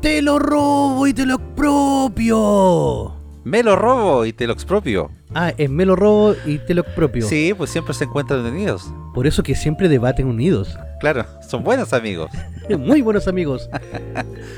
[0.00, 3.12] Te lo robo y te lo expropio.
[3.44, 5.10] Me lo robo y te lo expropio.
[5.34, 7.26] Ah, es me lo robo y te lo expropio.
[7.26, 8.90] Sí, pues siempre se encuentran unidos.
[9.14, 10.76] Por eso que siempre debaten unidos.
[11.00, 12.30] Claro, son buenos amigos.
[12.78, 13.68] Muy buenos amigos.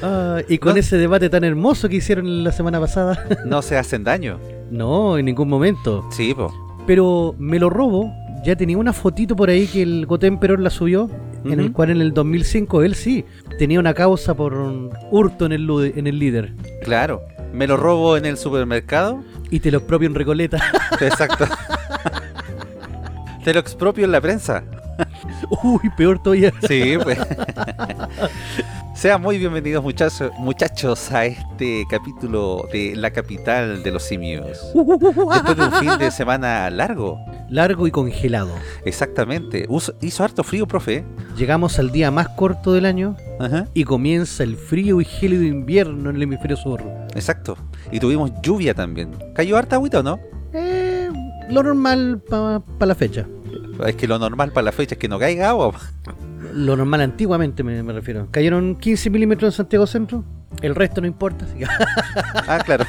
[0.01, 0.79] Ah, y con No.
[0.79, 3.27] ese debate tan hermoso que hicieron la semana pasada.
[3.45, 4.39] No se hacen daño.
[4.71, 6.05] no, en ningún momento.
[6.13, 6.53] Sí, pues.
[6.87, 8.13] Pero me lo robo.
[8.45, 11.11] Ya tenía una fotito por ahí que el Goten Perón la subió.
[11.45, 13.25] En el cual en el 2005 él sí
[13.59, 16.53] tenía una causa por un hurto en el, en el líder.
[16.83, 17.23] Claro.
[17.53, 19.23] Me lo robo en el supermercado.
[19.51, 20.59] Y te lo expropio en Recoleta.
[21.01, 21.47] Exacto.
[23.45, 24.65] te lo expropio en la prensa.
[25.63, 26.53] Uy, peor todavía.
[26.67, 27.19] Sí, pues.
[28.95, 34.59] Sean muy bienvenidos muchachos, muchachos a este capítulo de La capital de los simios.
[34.75, 37.17] Después de un fin de semana largo.
[37.51, 38.53] Largo y congelado.
[38.85, 39.65] Exactamente.
[39.69, 41.05] Uso- hizo harto frío, profe.
[41.37, 43.67] Llegamos al día más corto del año Ajá.
[43.75, 46.83] y comienza el frío y gélido invierno en el hemisferio sur.
[47.15, 47.57] Exacto.
[47.91, 49.11] Y tuvimos lluvia también.
[49.35, 50.19] ¿Cayó harta agüita o no?
[50.53, 51.09] Eh,
[51.51, 53.27] lo normal para la fecha.
[53.87, 55.73] Es que lo normal para la fecha es que no caiga agua.
[56.55, 58.29] Lo normal antiguamente me, me refiero.
[58.31, 60.25] Cayeron 15 milímetros en Santiago Centro.
[60.63, 61.45] El resto no importa.
[61.45, 61.67] así que-
[62.47, 62.85] Ah, claro.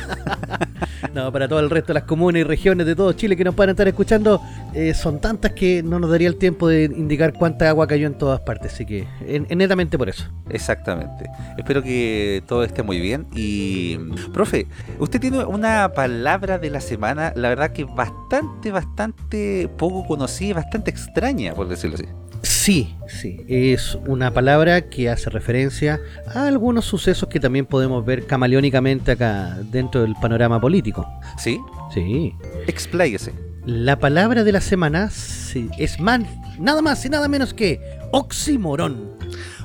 [1.13, 3.53] no, para todo el resto de las comunas y regiones de todo Chile que nos
[3.55, 4.41] puedan estar escuchando,
[4.73, 8.15] eh, son tantas que no nos daría el tiempo de indicar cuánta agua cayó en
[8.17, 8.73] todas partes.
[8.73, 10.25] Así que, en- en netamente por eso.
[10.49, 11.25] Exactamente.
[11.57, 13.27] Espero que todo esté muy bien.
[13.35, 13.97] Y,
[14.33, 14.67] profe,
[14.99, 20.91] usted tiene una palabra de la semana, la verdad que bastante, bastante poco conocida, bastante
[20.91, 22.05] extraña, por decirlo así.
[22.41, 28.25] Sí, sí, es una palabra que hace referencia a algunos sucesos que también podemos ver
[28.25, 31.07] camaleónicamente acá dentro del panorama político.
[31.37, 31.59] ¿Sí?
[31.93, 32.33] Sí.
[32.67, 33.33] Expláyese.
[33.65, 36.25] La palabra de la semana sí, es man,
[36.59, 37.79] nada más y nada menos que
[38.11, 39.17] oximorón.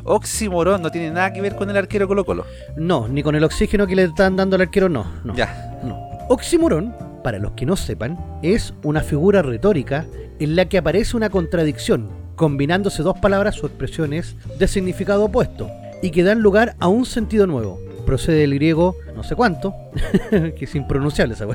[0.05, 2.45] Oximorón no tiene nada que ver con el arquero Colo Colo.
[2.77, 5.07] No, ni con el oxígeno que le están dando al arquero, no.
[5.25, 5.81] no Ya.
[5.85, 5.97] No.
[6.29, 10.07] Oximorón, para los que no sepan, es una figura retórica
[10.39, 15.69] en la que aparece una contradicción, combinándose dos palabras o expresiones de significado opuesto
[16.03, 17.79] y que dan lugar a un sentido nuevo.
[18.05, 19.75] Procede del griego no sé cuánto,
[20.31, 21.47] que es impronunciable esa.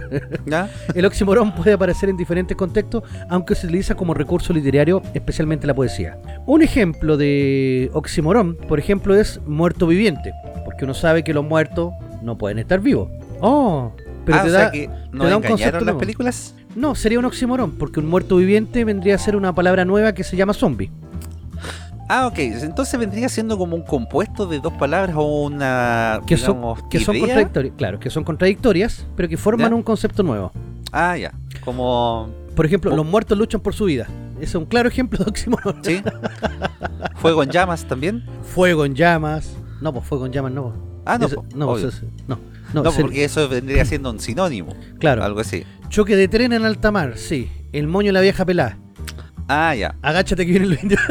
[0.95, 5.73] El oximorón puede aparecer en diferentes contextos, aunque se utiliza como recurso literario, especialmente la
[5.73, 6.17] poesía.
[6.45, 10.34] Un ejemplo de oximorón, por ejemplo, es muerto viviente,
[10.66, 13.09] porque uno sabe que los muertos no pueden estar vivos.
[13.41, 13.91] Oh,
[14.25, 16.00] pero ah, te o da, sea que te nos da un concepto las nuevo.
[16.00, 16.56] películas.
[16.75, 20.24] No, sería un oximorón, porque un muerto viviente vendría a ser una palabra nueva que
[20.24, 20.91] se llama zombie.
[22.07, 22.40] Ah, ok.
[22.40, 26.22] Entonces vendría siendo como un compuesto de dos palabras o una.
[26.25, 29.75] Que son, contradictorias, claro, que son contradictorias, pero que forman ¿Ya?
[29.75, 30.52] un concepto nuevo.
[30.91, 31.34] Ah, ya.
[31.63, 32.29] Como.
[32.56, 34.08] Por ejemplo, los muertos luchan por su vida.
[34.38, 35.84] Ese es un claro ejemplo de oximorón.
[35.84, 36.02] ¿Sí?
[37.16, 38.24] Fuego en llamas también.
[38.41, 39.56] Fuego en llamas.
[39.81, 40.74] No, pues fuego en llamas no.
[41.06, 42.40] Ah, no, Eso- no, pues no,
[42.74, 44.75] no, porque eso vendría siendo un sinónimo.
[45.00, 45.24] claro.
[45.24, 45.63] Algo así.
[45.90, 47.50] Choque de tren en alta mar, sí.
[47.74, 48.78] El moño de la vieja pelada.
[49.47, 49.96] Ah, ya.
[50.03, 50.97] Agáchate que viene el indio.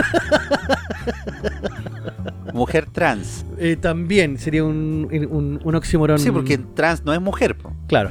[2.54, 3.44] Mujer trans.
[3.58, 6.18] Eh, también sería un, un, un oxímoron.
[6.18, 7.56] Sí, porque trans no es mujer.
[7.56, 7.72] po.
[7.88, 8.10] Claro.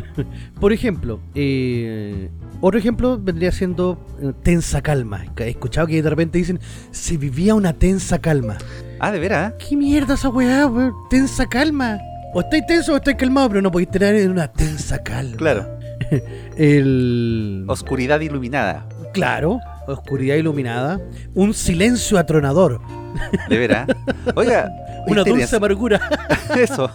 [0.60, 2.30] Por ejemplo, eh,
[2.60, 5.24] otro ejemplo vendría siendo eh, tensa calma.
[5.36, 8.58] He escuchado que de repente dicen, se vivía una tensa calma.
[8.98, 9.54] Ah, de veras.
[9.68, 10.92] ¿Qué mierda esa weá, weón?
[11.08, 11.98] Tensa calma.
[12.32, 15.36] O estáis tenso o estáis calmado, pero no podéis tener una tensa calma.
[15.36, 15.78] Claro.
[16.56, 17.64] El...
[17.68, 18.86] Oscuridad iluminada.
[19.12, 21.00] Claro, oscuridad iluminada.
[21.34, 22.80] Un silencio atronador.
[23.48, 23.88] De veras.
[24.36, 24.70] Oiga.
[25.06, 26.00] Una dulce amargura.
[26.56, 26.90] Eso.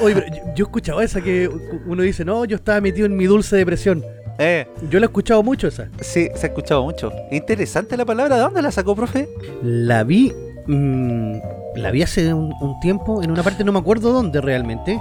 [0.00, 1.48] Oye, pero yo, yo he escuchado esa que
[1.86, 4.02] uno dice, no, yo estaba metido en mi dulce depresión.
[4.38, 5.88] Eh, Yo la he escuchado mucho esa.
[6.00, 7.12] sí, se ha escuchado mucho.
[7.30, 8.34] Interesante la palabra.
[8.36, 9.28] ¿De dónde la sacó, profe?
[9.62, 10.32] La vi.
[10.66, 11.38] mm,
[11.76, 15.00] la vi hace un, tiempo, en una parte no me acuerdo dónde realmente.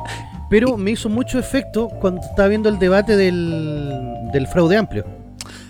[0.50, 5.06] Pero me hizo mucho efecto cuando estaba viendo el debate del, del fraude amplio.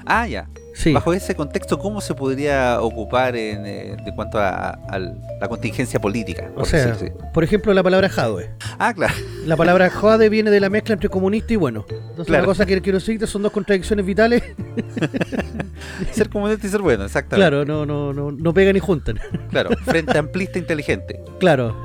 [0.06, 0.48] Ah, ya.
[0.74, 0.92] Sí.
[0.92, 6.00] Bajo ese contexto, ¿cómo se podría ocupar en, eh, de cuanto a, a la contingencia
[6.02, 6.50] política?
[6.54, 7.14] O por sea, decirse?
[7.34, 8.50] por ejemplo, la palabra jade.
[8.80, 9.14] Ah, claro.
[9.46, 11.86] La palabra jade viene de la mezcla entre comunista y bueno.
[11.90, 12.44] Entonces, Claro.
[12.44, 14.42] la cosa que quiero decirte son dos contradicciones vitales.
[16.12, 17.42] Ser comunista y ser bueno, exactamente.
[17.50, 19.20] claro, no, no, no, no pegan ni juntan.
[19.52, 21.22] Claro, frente amplista inteligente.
[21.40, 21.76] claro,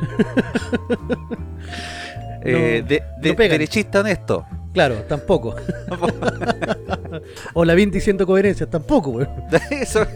[2.42, 4.46] Eh, de, de- no derechista honesto.
[4.78, 5.56] Claro, tampoco.
[7.54, 9.28] o la Vin diciendo coherencias, tampoco, weón.
[9.72, 10.06] Eso.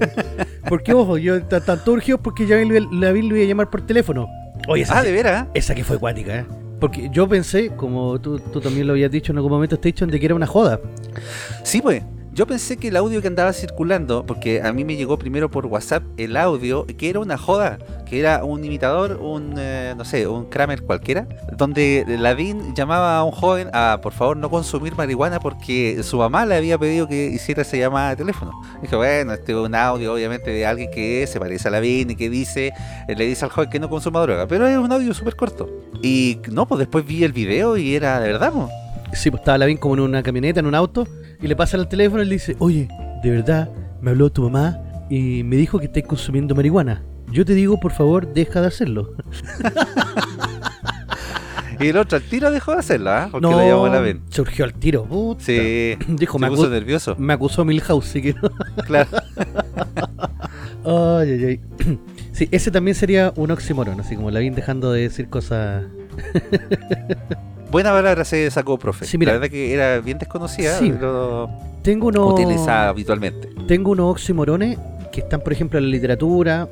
[0.68, 4.28] Porque, ojo, yo tanto urgido porque ya la Vin lo iba a llamar por teléfono.
[4.68, 5.48] Oye, esa, Ah, de veras.
[5.54, 6.46] esa que fue cuática, ¿eh?
[6.78, 10.20] Porque yo pensé, como tú, tú también lo habías dicho en algún momento, Station, de
[10.20, 10.78] que era una joda.
[11.64, 12.04] Sí, pues.
[12.34, 15.66] Yo pensé que el audio que andaba circulando, porque a mí me llegó primero por
[15.66, 20.26] WhatsApp el audio, que era una joda, que era un imitador, un, eh, no sé,
[20.26, 25.40] un Kramer cualquiera, donde Lavín llamaba a un joven a, por favor, no consumir marihuana
[25.40, 28.52] porque su mamá le había pedido que hiciera esa llamada de teléfono.
[28.80, 32.16] Dije, bueno, este es un audio, obviamente, de alguien que se parece a Lavín y
[32.16, 32.72] que dice,
[33.08, 35.68] eh, le dice al joven que no consuma droga, pero es un audio súper corto.
[36.00, 38.70] Y no, pues después vi el video y era de verdad, pues.
[39.12, 41.06] Sí, pues estaba Lavín como en una camioneta, en un auto,
[41.42, 42.88] y le pasa el teléfono y le dice, oye,
[43.22, 44.80] de verdad, me habló tu mamá
[45.10, 47.02] y me dijo que estés consumiendo marihuana.
[47.30, 49.14] Yo te digo, por favor, deja de hacerlo.
[51.80, 53.28] Y el otro al tiro dejó de hacerla, ¿ah?
[53.32, 54.22] Porque lo llamó Lavín.
[54.28, 55.04] surgió al tiro.
[55.04, 55.42] puta.
[55.42, 57.16] Sí, Dijo, se me, puso nervioso.
[57.18, 58.50] me acusó Milhouse, sí que no.
[58.84, 59.10] Claro.
[60.84, 61.60] Ay, ay, ay.
[62.32, 65.84] Sí, ese también sería un oxímoron, así como Lavín dejando de decir cosas...
[67.72, 69.04] Buena palabra se sacó, profe.
[69.06, 69.32] Sí, mira.
[69.32, 70.90] La verdad que era bien desconocida, Sí.
[70.92, 71.48] pero
[71.82, 72.32] Tengo unos...
[72.34, 73.48] utilizada habitualmente.
[73.66, 74.78] Tengo unos oxímorones
[75.10, 76.68] que están, por ejemplo, en la literatura.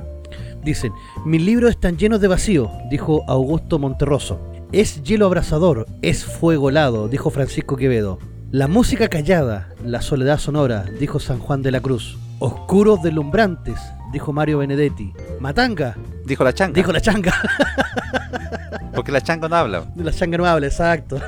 [0.63, 0.93] Dicen,
[1.25, 4.39] mis libros están llenos de vacío, dijo Augusto Monterroso.
[4.73, 8.19] Es hielo abrasador, es fuego helado, dijo Francisco Quevedo.
[8.53, 12.19] La música callada, la soledad sonora, dijo San Juan de la Cruz.
[12.41, 13.81] Oscuros deslumbrantes,
[14.13, 15.13] dijo Mario Benedetti.
[15.41, 16.75] Matanga, Dijo la changa.
[16.75, 17.33] dijo la changa.
[18.95, 19.85] Porque la changa no habla.
[19.97, 21.19] la changa no habla, exacto.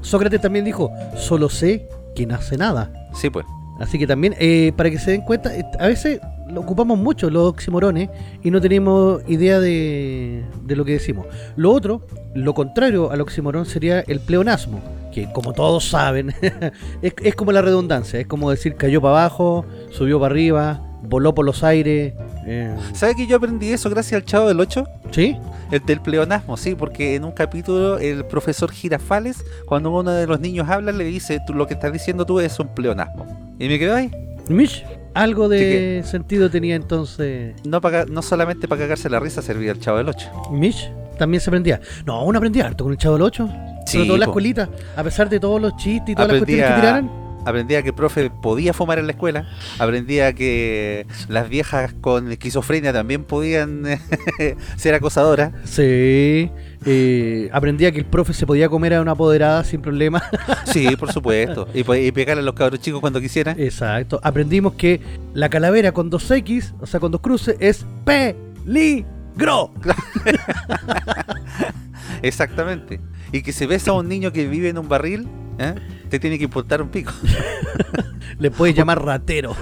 [0.00, 2.92] Sócrates también dijo, solo sé que no hace nada.
[3.14, 3.46] Sí, pues.
[3.80, 7.30] Así que también, eh, para que se den cuenta, eh, a veces lo ocupamos mucho
[7.30, 8.10] los oximorones
[8.42, 11.26] y no tenemos idea de, de lo que decimos.
[11.56, 14.80] Lo otro, lo contrario al oximorón sería el pleonasmo,
[15.12, 16.34] que como todos saben,
[17.02, 21.34] es, es como la redundancia, es como decir cayó para abajo, subió para arriba, voló
[21.34, 22.14] por los aires.
[22.46, 24.84] eh, ¿Sabe que yo aprendí eso gracias al Chavo del 8?
[25.10, 25.36] ¿Sí?
[25.70, 30.40] El del pleonasmo, sí, porque en un capítulo el profesor Girafales, cuando uno de los
[30.40, 33.26] niños habla, le dice, tú lo que estás diciendo tú es un pleonasmo.
[33.58, 34.10] Y me quedo ahí.
[34.48, 34.84] Mish,
[35.14, 39.72] algo de Así sentido tenía entonces No, para, no solamente para cagarse la risa servía
[39.72, 40.30] el Chavo del 8.
[40.50, 40.90] Mish.
[41.18, 41.80] También se aprendía.
[42.04, 43.48] No, uno aprendía harto con el Chavo del 8.
[43.86, 44.68] Sí, Sobre todo en la escuelita.
[44.96, 47.10] A pesar de todos los chistes y todas las cuestiones que tiraran.
[47.44, 49.48] Aprendía que el profe podía fumar en la escuela.
[49.78, 53.82] Aprendía que las viejas con esquizofrenia también podían
[54.76, 55.52] ser acosadoras.
[55.64, 56.50] Sí.
[56.86, 60.22] eh, aprendía que el profe se podía comer a una apoderada sin problema.
[60.64, 61.68] Sí, por supuesto.
[61.74, 63.58] Y, y pegarle a los cabros chicos cuando quisieran.
[63.60, 64.20] Exacto.
[64.22, 65.00] Aprendimos que
[65.34, 69.72] la calavera con dos X, o sea, con dos cruces, es peligro.
[72.22, 73.00] Exactamente.
[73.32, 75.26] Y que si ves a un niño que vive en un barril,
[75.58, 75.74] ¿eh?
[76.08, 77.12] te tiene que importar un pico.
[78.38, 79.54] Le puedes llamar ratero.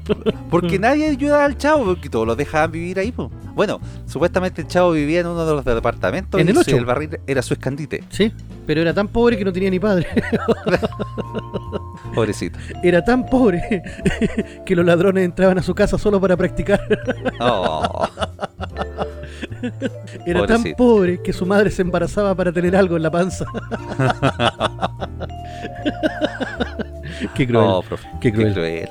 [0.50, 3.10] Porque nadie ayuda al chavo, porque todos lo dejaban vivir ahí.
[3.10, 3.30] po.
[3.54, 6.76] Bueno, supuestamente el chavo vivía en uno de los departamentos En el su- ocho.
[6.76, 8.04] el barril era su escandite.
[8.10, 8.32] Sí.
[8.66, 10.06] Pero era tan pobre que no tenía ni padre.
[12.14, 12.58] Pobrecito.
[12.82, 13.82] Era tan pobre
[14.64, 16.80] que los ladrones entraban a su casa solo para practicar.
[17.40, 18.08] Oh,
[20.26, 23.46] Era tan pobre que su madre se embarazaba para tener algo en la panza.
[27.34, 27.64] Qué cruel.
[27.66, 28.08] oh, profe.
[28.20, 28.52] Qué cruel.
[28.52, 28.88] cruel.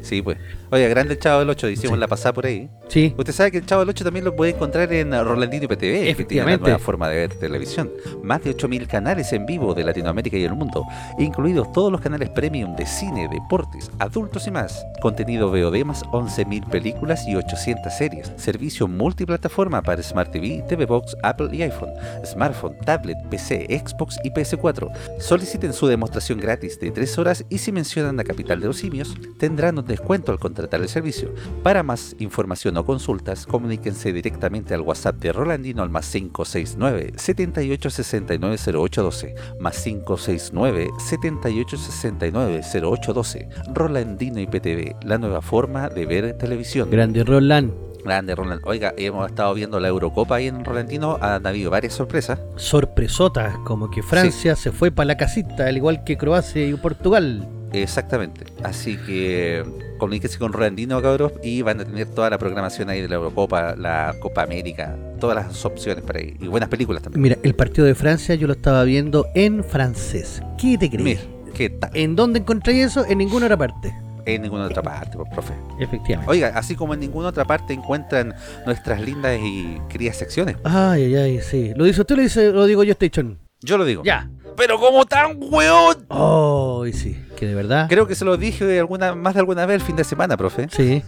[0.00, 0.38] Sí, pues.
[0.70, 2.00] Oye, grande el Chavo del 8, hicimos Sí.
[2.00, 2.68] la pasada por ahí.
[2.88, 5.64] Sí, Usted sabe que el Chavo del 8 también lo puede encontrar en uh, Rolandino
[5.64, 6.62] IPTV, que tiene Efectivamente.
[6.64, 7.90] nueva forma de ver televisión.
[8.22, 10.84] Más de 8.000 canales en vivo de Latinoamérica y el mundo,
[11.18, 14.84] incluidos todos los canales premium de cine, deportes, adultos y más.
[15.00, 18.32] Contenido VOD más 11.000 películas y 800 series.
[18.36, 21.90] Servicio multiplataforma para Smart TV, TV Box, Apple y iPhone,
[22.24, 24.90] smartphone, tablet, PC, Xbox y PS4.
[25.18, 29.14] Soliciten su demostración gratis de 3 horas y si mencionan la capital de los simios,
[29.38, 31.32] tendrán un descuento al contratar el servicio.
[31.62, 38.56] Para más información o consultas, comuníquense directamente al WhatsApp de Rolandino al más 569 7869
[38.56, 46.90] 0812 más 569 7869 0812 Rolandino IPTV, la nueva forma de ver televisión.
[46.90, 47.72] grande Roland.
[48.04, 48.62] Grande Roland.
[48.64, 52.40] Oiga, hemos estado viendo la Eurocopa ahí en Rolandino, han habido varias sorpresas.
[52.56, 57.46] Sorpresotas, como que Francia se fue para la casita, al igual que Croacia y Portugal.
[57.72, 58.44] Exactamente.
[58.62, 59.64] Así que
[59.98, 63.74] comuníquense con Rolandino, cabros, y van a tener toda la programación ahí de la Eurocopa,
[63.76, 66.36] la Copa América, todas las opciones para ahí.
[66.40, 67.22] Y buenas películas también.
[67.22, 70.42] Mira, el partido de Francia yo lo estaba viendo en francés.
[70.60, 71.04] ¿Qué te crees?
[71.04, 71.20] Mira,
[71.54, 71.90] ¿qué tal?
[71.94, 73.04] ¿En dónde encontré eso?
[73.06, 73.92] En ninguna otra parte.
[74.24, 75.54] En ninguna otra parte, por profe.
[75.80, 76.30] Efectivamente.
[76.30, 78.34] Oiga, así como en ninguna otra parte encuentran
[78.66, 80.56] nuestras lindas y queridas secciones.
[80.64, 81.72] Ay, ay, ay, sí.
[81.74, 83.38] ¿Lo dice usted o lo, dice, lo digo yo, Station?
[83.60, 84.02] Yo lo digo.
[84.04, 84.28] Ya.
[84.58, 86.04] Pero como tan weón.
[86.08, 87.86] Oh, y sí, que de verdad.
[87.88, 90.66] Creo que se lo dije alguna, más de alguna vez el fin de semana, profe.
[90.70, 91.02] Sí.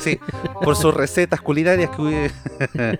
[0.00, 0.18] Sí,
[0.62, 2.30] por sus recetas culinarias que,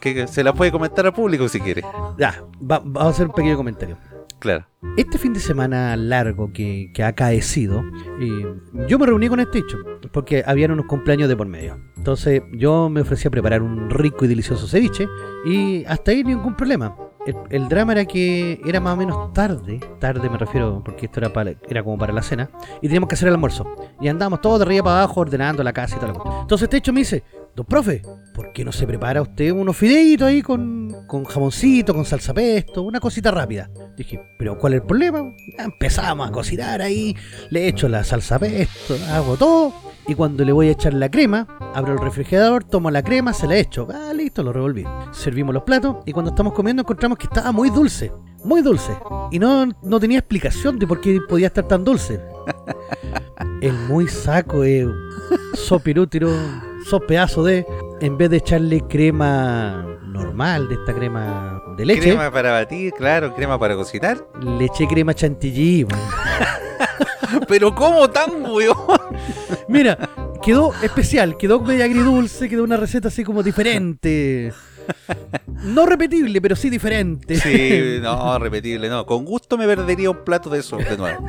[0.00, 1.82] que se las puede comentar al público si quiere.
[2.18, 3.96] Ya, va- vamos a hacer un pequeño comentario.
[4.38, 4.66] Claro.
[4.96, 7.82] Este fin de semana largo que, que ha acaecido,
[8.20, 8.46] eh,
[8.86, 9.78] yo me reuní con este hecho,
[10.12, 11.76] porque habían unos cumpleaños de por medio.
[11.96, 15.08] Entonces yo me ofrecí a preparar un rico y delicioso ceviche
[15.44, 16.94] y hasta ahí ningún problema.
[17.28, 21.20] El, el drama era que era más o menos tarde, tarde me refiero, porque esto
[21.20, 22.48] era, para, era como para la cena,
[22.80, 23.66] y teníamos que hacer el almuerzo.
[24.00, 26.40] Y andábamos todos de arriba para abajo ordenando la casa y cuestión.
[26.40, 27.22] Entonces este hecho me dice,
[27.54, 28.00] don profe,
[28.34, 32.80] ¿por qué no se prepara usted unos fideitos ahí con, con jamoncito, con salsa pesto,
[32.82, 33.68] una cosita rápida?
[33.94, 35.22] Dije, ¿pero cuál es el problema?
[35.58, 37.14] Ya empezamos a cocinar ahí,
[37.50, 39.74] le echo la salsa pesto, hago todo,
[40.08, 43.46] y cuando le voy a echar la crema, abro el refrigerador, tomo la crema, se
[43.46, 43.86] la echo.
[43.92, 44.84] Ah, listo, lo revolví.
[45.12, 48.10] Servimos los platos y cuando estamos comiendo encontramos que estaba muy dulce.
[48.42, 48.96] Muy dulce.
[49.30, 52.20] Y no, no tenía explicación de por qué podía estar tan dulce.
[53.60, 54.86] El muy saco es
[55.54, 56.30] sopirútiro,
[56.86, 57.66] sos pedazo de...
[58.00, 63.34] En vez de echarle crema normal, de esta crema de leche, Crema para batir, claro,
[63.34, 64.24] crema para cocinar.
[64.42, 65.86] le eché crema chantilly.
[67.48, 68.76] Pero ¿cómo tan weón?
[69.68, 69.98] Mira,
[70.42, 74.52] quedó especial, quedó medio agridulce, quedó una receta así como diferente.
[75.64, 77.36] No repetible, pero sí diferente.
[77.36, 79.04] Sí, no, repetible, no.
[79.04, 81.26] Con gusto me perdería un plato de eso de nuevo.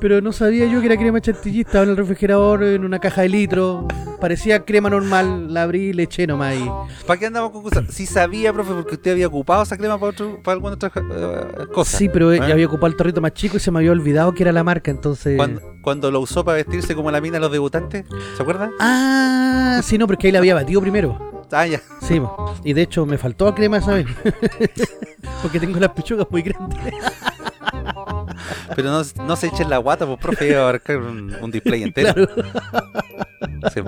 [0.00, 3.22] Pero no sabía yo que era crema chantilly, estaba en el refrigerador en una caja
[3.22, 3.86] de litro.
[4.20, 6.54] Parecía crema normal, la abrí y le eché nomás.
[6.56, 6.68] Y...
[7.06, 7.84] ¿Para qué andamos con cosas?
[7.90, 11.66] Sí sabía, profe, porque usted había ocupado esa crema para, otro, para alguna otra eh,
[11.72, 11.96] cosa.
[11.96, 12.38] Sí, pero ¿Eh?
[12.38, 14.64] ya había ocupado el torrito más chico y se me había olvidado que era la
[14.64, 15.36] marca, entonces...
[15.36, 18.04] Cuando, cuando lo usó para vestirse como la mina de los debutantes,
[18.36, 18.70] ¿se acuerdan?
[18.80, 21.28] Ah, sí, no, porque ahí la había batido primero.
[21.52, 21.80] Ah, ya.
[22.02, 22.20] Sí,
[22.64, 24.06] y de hecho me faltó crema esa vez.
[25.42, 26.94] porque tengo las pechugas muy grandes.
[28.78, 31.82] Pero no, no se echen la guata, pues, profe, iba a abarcar un, un display
[31.82, 32.14] entero.
[32.14, 32.28] Claro.
[33.74, 33.80] Sí.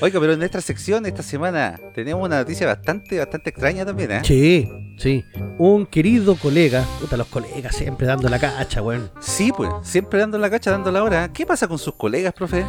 [0.00, 4.20] Oiga, pero en nuestra sección esta semana tenemos una noticia bastante, bastante extraña también, ¿eh?
[4.22, 5.24] Sí, sí.
[5.58, 9.10] Un querido colega, puta, los colegas siempre dando la cacha, weón.
[9.18, 11.32] Sí, pues, siempre dando la cacha, dando la hora.
[11.32, 12.64] ¿Qué pasa con sus colegas, profe?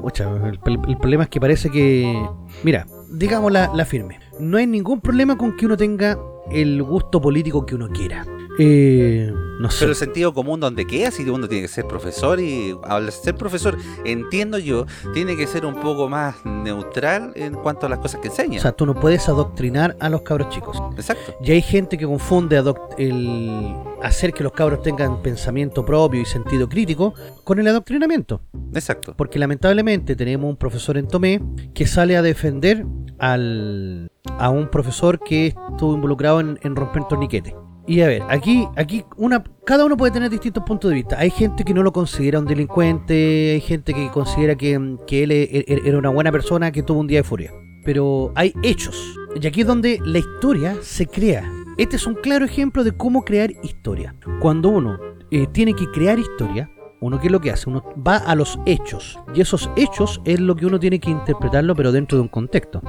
[0.00, 2.26] Pucha, el, el problema es que parece que.
[2.62, 4.18] Mira, digamos la, la firme.
[4.38, 6.18] No hay ningún problema con que uno tenga
[6.50, 8.24] el gusto político que uno quiera.
[8.62, 9.78] Eh, no sé.
[9.80, 13.34] Pero el sentido común donde queda, si uno tiene que ser profesor y al ser
[13.34, 18.20] profesor, entiendo yo, tiene que ser un poco más neutral en cuanto a las cosas
[18.20, 18.58] que enseña.
[18.58, 20.76] O sea, tú no puedes adoctrinar a los cabros chicos.
[20.96, 21.34] Exacto.
[21.42, 22.62] Y hay gente que confunde
[22.98, 27.14] el hacer que los cabros tengan pensamiento propio y sentido crítico
[27.44, 28.42] con el adoctrinamiento.
[28.74, 29.14] Exacto.
[29.16, 31.40] Porque lamentablemente tenemos un profesor en Tomé
[31.72, 32.84] que sale a defender
[33.18, 37.54] al, a un profesor que estuvo involucrado en, en romper torniquetes.
[37.90, 41.18] Y a ver, aquí, aquí una, cada uno puede tener distintos puntos de vista.
[41.18, 45.64] Hay gente que no lo considera un delincuente, hay gente que considera que, él e-
[45.66, 47.52] e- era una buena persona que tuvo un día de furia.
[47.84, 49.18] Pero hay hechos.
[49.34, 51.42] Y aquí es donde la historia se crea.
[51.78, 54.14] Este es un claro ejemplo de cómo crear historia.
[54.38, 54.96] Cuando uno
[55.32, 56.70] eh, tiene que crear historia,
[57.00, 59.18] uno qué es lo que hace, uno va a los hechos.
[59.34, 62.80] Y esos hechos es lo que uno tiene que interpretarlo, pero dentro de un contexto.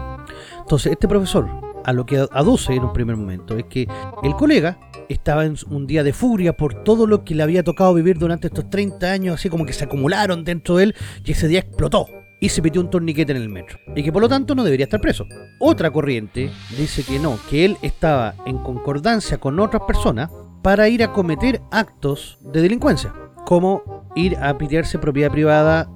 [0.59, 1.47] Entonces, este profesor,
[1.83, 3.87] a lo que aduce en un primer momento, es que
[4.21, 4.77] el colega
[5.13, 8.47] estaba en un día de furia por todo lo que le había tocado vivir durante
[8.47, 12.07] estos 30 años, así como que se acumularon dentro de él, y ese día explotó.
[12.39, 13.77] Y se metió un torniquete en el metro.
[13.95, 15.27] Y que por lo tanto no debería estar preso.
[15.59, 20.31] Otra corriente dice que no, que él estaba en concordancia con otras personas
[20.63, 23.13] para ir a cometer actos de delincuencia.
[23.45, 25.87] Como ir a pitearse propiedad privada,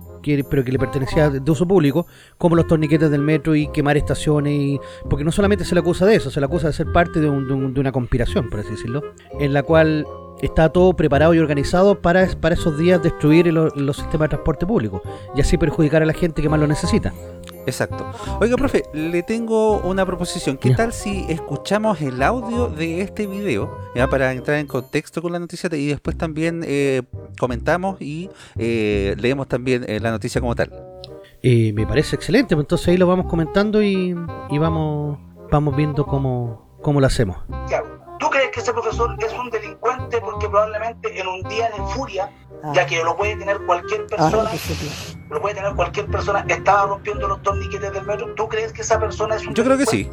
[0.49, 4.53] pero que le pertenecía de uso público, como los torniquetes del metro y quemar estaciones.
[4.53, 4.79] Y,
[5.09, 7.29] porque no solamente se le acusa de eso, se le acusa de ser parte de,
[7.29, 9.01] un- de un- de una conspiración, por así decirlo,
[9.39, 10.05] en la cual
[10.41, 15.01] está todo preparado y organizado para, esos días destruir lo- los sistemas de transporte público
[15.35, 17.13] y así perjudicar a la gente que más lo necesita.
[17.65, 18.05] Exacto.
[18.39, 20.57] Oiga, profe, le tengo una proposición.
[20.57, 20.75] ¿Qué Ya.
[20.75, 25.39] tal si escuchamos el audio de este video ya, para entrar en contexto con la
[25.39, 27.01] noticia y después también eh,
[27.39, 30.71] comentamos y eh, leemos también eh, la noticia como tal?
[31.41, 34.15] Eh, me parece excelente, pues entonces ahí lo vamos comentando y,
[34.49, 35.17] y vamos,
[35.51, 37.37] vamos viendo cómo, cómo lo hacemos.
[38.25, 42.31] ¿Tú crees que ese profesor es un delincuente porque probablemente en un día de furia,
[42.73, 44.49] ya que lo puede tener cualquier persona,
[45.29, 48.33] lo puede tener cualquier persona, estaba rompiendo los torniquetes del metro?
[48.33, 50.09] ¿Tú crees que esa persona es un Yo creo que sí.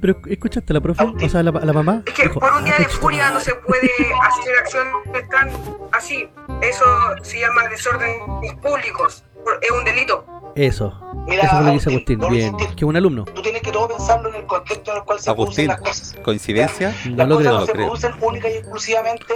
[0.00, 2.02] Pero escuchaste a la profe, o sea, a la, a la mamá.
[2.06, 3.90] Es que Dijo, por un día "Ah, de furia no se puede
[4.22, 5.50] hacer acciones tan
[5.92, 6.30] así.
[6.62, 6.86] Eso
[7.22, 9.22] se llama desórdenes públicos.
[9.60, 10.24] Es un delito.
[10.56, 10.92] Eso,
[11.26, 13.24] Mira, eso fue lo que dice Agustín, Bien, que un alumno.
[13.24, 15.80] Tú tienes que todo pensarlo en el contexto en el cual se Agustín, producen las
[15.80, 16.16] cosas.
[16.24, 16.94] ¿coincidencia?
[17.06, 17.52] No Las lo cosas creo.
[17.54, 17.86] no lo se creo.
[17.86, 19.34] producen única y exclusivamente.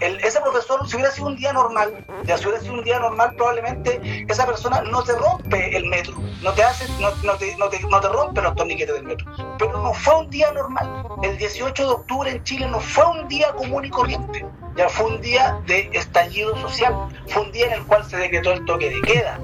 [0.00, 2.98] El- ese profesor, si hubiera sido un día normal, ya si hubiera sido un día
[3.00, 7.56] normal, probablemente esa persona no te rompe el metro, no te hace, no, no te,
[7.56, 9.26] no, te, no te rompe los torniquetes del metro.
[9.58, 11.04] Pero no fue un día normal.
[11.22, 14.46] El 18 de octubre en Chile no fue un día común y corriente.
[14.76, 16.94] Ya fue un día de estallido social,
[17.28, 19.38] fue un día en el cual se decretó el toque de queda.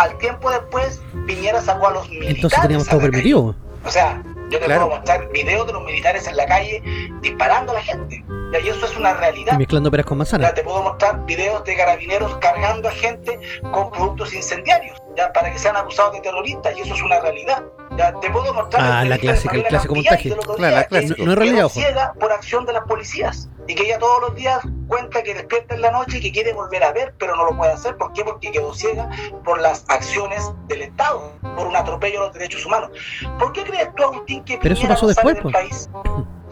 [0.00, 2.36] Al tiempo después, Piñera sacó a los militares.
[2.36, 3.54] Entonces teníamos todo permitido.
[3.84, 4.86] O sea, yo te Claro.
[4.86, 6.82] puedo mostrar videos de los militares en la calle
[7.20, 8.24] disparando a la gente.
[8.52, 9.58] Ya, Y eso es una Y realidad.
[9.58, 10.48] mezclando peras con manzanas.
[10.48, 13.38] Ya te puedo mostrar videos de carabineros cargando a gente
[13.72, 17.62] con productos incendiarios, ya para que sean acusados de terroristas, y eso es una realidad.
[18.00, 20.34] Ya te puedo mostrar Ah, la clásica, el clásico montaje.
[20.56, 21.14] Claro, la clásica.
[21.16, 21.74] que No es realidad, ojo.
[21.74, 25.74] ciega por acción de las policías y que ella todos los días cuenta que despierta
[25.74, 27.96] en la noche y que quiere volver a ver, pero no lo puede hacer.
[27.98, 28.24] ¿Por qué?
[28.24, 29.08] Porque quedó ciega
[29.44, 32.90] por las acciones del Estado, por un atropello a los derechos humanos.
[33.38, 35.90] ¿Por qué crees tú, Agustín, que Pero eso pasó no después, del país?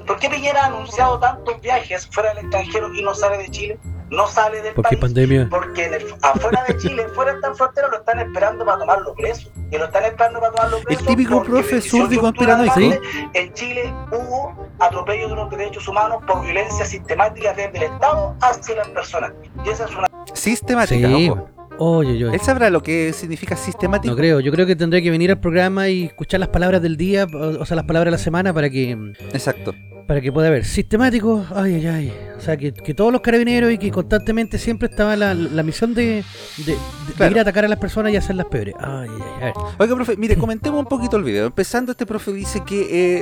[0.07, 3.79] ¿Por qué Piñera ha anunciado tantos viajes fuera del extranjero y no sale de Chile?
[4.11, 4.99] No sale del país.
[4.99, 5.47] pandemia.
[5.51, 9.15] Porque en el- afuera de Chile, fuera de esta frontera, lo están esperando para tomarlo
[9.15, 9.51] preso.
[9.71, 11.05] Y lo están esperando para tomarlo preso.
[11.05, 12.73] típico porque profe el 18 zurdo y de conspiranoico.
[12.73, 18.35] adelante, En Chile hubo atropello de los derechos humanos por violencia sistemática desde el Estado
[18.41, 19.33] hacia las personas.
[19.65, 21.31] Y esa es una Sistemática, Sí.
[21.31, 21.49] ojo.
[21.79, 22.35] Oye, oye.
[22.35, 24.13] Él sabrá lo que significa sistemático.
[24.13, 26.97] No creo, yo creo que tendré que venir al programa y escuchar las palabras del
[26.97, 28.93] día, o o sea, las palabras de la semana para que
[29.33, 29.75] Exacto.
[30.07, 32.13] para que pueda haber sistemático, ay, ay, ay.
[32.37, 35.93] O sea, que, que todos los carabineros y que constantemente siempre estaba la, la misión
[35.93, 36.25] de,
[36.67, 36.77] de-
[37.19, 38.75] de- ir a atacar a las personas y hacerlas peores.
[38.81, 39.41] Ay, ay, ay.
[39.45, 39.53] Ver.
[39.79, 41.47] Oiga, profe, mire, comentemos un poquito el video.
[41.47, 42.81] Empezando, este profe dice que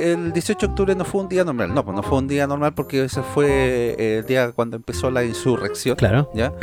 [0.09, 1.73] eh, el 18 de octubre no fue un día normal.
[1.73, 5.11] No, pues no fue un día normal porque ese fue eh, el día cuando empezó
[5.11, 6.29] la insurrección, Claro.
[6.33, 6.53] ¿ya?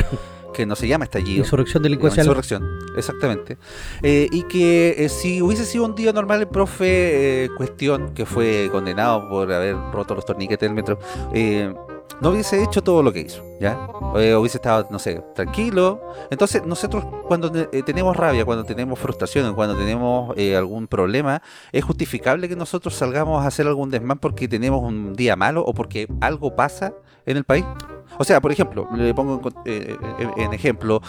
[0.55, 1.39] Que no se llama estallido.
[1.39, 2.25] Insurrección delincuencial.
[2.25, 3.57] insurrección, exactamente.
[4.01, 8.25] Eh, y que eh, si hubiese sido un día normal, el profe, eh, cuestión que
[8.25, 10.97] fue condenado por haber roto los torniquetes del metro,
[11.33, 11.73] eh,
[12.21, 13.89] no hubiese hecho todo lo que hizo, ¿ya?
[14.13, 16.01] Hubiese estado, no sé, tranquilo.
[16.29, 21.83] Entonces, nosotros cuando eh, tenemos rabia, cuando tenemos frustración, cuando tenemos eh, algún problema, es
[21.83, 26.07] justificable que nosotros salgamos a hacer algún desmán porque tenemos un día malo o porque
[26.21, 26.93] algo pasa
[27.25, 27.65] en el país.
[28.17, 31.01] O sea, por ejemplo, le pongo en, eh, eh, en ejemplo,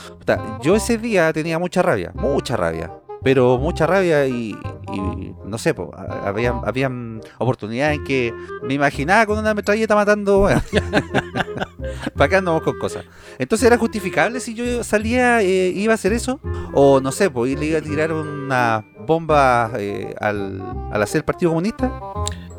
[0.63, 4.57] yo ese día tenía mucha rabia, mucha rabia, pero mucha rabia y,
[4.93, 10.41] y no sé, a- habían, habían oportunidades en que me imaginaba con una metralleta matando,
[10.41, 10.61] bueno,
[12.17, 13.05] para andamos con cosas.
[13.39, 16.41] Entonces era justificable si yo salía, eh, iba a hacer eso,
[16.73, 20.61] o no sé, pues le a tirar una bomba eh, al,
[20.93, 22.01] al hacer el Partido Comunista.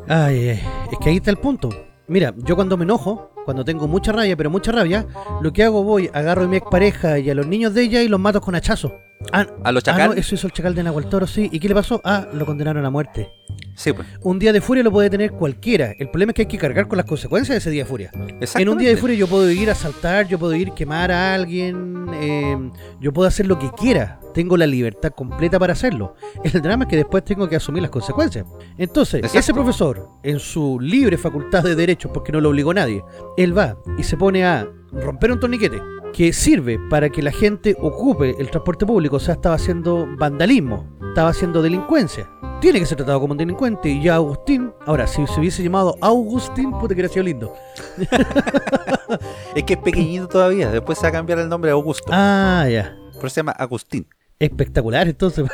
[0.08, 0.48] Ay,
[0.90, 1.68] es que ahí está el punto.
[2.06, 5.06] Mira, yo cuando me enojo, cuando tengo mucha rabia, pero mucha rabia,
[5.40, 8.08] lo que hago voy, agarro a mi expareja y a los niños de ella y
[8.08, 9.07] los mato con hachazo.
[9.32, 11.48] Ah, A los ah, no, eso hizo el chacal de Nahuel Toro, sí.
[11.52, 12.00] ¿Y qué le pasó?
[12.04, 13.30] Ah, lo condenaron a muerte.
[13.74, 14.06] Sí, pues.
[14.22, 15.92] Un día de furia lo puede tener cualquiera.
[15.98, 18.10] El problema es que hay que cargar con las consecuencias de ese día de furia.
[18.56, 21.12] En un día de furia yo puedo ir a asaltar, yo puedo ir a quemar
[21.12, 24.20] a alguien, eh, yo puedo hacer lo que quiera.
[24.34, 26.14] Tengo la libertad completa para hacerlo.
[26.44, 28.46] El drama es que después tengo que asumir las consecuencias.
[28.76, 29.38] Entonces, Exacto.
[29.38, 33.02] ese profesor, en su libre facultad de derechos, porque no lo obligó nadie,
[33.36, 35.80] él va y se pone a romper un torniquete
[36.12, 39.16] que sirve para que la gente ocupe el transporte público.
[39.16, 42.30] O sea, estaba haciendo vandalismo, estaba haciendo delincuencia.
[42.60, 43.88] Tiene que ser tratado como un delincuente.
[43.88, 47.54] Y ya Agustín, ahora, si se hubiese llamado Agustín, puta que hubiera sido lindo.
[49.54, 52.10] Es que es pequeñito todavía, después se va a cambiar el nombre a Augusto.
[52.12, 52.94] Ah, ya.
[53.14, 54.06] Por eso se llama Agustín.
[54.40, 55.44] Espectacular, entonces.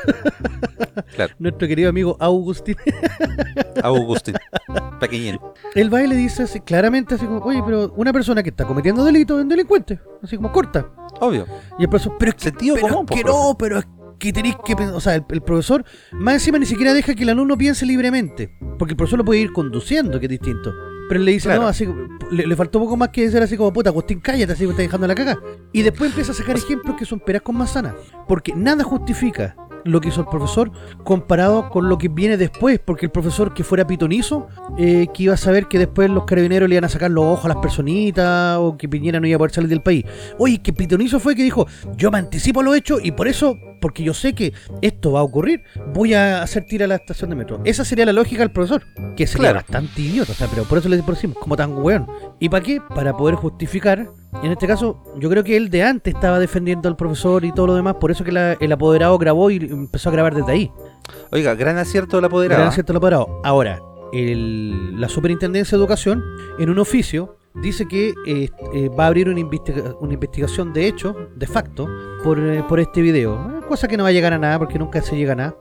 [1.14, 1.34] Claro.
[1.38, 2.76] Nuestro querido amigo Augustín.
[3.82, 4.34] Agustín.
[5.00, 5.38] Pequeñín.
[5.74, 8.64] Él va y le dice así, claramente, así como, oye, pero una persona que está
[8.64, 10.00] cometiendo delito es un delincuente.
[10.22, 10.86] Así como corta.
[11.20, 11.46] Obvio.
[11.78, 13.86] Y el profesor, pero es que, Sentido pero común, es que no, pero es
[14.18, 14.94] que tenéis que pensar.
[14.94, 18.54] O sea, el, el profesor, más encima ni siquiera deja que el alumno piense libremente.
[18.78, 20.72] Porque el profesor lo puede ir conduciendo, que es distinto.
[21.08, 21.62] Pero él le dice, Claro.
[21.62, 21.86] no, así,
[22.30, 24.82] le, le faltó poco más que decir así como, puta, Agustín, cállate, así me está
[24.82, 25.38] dejando la caga.
[25.72, 27.94] Y después empieza a sacar ejemplos que son peras con manzana.
[28.28, 30.72] Porque nada justifica lo que hizo el profesor
[31.04, 32.80] comparado con lo que viene después.
[32.82, 36.68] Porque el profesor que fuera pitonizo, eh, que iba a saber que después los carabineros
[36.68, 39.38] le iban a sacar los ojos a las personitas o que Piñera no iba a
[39.38, 40.04] poder salir del país.
[40.38, 43.58] Oye, que pitonizo fue que dijo, yo me anticipo a lo hecho y por eso,
[43.84, 45.60] porque yo sé que esto va a ocurrir,
[45.92, 47.60] voy a hacer tira a la estación de metro.
[47.64, 48.82] Esa sería la lógica del profesor,
[49.14, 49.56] que sería Claro.
[49.58, 52.06] bastante idiota, o sea, pero por eso le decimos, como tan weón.
[52.40, 52.80] ¿Y para qué?
[52.94, 54.08] Para poder justificar,
[54.42, 57.66] en este caso, yo creo que él de antes estaba defendiendo al profesor y todo
[57.66, 60.70] lo demás, por eso que la- el apoderado grabó y empezó a grabar desde ahí.
[61.30, 62.64] Oiga, gran acierto del Gran apoderado.
[62.68, 63.40] acierto el apoderado.
[63.44, 63.80] Ahora,
[64.14, 66.24] el- la superintendencia de educación,
[66.58, 70.86] en un oficio, dice que eh, eh, va a abrir una, investiga- una investigación de
[70.88, 71.88] hecho, de facto,
[72.22, 73.60] por, eh, por este video.
[73.68, 75.56] Cosa que no va a llegar a nada porque nunca se llega a nada.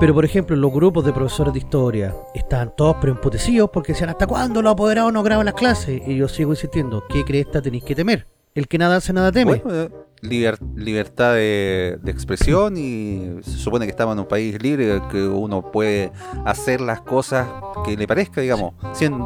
[0.00, 4.26] Pero por ejemplo, los grupos de profesores de historia estaban todos preemputecidos porque decían, ¿hasta
[4.26, 6.02] cuándo los apoderados no graban las clases?
[6.06, 8.26] Y yo sigo insistiendo, ¿qué cresta tenéis que temer?
[8.54, 9.62] El que nada hace, nada teme.
[9.64, 9.90] Bueno,
[10.22, 15.22] liber- libertad de, de expresión y se supone que estamos en un país libre que
[15.26, 16.12] uno puede
[16.44, 17.46] hacer las cosas
[17.84, 18.74] que le parezca, digamos,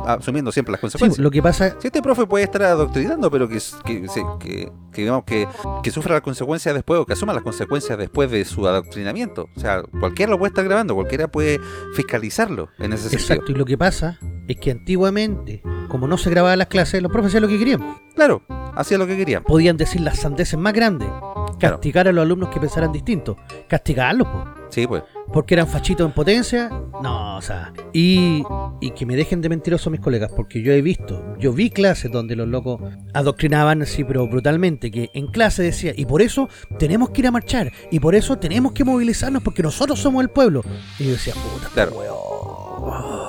[0.07, 1.19] asumiendo siempre las Sí, consecuencias.
[1.19, 4.03] lo que pasa, Si este profe puede estar adoctrinando, pero que, que,
[4.41, 5.49] que- que, digamos que,
[5.83, 9.49] que sufra las consecuencias después o que asuma las consecuencias después de su adoctrinamiento.
[9.57, 11.59] O sea, cualquiera lo puede estar grabando, cualquiera puede
[11.95, 13.21] fiscalizarlo en ese sentido.
[13.23, 17.11] exacto, y lo que pasa es que antiguamente, como no se grababan las clases, los
[17.11, 17.81] profes hacían lo que querían.
[18.15, 18.43] Claro,
[18.77, 19.43] hacía lo que querían.
[19.45, 21.09] Podían decir las sandeces más grandes,
[21.59, 21.77] Claro.
[21.77, 23.37] castigar a los alumnos que pensaran distinto,
[23.69, 24.45] castigarlos, po.
[24.71, 25.03] Sí, pues.
[25.33, 26.69] porque eran fachitos en potencia,
[27.03, 28.43] no, o sea, y,
[28.81, 32.11] y que me dejen de mentiroso mis colegas, porque yo he visto, yo vi clases
[32.11, 32.81] donde los locos
[33.15, 36.49] adoctrinaban así, pero brutalmente, que en clase decía, y por eso
[36.79, 40.31] tenemos que ir a marchar, y por eso tenemos que movilizarnos, porque nosotros somos el
[40.31, 40.63] pueblo.
[40.99, 41.93] Y yo decía, puta, Claro.
[41.93, 43.22] weón.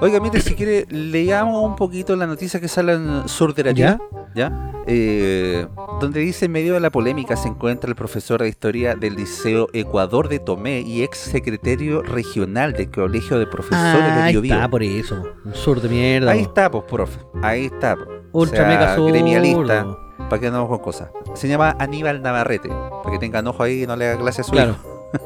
[0.00, 3.72] Oiga, mire, si quiere, leamos un poquito la noticia que sale en Sur de la
[3.72, 3.98] ¿Ya?
[4.34, 4.72] ¿ya?
[4.86, 5.66] Eh,
[6.00, 9.68] donde dice, en medio de la polémica se encuentra el profesor de historia del Liceo
[9.72, 14.54] Ecuador de Tomé y ex secretario regional del Colegio de Profesores Ah, de ahí Biobío.
[14.54, 16.32] está, por eso, un sur de mierda.
[16.32, 17.18] Ahí está, pues, profe.
[17.42, 17.96] Ahí está.
[18.32, 19.10] Ultra O sea, mega sur.
[19.12, 19.86] gremialista.
[20.30, 21.10] Para que andamos con cosas.
[21.34, 22.68] Se llama Aníbal Navarrete.
[22.68, 24.76] Para que tengan ojo ahí y no le haga clase a su Claro.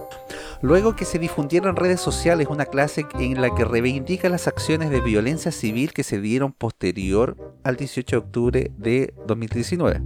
[0.64, 4.88] Luego que se difundieron en redes sociales una clase en la que reivindica las acciones
[4.88, 10.00] de violencia civil que se dieron posterior al 18 de octubre de 2019.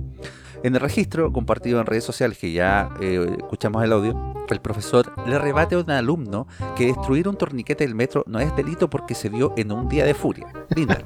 [0.63, 5.13] En el registro compartido en redes sociales, que ya eh, escuchamos el audio, el profesor
[5.27, 9.15] le rebate a un alumno que destruir un torniquete del metro no es delito porque
[9.15, 10.47] se dio en un día de furia.
[10.75, 10.99] Linda.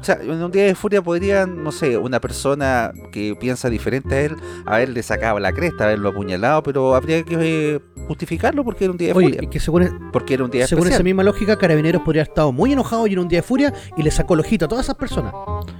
[0.00, 4.14] O sea, en un día de furia podría, no sé, una persona que piensa diferente
[4.14, 8.92] a él, haberle sacado la cresta, haberlo apuñalado, pero habría que eh, justificarlo porque era
[8.92, 9.50] un día de Oye, furia.
[9.50, 12.52] que según, e- Porque era un día según esa misma lógica, Carabineros podría haber estado
[12.52, 14.86] muy enojado y en un día de furia y le sacó el ojito a todas
[14.86, 15.32] esas personas.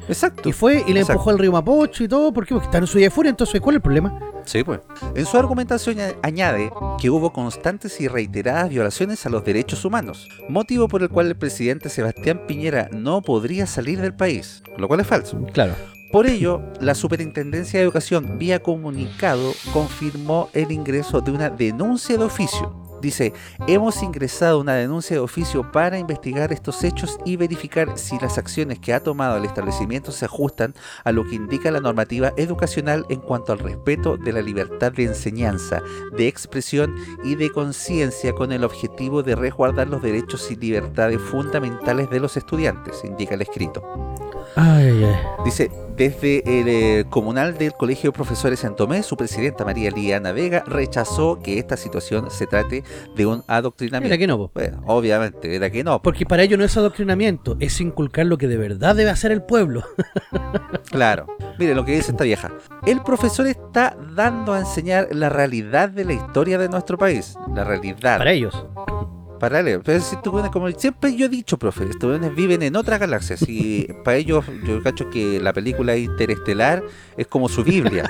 [0.09, 0.49] Exacto.
[0.49, 1.13] Y fue y le Exacto.
[1.13, 2.33] empujó al río Mapocho y todo.
[2.33, 2.55] ¿Por qué?
[2.55, 3.31] Porque está en su día de furia.
[3.31, 4.19] Entonces, ¿cuál es el problema?
[4.45, 4.81] Sí, pues.
[5.15, 10.87] En su argumentación añade que hubo constantes y reiteradas violaciones a los derechos humanos, motivo
[10.89, 15.07] por el cual el presidente Sebastián Piñera no podría salir del país, lo cual es
[15.09, 15.37] falso.
[15.53, 15.75] Claro.
[16.13, 22.25] Por ello, la Superintendencia de Educación, vía comunicado, confirmó el ingreso de una denuncia de
[22.25, 22.87] oficio.
[23.03, 23.35] Dice,
[23.67, 28.79] hemos ingresado una denuncia de oficio para investigar estos hechos y verificar si las acciones
[28.79, 33.21] que ha tomado el establecimiento se ajustan a lo que indica la normativa educacional en
[33.21, 35.83] cuanto al respeto de la libertad de enseñanza,
[36.17, 42.09] de expresión y de conciencia con el objetivo de resguardar los derechos y libertades fundamentales
[42.09, 43.83] de los estudiantes, indica el escrito.
[44.57, 45.17] Ay, ay, ay.
[45.45, 50.33] Dice, desde el eh, comunal del Colegio de Profesores en Tomé, su presidenta María Liana
[50.33, 54.15] Vega rechazó que esta situación se trate de un adoctrinamiento.
[54.15, 54.51] Mira que no, po.
[54.55, 56.03] Bueno, obviamente, era que no.
[56.03, 59.43] Porque para ello no es adoctrinamiento, es inculcar lo que de verdad debe hacer el
[59.43, 59.85] pueblo.
[60.91, 61.27] Claro.
[61.59, 62.51] Mire lo que dice esta vieja.
[62.87, 67.37] El profesor está dando a enseñar la realidad de la historia de nuestro país.
[67.55, 68.19] La realidad.
[68.19, 68.67] Para ellos.
[69.39, 69.81] Para él.
[69.85, 72.99] Pero si estos weones, como siempre yo he dicho, profe, estos weones viven en otra
[72.99, 73.37] galaxia.
[73.47, 76.83] Y para ellos, yo cacho que la película interestelar
[77.17, 78.09] es como su Biblia.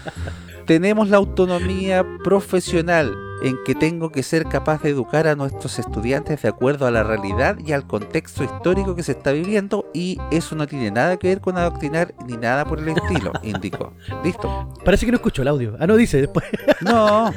[0.66, 6.42] Tenemos la autonomía profesional en que tengo que ser capaz de educar a nuestros estudiantes
[6.42, 10.54] de acuerdo a la realidad y al contexto histórico que se está viviendo y eso
[10.54, 13.92] no tiene nada que ver con adoctrinar ni nada por el estilo, indicó.
[14.24, 14.72] Listo.
[14.84, 15.76] Parece que no escuchó el audio.
[15.80, 16.44] Ah, no, dice después.
[16.80, 17.32] No.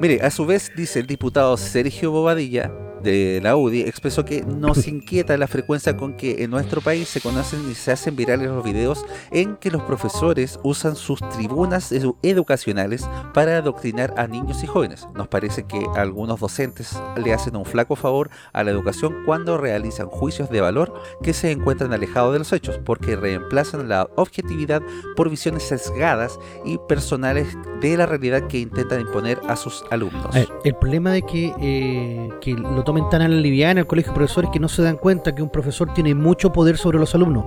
[0.00, 2.70] Mire, a su vez dice el diputado Sergio Bobadilla
[3.02, 7.20] de la UDI expresó que nos inquieta la frecuencia con que en nuestro país se
[7.20, 12.16] conocen y se hacen virales los videos en que los profesores usan sus tribunas edu-
[12.22, 15.06] educacionales para adoctrinar a niños y jóvenes.
[15.14, 20.08] Nos parece que algunos docentes le hacen un flaco favor a la educación cuando realizan
[20.08, 24.82] juicios de valor que se encuentran alejados de los hechos, porque reemplazan la objetividad
[25.16, 27.46] por visiones sesgadas y personales
[27.80, 30.34] de la realidad que intentan imponer a sus alumnos.
[30.34, 34.10] Ver, el problema de que, eh, que lo tomen tan a la liviana el colegio
[34.10, 37.14] de profesores que no se dan cuenta que un profesor tiene mucho poder sobre los
[37.14, 37.44] alumnos.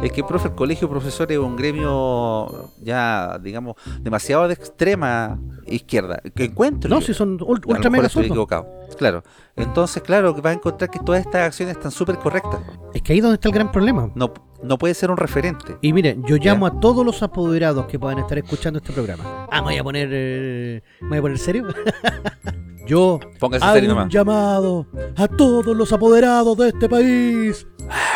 [0.00, 5.36] Es que, profe, el colegio de profesores es un gremio ya, digamos, demasiado de extrema
[5.66, 6.20] izquierda.
[6.36, 6.88] Que encuentro.
[6.88, 7.06] No, yo.
[7.06, 8.64] si son ultra mejor mega estoy equivocado.
[8.96, 9.24] Claro.
[9.56, 12.60] Entonces, claro, que va a encontrar que todas estas acciones están súper correctas.
[12.94, 14.08] Es que ahí es donde está el gran problema.
[14.14, 15.78] No, no puede ser un referente.
[15.80, 19.48] Y miren, yo llamo a todos los apoderados que puedan estar escuchando este programa.
[19.50, 20.08] Ah, me voy a poner.
[20.12, 21.66] eh, ¿Me voy a poner serio?
[22.86, 27.66] Yo Póngase hago un llamado a todos los apoderados de este país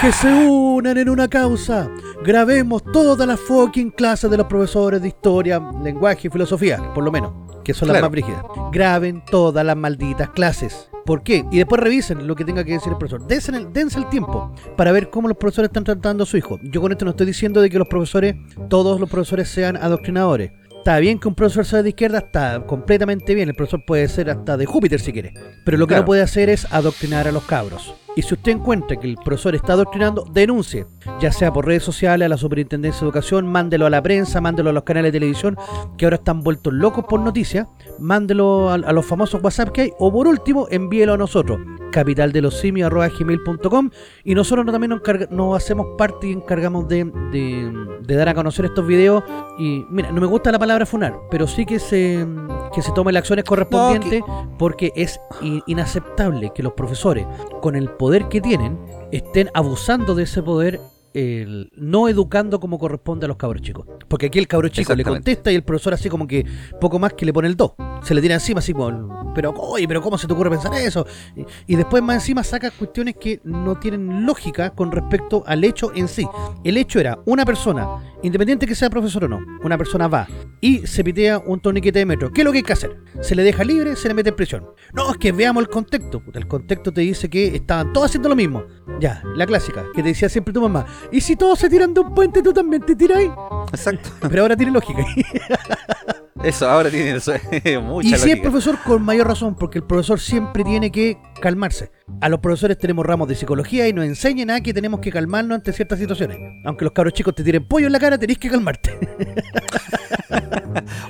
[0.01, 1.91] que se unan en una causa.
[2.23, 7.11] Grabemos todas las fucking clases de los profesores de historia, lenguaje y filosofía, por lo
[7.11, 7.33] menos,
[7.65, 8.43] que son las más brígidas.
[8.71, 10.91] Graben todas las malditas clases.
[11.07, 11.47] ¿Por qué?
[11.51, 13.27] Y después revisen lo que tenga que decir el profesor.
[13.27, 16.59] Dense el, dense el tiempo para ver cómo los profesores están tratando a su hijo.
[16.65, 18.37] Yo con esto no estoy diciendo de que los profesores,
[18.69, 20.51] todos los profesores sean adoctrinadores.
[20.89, 23.51] Está bien que un profesor sea de izquierda, está completamente bien.
[23.51, 25.35] El profesor puede ser hasta de Júpiter si quiere.
[25.63, 26.05] Pero lo que Claro.
[26.05, 27.93] no puede hacer es adoctrinar a los cabros.
[28.17, 30.87] Y si usted encuentra que el profesor está adoctrinando, denuncie.
[31.21, 34.71] Ya sea por redes sociales, a la Superintendencia de Educación, mándelo a la prensa, mándelo
[34.71, 35.57] a los canales de televisión,
[35.97, 37.67] que ahora están vueltos locos por noticias.
[38.01, 39.93] Mándelo a, a los famosos WhatsApp que hay.
[39.99, 41.59] O por último, envíelo a nosotros.
[41.93, 43.91] capitaldelosimios.gmail.com
[44.25, 48.35] Y nosotros no- también nos, nos hacemos parte y encargamos de, de- de dar a
[48.35, 49.23] conocer estos videos.
[49.59, 52.27] Y mira, no me gusta la palabra funar, pero sí que se,
[52.75, 54.23] que se tomen las acciones correspondientes
[54.59, 55.21] porque es
[55.67, 57.27] inaceptable que los profesores,
[57.61, 58.79] con el poder que tienen,
[59.13, 60.81] estén abusando de ese poder.
[61.15, 63.87] El- no educando como corresponde a los cabros chicos.
[64.09, 66.45] Porque aquí el cabro chico le contesta y el profesor así como que
[66.81, 67.73] poco más que le pone el 2.
[68.03, 71.07] Se le tira encima así como, pero oye, pero ¿cómo se te ocurre pensar eso?
[71.37, 75.93] Y, y después más encima saca cuestiones que no tienen lógica con respecto al hecho
[75.95, 76.27] en sí.
[76.65, 77.87] El hecho era una persona,
[78.23, 80.27] independiente que sea profesor o no, una persona va
[80.61, 82.33] y se pitea un torniquete de metro.
[82.33, 82.97] ¿Qué es lo que hay que hacer?
[83.21, 84.67] Se le deja libre, se le mete en prisión.
[84.93, 86.23] No, es que veamos el contexto.
[86.35, 88.63] El contexto te dice que estaban todos haciendo lo mismo.
[89.01, 90.87] Ya, la clásica, que te decía siempre tu mamá.
[91.11, 93.31] Y si todos se tiran de un puente, tú también te tiráis.
[93.73, 94.11] Exacto.
[94.29, 95.05] Pero ahora tiene lógica.
[96.43, 97.33] Eso ahora tiene eso,
[97.83, 101.91] mucha Y si es profesor, con mayor razón, porque el profesor siempre tiene que calmarse.
[102.21, 105.57] A los profesores tenemos ramos de psicología y nos enseñan a que tenemos que calmarnos
[105.57, 106.39] ante ciertas situaciones.
[106.65, 108.99] Aunque los cabros chicos te tiren pollo en la cara, tenés que calmarte.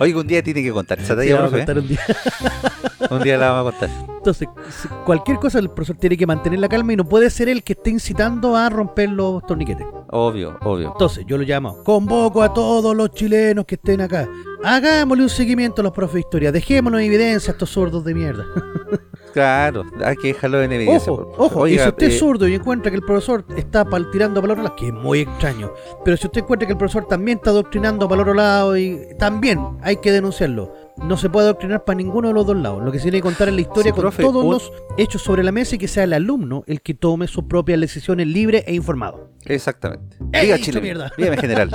[0.00, 2.00] Oiga, un día tiene que contar esa Sí, vamos a contar un día.
[2.08, 3.06] ¿eh?
[3.11, 3.90] Un día la vamos a contar.
[4.18, 4.48] Entonces,
[5.04, 7.72] cualquier cosa el profesor tiene que mantener la calma y no puede ser el que
[7.72, 9.87] esté incitando a romper los torniquetes.
[10.11, 10.92] Obvio, obvio.
[10.92, 14.28] Entonces, yo lo llamo, convoco a todos los chilenos que estén acá.
[14.62, 16.52] Hagámosle un seguimiento a los profes de historia.
[16.52, 18.44] Dejémonos evidencia a estos sordos de mierda.
[19.38, 21.12] Claro, hay que dejarlo en evidencia.
[21.12, 23.87] Ojo, ojo, y Oiga, si usted eh, es zurdo y encuentra que el profesor está
[24.11, 25.72] tirando para el otro lado, que es muy extraño,
[26.05, 29.01] pero si usted encuentra que el profesor también está adoctrinando para el otro lado, y
[29.16, 30.88] también hay que denunciarlo.
[31.02, 32.82] No se puede adoctrinar para ninguno de los dos lados.
[32.84, 35.22] Lo que se tiene que contar es la historia Sí, con profe, todos los hechos
[35.22, 38.64] sobre la mesa y que sea el alumno el que tome sus propias decisiones libre
[38.66, 39.30] e informado.
[39.44, 40.16] Exactamente.
[40.32, 40.80] ¡Ey, Diga Chile.
[40.80, 41.11] mierda!
[41.16, 41.70] General.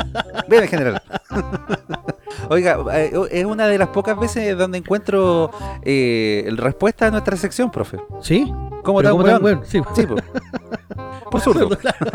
[0.49, 1.01] Dígame general.
[2.49, 5.51] Oiga, eh, es una de las pocas veces donde encuentro
[5.83, 7.97] eh, respuesta a nuestra sección, profe.
[8.21, 8.51] ¿Sí?
[8.83, 9.43] ¿Cómo tan weón?
[9.43, 10.15] weón, Sí, Sí, po.
[11.31, 11.69] Por zurdo.
[11.69, 12.11] claro.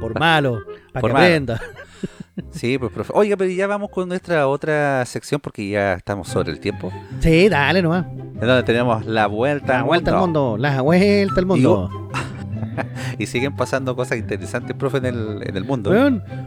[0.00, 0.60] Por malo,
[0.92, 1.24] para Por que malo.
[1.26, 1.60] aprenda.
[2.50, 3.12] Sí, pues, profe.
[3.14, 6.92] Oiga, pero ya vamos con nuestra otra sección porque ya estamos sobre el tiempo.
[7.20, 8.06] Sí, dale nomás.
[8.06, 11.90] En donde tenemos la vuelta, La vuelta al mundo, la vuelta al mundo.
[13.18, 15.92] Y siguen pasando cosas interesantes, profe, en el, en el mundo.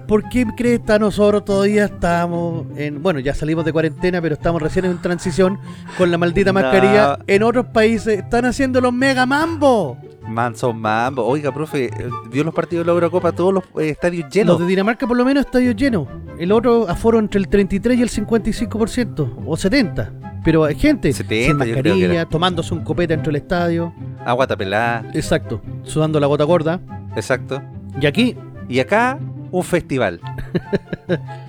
[0.07, 3.01] ¿por qué crees que nosotros todavía estamos en.
[3.03, 5.59] Bueno, ya salimos de cuarentena, pero estamos recién en transición
[5.97, 6.59] con la maldita No.
[6.61, 7.19] mascarilla.
[7.27, 9.97] En otros países están haciendo los mega mambo.
[10.27, 11.25] Manso Mambo.
[11.25, 11.91] Oiga, profe, eh,
[12.31, 14.59] vio los partidos de la Eurocopa, todos los eh, estadios Los llenos.
[14.59, 16.07] de Dinamarca, por lo menos, estadios llenos.
[16.39, 20.32] El otro aforo entre el 33 y el 55%, o 70%.
[20.43, 23.93] Pero hay gente 70, sin mascarilla, tomándose un copete dentro del estadio.
[24.25, 26.79] Agua tapelada, Exacto, sudando la gota gorda.
[27.15, 27.61] exacto.
[27.99, 28.35] Y aquí,
[28.69, 29.19] Y acá,
[29.51, 30.19] un festival.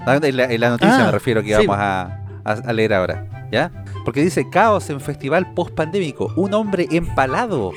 [0.06, 1.66] Ah, en, la, en la noticia Ah, me refiero que sí.
[1.66, 3.46] vamos a leer ahora.
[3.52, 3.70] ¿Ya?
[4.04, 6.32] Porque dice caos en festival post pandémico.
[6.36, 7.72] Un hombre empalado.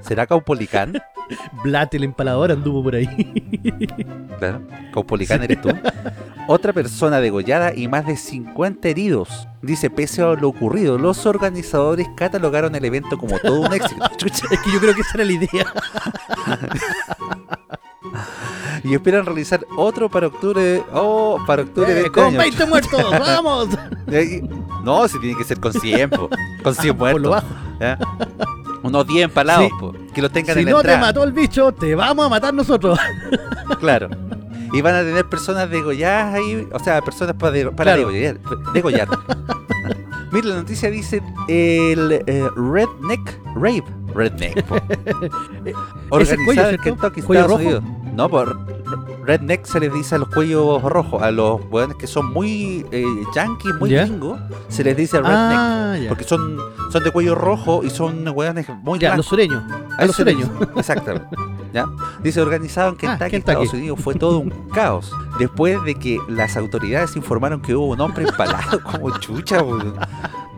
[0.00, 1.02] ¿Será Caupolicán?
[1.64, 3.06] Blat el empalador anduvo por ahí.
[4.38, 4.62] Claro.
[4.92, 5.70] Caupolicán eres tú.
[6.48, 9.48] Otra persona degollada y más de 50 heridos.
[9.62, 14.04] Dice, pese a lo ocurrido, los organizadores catalogaron el evento como todo un éxito.
[14.16, 14.46] Chucha.
[14.50, 15.66] es que yo creo que esa era la idea.
[18.84, 20.82] y esperan realizar otro para octubre.
[20.92, 22.38] Oh, para octubre de este con año.
[22.38, 23.68] 20 muertos, vamos.
[24.84, 26.28] No, si tiene que ser con 100, po.
[26.62, 27.44] con 100 Por lo muertos.
[27.78, 28.06] bajo.
[28.82, 29.70] Unos 10 empalados, Sí.
[29.78, 31.00] po, que lo tengan Si en la no te entrada.
[31.00, 32.98] mató el bicho, te vamos a matar nosotros.
[33.80, 34.08] Claro.
[34.74, 38.08] Y van a tener personas degolladas ahí, o sea, personas para, de- para Claro.
[38.10, 38.38] degollar.
[38.72, 39.08] degollar.
[40.32, 43.84] Mira, la noticia dice el eh, Redneck Rave.
[44.14, 44.66] Redneck,
[45.62, 45.78] cuello,
[46.10, 46.82] Organizado en ¿cierto?
[46.82, 47.60] Kentucky, ¿Cuello Estados?
[47.62, 47.84] Unidos.
[48.14, 48.71] No, por
[49.24, 53.04] Redneck se les dice a los cuellos rojos, a los weones que son muy eh,
[53.34, 55.32] yankees, muy gringos, se les dice redneck.
[55.36, 56.08] Ah, ya.
[56.08, 56.58] Porque son,
[56.90, 59.62] son de cuello rojo y son weones muy Ya, los sureños.
[59.98, 60.48] A los sureños.
[60.76, 61.28] Exactamente.
[61.72, 61.86] ¿Ya?
[62.22, 63.36] Dice organizado en Kentucky, Ah, Kentucky.
[63.52, 65.10] Estados Unidos, fue todo un caos.
[65.38, 69.62] Después de que las autoridades informaron que hubo un hombre empalado como chucha.
[69.62, 69.94] weón.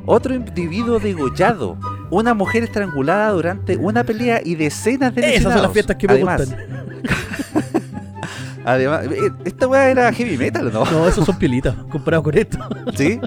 [0.07, 1.77] Otro individuo degollado.
[2.11, 5.73] Una mujer estrangulada durante una pelea y decenas de Esas son las lesionados.
[5.73, 7.64] fiestas que me Además, gustan.
[8.65, 10.85] Además, eh, esta weá era heavy metal, ¿o ¿no?
[10.85, 12.59] No, esos son piolitas comparado con esto.
[12.95, 13.21] ¿Sí?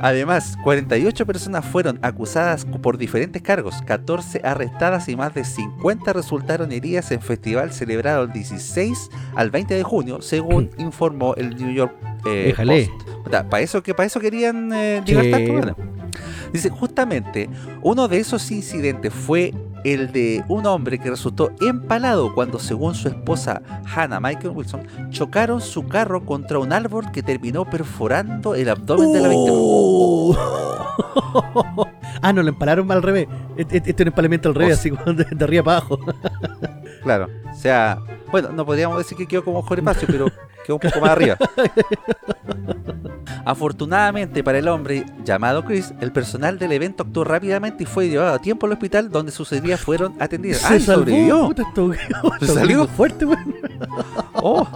[0.00, 6.72] Además, 48 personas fueron acusadas por diferentes cargos, 14 arrestadas y más de 50 resultaron
[6.72, 11.94] heridas en festival celebrado el 16 al 20 de junio, según informó el New York
[12.26, 12.90] eh, Déjale.
[13.30, 15.52] ¿Para eso, que, pa' eso querían eh, llegar tanto?
[15.52, 15.76] Bueno.
[16.52, 17.48] Dice, justamente,
[17.82, 23.08] uno de esos incidentes fue el de un hombre que resultó empalado cuando, según su
[23.08, 23.62] esposa
[23.94, 29.20] Hannah Michael Wilson, chocaron su carro contra un árbol que terminó perforando el abdomen de
[29.20, 29.58] la víctima.
[32.22, 33.28] Ah, no, lo empalaron al revés.
[33.56, 35.98] Este este es un empalamiento al revés, O así de, de arriba para abajo.
[37.02, 37.28] Claro.
[37.50, 40.26] O sea, bueno, no podríamos decir que quedó como Jorepacio, pero
[40.64, 41.36] quedó un poco más arriba.
[43.44, 48.34] Afortunadamente para el hombre llamado Chris, el personal del evento actuó rápidamente y fue llevado
[48.34, 50.62] a tiempo al hospital donde sus heridas fueron atendidas.
[50.64, 51.48] ¡Ah, sobrevivió!
[51.48, 51.92] Puta, esto,
[52.40, 52.86] esto salió?
[52.86, 53.54] fuerte, weón.
[54.34, 54.66] Oh.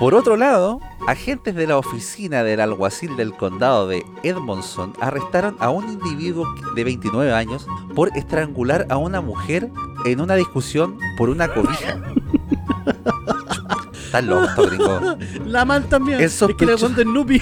[0.00, 5.68] Por otro lado, agentes de la oficina del alguacil del condado de Edmondson arrestaron a
[5.68, 9.68] un individuo de 29 años por estrangular a una mujer
[10.06, 12.00] en una discusión por una cobija.
[13.92, 15.18] Están locos estos gringos.
[15.44, 16.18] La man también.
[16.18, 16.76] Es Es, que le.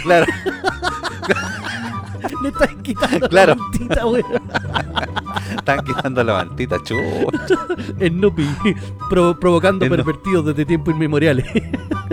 [0.03, 0.27] Claro,
[2.43, 3.55] Le están quitando Claro.
[3.55, 4.25] la mantita, weón.
[5.57, 6.77] están quitando la mantita,
[8.13, 8.47] Nupi.
[9.11, 11.47] Provo- provocando El Nu- pervertidos desde tiempos inmemoriales.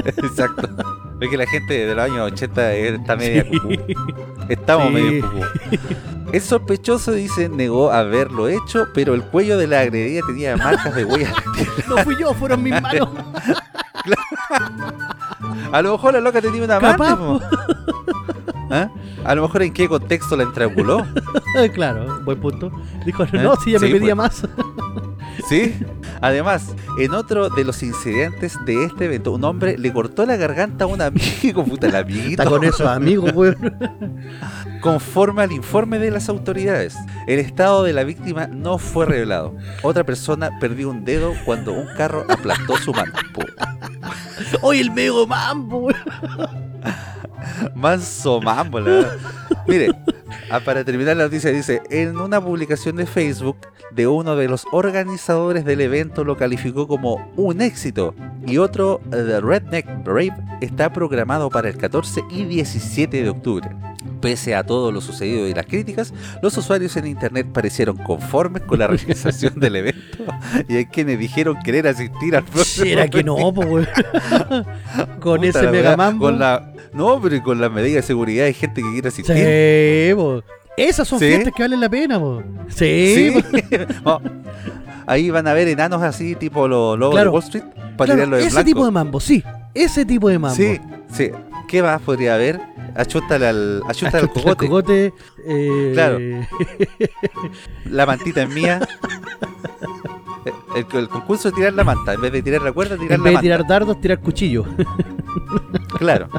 [0.06, 0.70] Exacto.
[1.18, 3.58] Ve que la gente de los años 80 está media Sí.
[3.58, 3.76] cucú.
[4.50, 4.94] Estamos Sí.
[4.94, 5.46] medio cucú.
[6.34, 11.06] El sospechoso dice negó haberlo hecho, pero el cuello de la agredida tenía marcas de
[11.06, 11.34] huellas.
[11.88, 13.08] No fui yo, fueron mis manos.
[15.72, 17.04] A lo mejor la loca tenía una amante.
[18.72, 18.90] ¿Ah?
[19.24, 21.06] A lo mejor en qué contexto la estranguló.
[21.74, 22.72] claro, buen punto.
[23.06, 23.58] Dijo, no, ¿Eh?
[23.64, 24.44] si ya me Sí, pedía pues.
[24.44, 24.48] más.
[25.50, 25.76] ¿Sí?
[26.22, 30.86] Además, en otro de los incidentes de este evento, un hombre le cortó la garganta
[30.86, 32.42] a un amigo, puta, el amiguito.
[32.42, 33.78] Está con esos amigos, weón.
[34.82, 36.96] Conforme al informe de las autoridades,
[37.28, 39.54] el estado de la víctima no fue revelado.
[39.84, 43.12] Otra persona perdió un dedo cuando un carro aplastó su mano.
[44.62, 45.90] Oye, el mego mambo,
[48.86, 49.18] verdad.
[49.68, 49.90] Mire,
[50.50, 53.58] ah, para terminar la noticia dice, en una publicación de Facebook
[53.92, 58.14] de uno de los organizadores del evento lo calificó como un éxito
[58.46, 63.70] y otro, eh, The Redneck Brave, está programado para el 14 y 17 de octubre.
[64.22, 68.80] Pese a todo lo sucedido y las críticas, los usuarios en internet parecieron conformes con
[68.80, 70.18] la realización del evento
[70.68, 73.88] y hay quienes dijeron querer asistir al próximo Era que no, weón.
[75.20, 76.26] Con Puta ese la mega weá, mambo.
[76.26, 79.36] Con la, no, pero con las medidas de seguridad hay gente que quiere asistir.
[79.36, 80.42] Sí, po.
[80.78, 81.28] Esas son ¿Sí?
[81.28, 82.42] fiestas que valen la pena, po.
[82.70, 83.76] Sí, Sí.
[84.04, 84.22] po.
[85.08, 87.30] Ahí van a ver enanos así, tipo los lobos Claro.
[87.30, 88.66] de Wall Street, para Claro, tirarlo en ese blanco.
[88.66, 89.44] tipo de mambo, sí.
[89.74, 90.56] Ese tipo de mambo.
[90.56, 90.80] Sí,
[91.14, 91.30] sí.
[91.68, 92.60] ¿Qué más podría haber?
[92.96, 94.68] Achústale al, achústale al cogote.
[94.68, 95.14] cogote,
[95.46, 96.18] eh, Claro.
[97.86, 98.80] La mantita es mía.
[100.76, 102.14] El, el concurso es tirar la manta.
[102.14, 104.66] En vez de tirar la cuerda, tirar En la vez de tirar dardos, tirar cuchillo.
[105.98, 106.30] Claro.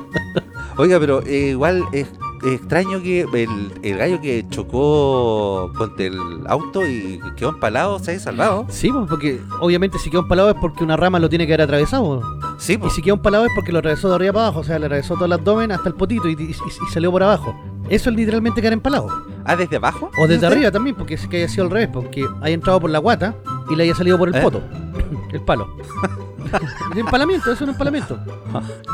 [0.77, 2.07] Oiga, pero eh, igual es
[2.45, 8.21] extraño que el, el gallo que chocó contra el auto y quedó empalado se haya
[8.21, 8.67] salvado.
[8.69, 11.63] Sí, pues, porque obviamente si quedó empalado es porque una rama lo tiene que haber
[11.63, 12.23] atravesado.
[12.59, 12.93] Sí, Y pues.
[12.95, 15.15] si quedó empalado es porque lo atravesó de arriba para abajo, o sea, le atravesó
[15.15, 17.55] todo el abdomen hasta el potito y, y- y salió por abajo.
[17.89, 19.09] Eso es literalmente quedar empalado.
[19.45, 20.11] Ah, desde abajo.
[20.19, 22.91] O desde arriba también, porque es que haya sido al revés, porque haya entrado por
[22.91, 23.37] la guata
[23.71, 24.41] y le haya salido por el ¿Eh?
[24.41, 24.61] poto.
[25.33, 25.69] El palo.
[26.93, 28.19] El empalamiento, eso es un empalamiento.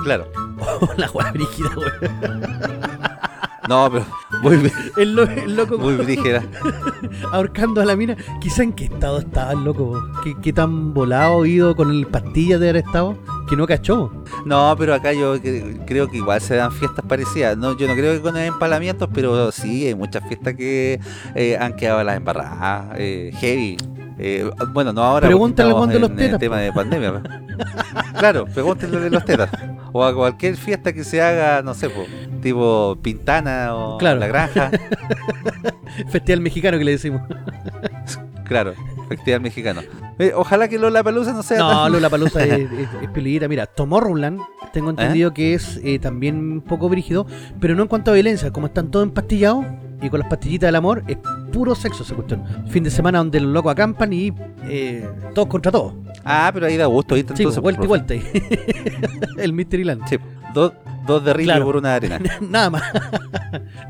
[0.04, 0.26] Claro.
[0.96, 1.88] la guata brígida, güey.
[3.72, 4.04] No, pero
[4.42, 6.42] muy, El, lo- el loco muy brígida.
[7.32, 8.16] ahorcando a la mina.
[8.40, 10.02] Quizá en qué estado estaba el loco.
[10.22, 13.16] ¿Qué, qué tan volado ido con el pastilla de haber estado
[13.48, 14.10] que no cachó.
[14.44, 17.56] No, pero acá yo cre- creo que igual se dan fiestas parecidas.
[17.56, 21.00] No, yo no creo que con empalamientos, pero sí, hay muchas fiestas que
[21.34, 22.94] eh, han quedado las embarradas.
[22.98, 23.76] Eh, heavy.
[24.18, 25.26] Eh, bueno, no ahora.
[25.26, 27.22] Pregúntale al de los en el tetas, tema de pandemia.
[28.18, 29.50] claro, pregúntale de los tetas.
[29.92, 32.04] O a cualquier fiesta que se haga, no sé, po,
[32.40, 34.20] tipo Pintana o Claro.
[34.20, 34.70] La Granja.
[36.10, 37.22] Festival mexicano que le decimos.
[38.44, 38.74] Claro,
[39.08, 39.80] festival mexicano.
[40.18, 43.48] Eh, ojalá que Lola Palusa no sea No, tan- Lola Palusa es, es, es.
[43.48, 44.40] Mira, Tomorrowland,
[44.74, 44.90] tengo ¿Eh?
[44.90, 47.26] entendido que es eh, también un poco brígido,
[47.60, 48.50] pero no en cuanto a violencia.
[48.50, 49.64] Como están todos empastillados
[50.02, 51.16] y con las pastillitas del amor, es
[51.52, 52.42] puro sexo esa cuestión.
[52.68, 54.32] Fin de semana donde los locos acampan y
[54.64, 55.94] eh, todos contra todos.
[56.24, 57.14] Ah, pero ahí da gusto.
[57.14, 57.88] Sí, entonces, vuelta y profe.
[57.88, 58.14] vuelta.
[59.42, 60.08] El Mysteryland.
[60.08, 60.16] Sí,
[60.54, 60.72] do-
[61.06, 61.64] dos de Claro.
[61.64, 62.18] por una arena.
[62.40, 62.82] Nada más.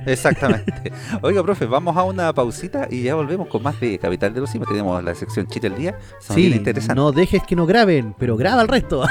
[0.07, 0.93] Exactamente.
[1.21, 4.51] Oiga, profe, vamos a una pausita y ya volvemos con más de Capital de los.
[4.51, 5.99] Tenemos la sección Chile del Día.
[6.21, 6.95] Sí, interesante.
[6.95, 9.05] no dejes que no graben, pero graba el resto.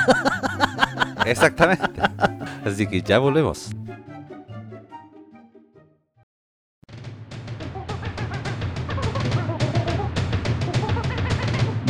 [1.25, 1.85] Exactamente.
[2.65, 3.69] Así que ya volvemos.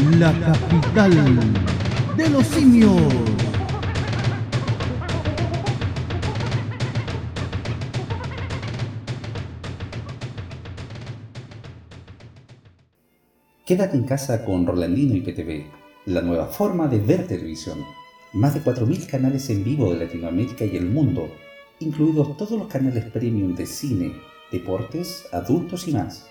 [0.10, 1.12] La capital
[2.18, 2.92] de los simios.
[13.64, 15.66] Quédate en casa con Rolandino y PTV,
[16.08, 17.78] la nueva forma de ver televisión.
[18.34, 21.30] Más de 4.000 canales en vivo de Latinoamérica y el mundo,
[21.80, 24.14] incluidos todos los canales premium de cine,
[24.52, 26.31] deportes, adultos y más.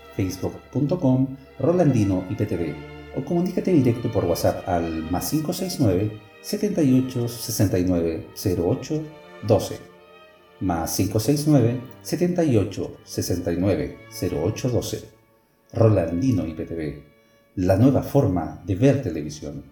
[0.17, 1.27] www.facebook.com
[1.59, 2.75] Rolandino IPTV
[3.15, 9.03] o comunícate directo por WhatsApp al más 569 78 69 08
[9.47, 9.79] 12
[10.61, 13.97] más 569 78 69
[14.31, 15.21] 08 12
[15.73, 17.01] Rolandino IPTV,
[17.55, 19.63] la nueva forma de ver televisión.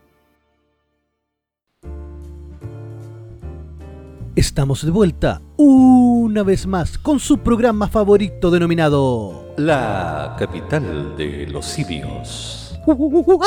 [4.36, 11.66] Estamos de vuelta una vez más con su programa favorito denominado La capital de los
[11.66, 12.80] simios.
[12.88, 13.44] Oh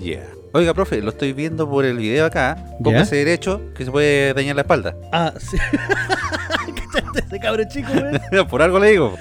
[0.00, 0.22] yeah.
[0.52, 2.54] Oiga, profe, lo estoy viendo por el video acá.
[2.56, 2.78] ¿Ya?
[2.84, 4.94] Póngase derecho que se puede dañar la espalda.
[5.12, 5.56] Ah, sí.
[6.92, 8.46] ¿Cachaste ese cabro chico, weón?
[8.48, 9.16] por algo le digo.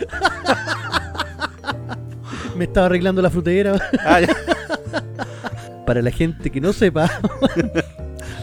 [2.56, 3.76] Me estaba arreglando la frutera.
[4.06, 4.36] Ah, ya.
[5.84, 7.10] Para la gente que no sepa,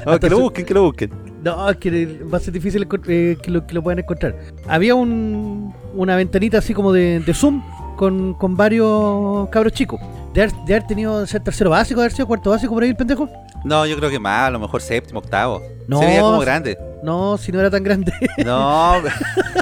[0.04, 1.23] No, que lo busquen, que lo busquen.
[1.44, 4.34] No, es que va a ser difícil eh, que, lo, que lo puedan encontrar.
[4.66, 7.62] Había un, una ventanita así como de, de Zoom
[7.96, 10.00] con, con varios cabros chicos.
[10.32, 12.82] De haber, de haber tenido de ser tercero básico, de haber sido cuarto básico por
[12.82, 13.28] ahí el pendejo.
[13.62, 15.62] No, yo creo que más, a lo mejor séptimo, octavo.
[15.86, 16.78] No, Se veía como grande.
[17.04, 18.12] No, si no era tan grande.
[18.44, 18.96] No,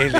[0.01, 0.14] el,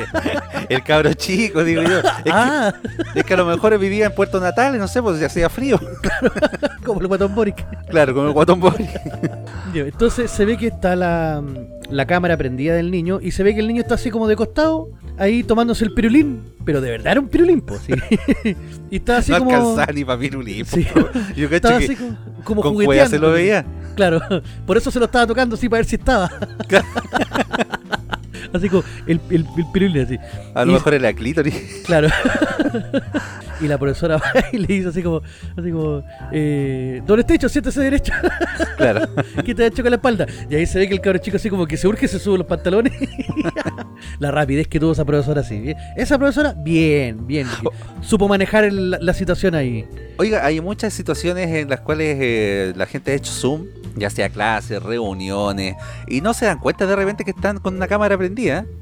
[0.69, 1.99] el cabro chico, digo yo.
[1.99, 2.75] Es, ah,
[3.13, 5.49] que, es que a lo mejor vivía en Puerto Natales, no sé, pues ya hacía
[5.49, 5.81] frío.
[6.85, 7.65] como el guatón Boric.
[7.89, 8.61] Claro, con el guatón.
[9.73, 11.43] Ya, Entonces se ve que está la,
[11.91, 14.37] la cámara prendida del niño y se ve que el niño está así como de
[14.37, 17.93] costado, ahí tomándose el pirulín, pero de verdad era un pirulín, po, sí.
[18.91, 19.51] y está así no como...
[19.51, 20.65] alcanzaba ni para pirulín.
[20.65, 20.87] Sí.
[21.37, 23.11] Yo cacho Estaba que así como, como con jugueteando.
[23.11, 23.65] se lo veía.
[23.95, 24.21] Claro,
[24.67, 26.31] por eso se lo estaba tocando así para ver si estaba.
[28.53, 30.19] así como el, el, el pirulín así.
[30.55, 31.83] A lo Y- mejor era clítoris.
[31.87, 32.09] Claro.
[33.61, 35.21] y la profesora va y le dice así como,
[35.57, 36.03] así como,
[36.33, 37.49] eh, ¿dónde está hecho?
[37.49, 38.13] Siéntese derecho.
[38.77, 39.09] Claro.
[39.45, 40.27] que te ha hecho con la espalda.
[40.51, 42.39] Y ahí se ve que el cabro chico así como que se urge, se sube
[42.39, 42.93] los pantalones.
[44.19, 45.75] la rapidez que tuvo esa profesora así.
[45.97, 47.47] Esa profesora, bien, bien.
[48.01, 49.87] Supo manejar el- la, la situación ahí.
[50.19, 54.29] Oiga, hay muchas situaciones en las cuales eh, la gente ha hecho Zoom, ya sea
[54.29, 55.77] clases, reuniones,
[56.07, 58.67] y no se dan cuenta de repente que están con una cámara prendida.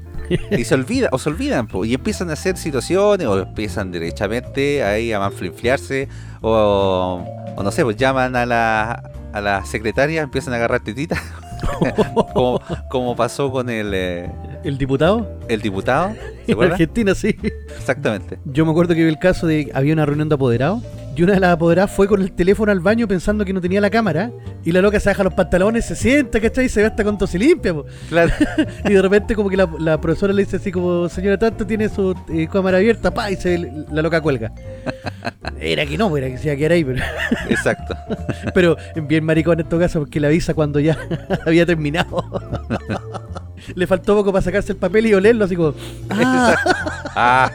[0.51, 4.81] Y se olvida, o se olvidan, po, y empiezan a hacer situaciones, o empiezan derechamente
[4.81, 6.07] ahí a manflinfliarse,
[6.39, 7.25] o,
[7.57, 11.19] o no sé, pues llaman a la, a la secretaria, empiezan a agarrar tetitas,
[12.33, 14.29] como, como pasó con el, eh,
[14.63, 15.27] El diputado.
[15.49, 16.13] el diputado,
[16.45, 16.61] ¿se En?
[16.63, 17.35] Argentina, sí.
[17.77, 18.39] Exactamente.
[18.45, 20.81] Yo me acuerdo que vi el caso de había una reunión de apoderados
[21.15, 23.81] y una de las apoderadas fue con el teléfono al baño pensando que no tenía
[23.81, 24.31] la cámara
[24.63, 26.65] y la loca se baja los pantalones, se sienta, ¿cachai?
[26.65, 27.85] Y se ve hasta con tos y limpia, po.
[28.09, 28.31] Claro.
[28.85, 31.89] Y de repente como que la, la profesora le dice así como, señora tanto tiene
[31.89, 34.51] su eh, cámara abierta, pa, y se ve la loca cuelga.
[35.59, 37.03] Era que no, era que se iba a quedar ahí, pero,
[37.49, 37.95] Exacto.
[38.53, 40.97] pero bien maricón en todo caso porque la avisa cuando ya
[41.45, 42.23] había terminado.
[43.75, 45.75] Le faltó poco para sacarse el papel y olerlo así como,
[46.09, 46.55] ah,
[47.15, 47.51] Ah.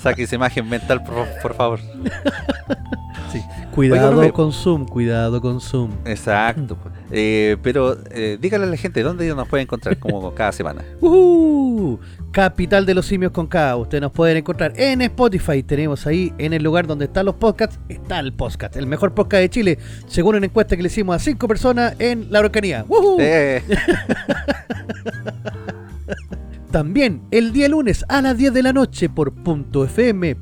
[0.00, 1.80] Saque esa imagen mental, por, por favor.
[3.32, 3.42] sí.
[3.78, 5.92] Cuidado con Zoom, cuidado con Zoom.
[6.04, 6.76] Exacto.
[6.76, 6.94] pues.
[7.10, 10.82] Eh, pero eh, dígale a la gente dónde nos puede encontrar como cada semana.
[11.00, 12.00] ¡Uhú!
[12.32, 13.76] Capital de los simios con K.
[13.76, 15.62] Ustedes nos pueden encontrar en Spotify.
[15.62, 19.42] Tenemos ahí en el lugar donde están los podcasts, está el podcast, el mejor podcast
[19.42, 22.84] de Chile, según una encuesta que le hicimos a cinco personas en la Araucanía.
[22.88, 23.16] ¡Uhú!
[23.20, 23.62] Eh,
[26.70, 30.36] También el día lunes a las 10 de la noche por .fm.cl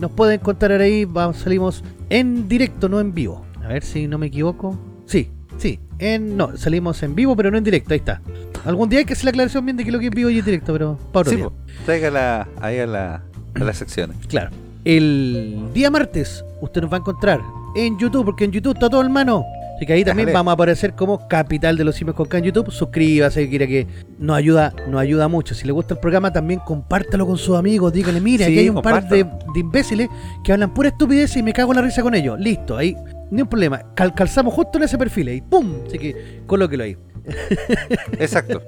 [0.00, 1.04] nos pueden encontrar ahí.
[1.04, 3.44] Vamos, salimos en directo, no en vivo.
[3.62, 4.76] A ver si no me equivoco.
[5.06, 5.78] Sí, sí.
[6.00, 7.94] En, no, salimos en vivo, pero no en directo.
[7.94, 8.20] Ahí está.
[8.64, 10.38] Algún día hay que hacer la aclaración bien de que lo que es vivo y
[10.38, 11.52] es directo, pero otro Sí, po.
[11.86, 13.22] Tráigala ahí a, la,
[13.54, 14.16] a las secciones.
[14.26, 14.50] Claro.
[14.84, 17.40] El día martes usted nos va a encontrar
[17.76, 19.44] en YouTube, porque en YouTube está todo hermano.
[19.80, 20.38] Así que ahí también Déjale.
[20.40, 22.70] vamos a aparecer como Capital de los Simios con K en YouTube.
[22.70, 23.86] Suscríbase, quiera que
[24.18, 25.54] nos ayuda, nos ayuda mucho.
[25.54, 27.90] Si le gusta el programa, también compártalo con sus amigos.
[27.90, 30.10] Díganle, mira, Sí, aquí hay un par de imbéciles
[30.44, 32.38] que hablan pura estupidez y me cago en la risa con ellos.
[32.38, 32.94] Listo, ahí,
[33.30, 33.80] ni un problema.
[33.94, 35.72] Cal- calzamos justo en ese perfil y ¡pum!
[35.86, 36.98] Así que colóquelo ahí.
[38.18, 38.60] Exacto.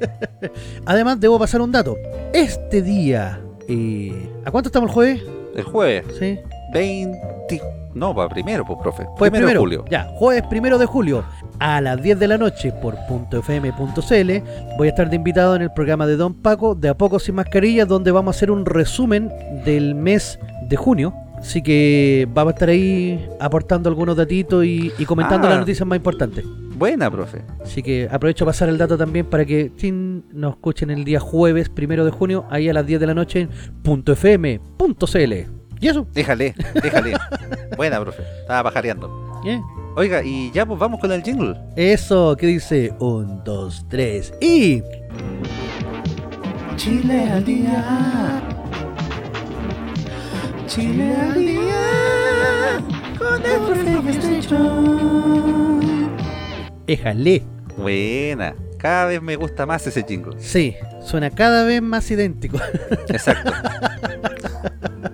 [0.87, 1.95] Además, debo pasar un dato.
[2.33, 3.39] Este día,
[3.69, 5.23] eh, ¿a cuánto estamos el jueves?
[5.57, 6.39] El jueves Sí.
[6.73, 7.61] 20.
[7.95, 9.05] No, va primero, pues, profe.
[9.16, 9.84] Jueves primero, de julio.
[9.90, 11.24] Ya, jueves primero de julio
[11.59, 14.30] a las 10 de la noche por .fm.cl
[14.78, 17.34] voy a estar de invitado en el programa de Don Paco de A Poco Sin
[17.34, 19.30] Mascarillas donde vamos a hacer un resumen
[19.64, 20.38] del mes
[20.68, 21.14] de junio.
[21.38, 25.51] Así que vamos a estar ahí aportando algunos datitos y, y comentando Ah.
[25.51, 26.45] las noticias más importantes.
[26.76, 27.43] Buena, profe.
[27.62, 31.18] Así que aprovecho a pasar el dato también para que chin, nos escuchen el día
[31.20, 33.51] jueves primero de junio ahí a las 10 de la noche en
[33.84, 35.62] .fm.cl.
[35.83, 37.14] Y eso, Déjale, déjale.
[37.76, 38.22] Buena, profe.
[38.43, 39.43] Estaba pajareando.
[39.45, 39.61] ¿eh?
[39.97, 41.57] Oiga, y ya pues vamos con el jingle.
[41.74, 42.95] Eso, que dice?
[43.01, 44.80] Un, dos, tres y...
[46.76, 48.41] Chile al día.
[50.68, 52.80] Chile al día.
[53.18, 55.80] Con el profe Station.
[56.87, 57.43] Éjale.
[57.76, 58.55] Buena.
[58.78, 60.41] Cada vez me gusta más ese jingle.
[60.41, 62.61] Sí, suena cada vez más idéntico.
[63.09, 63.53] Exacto.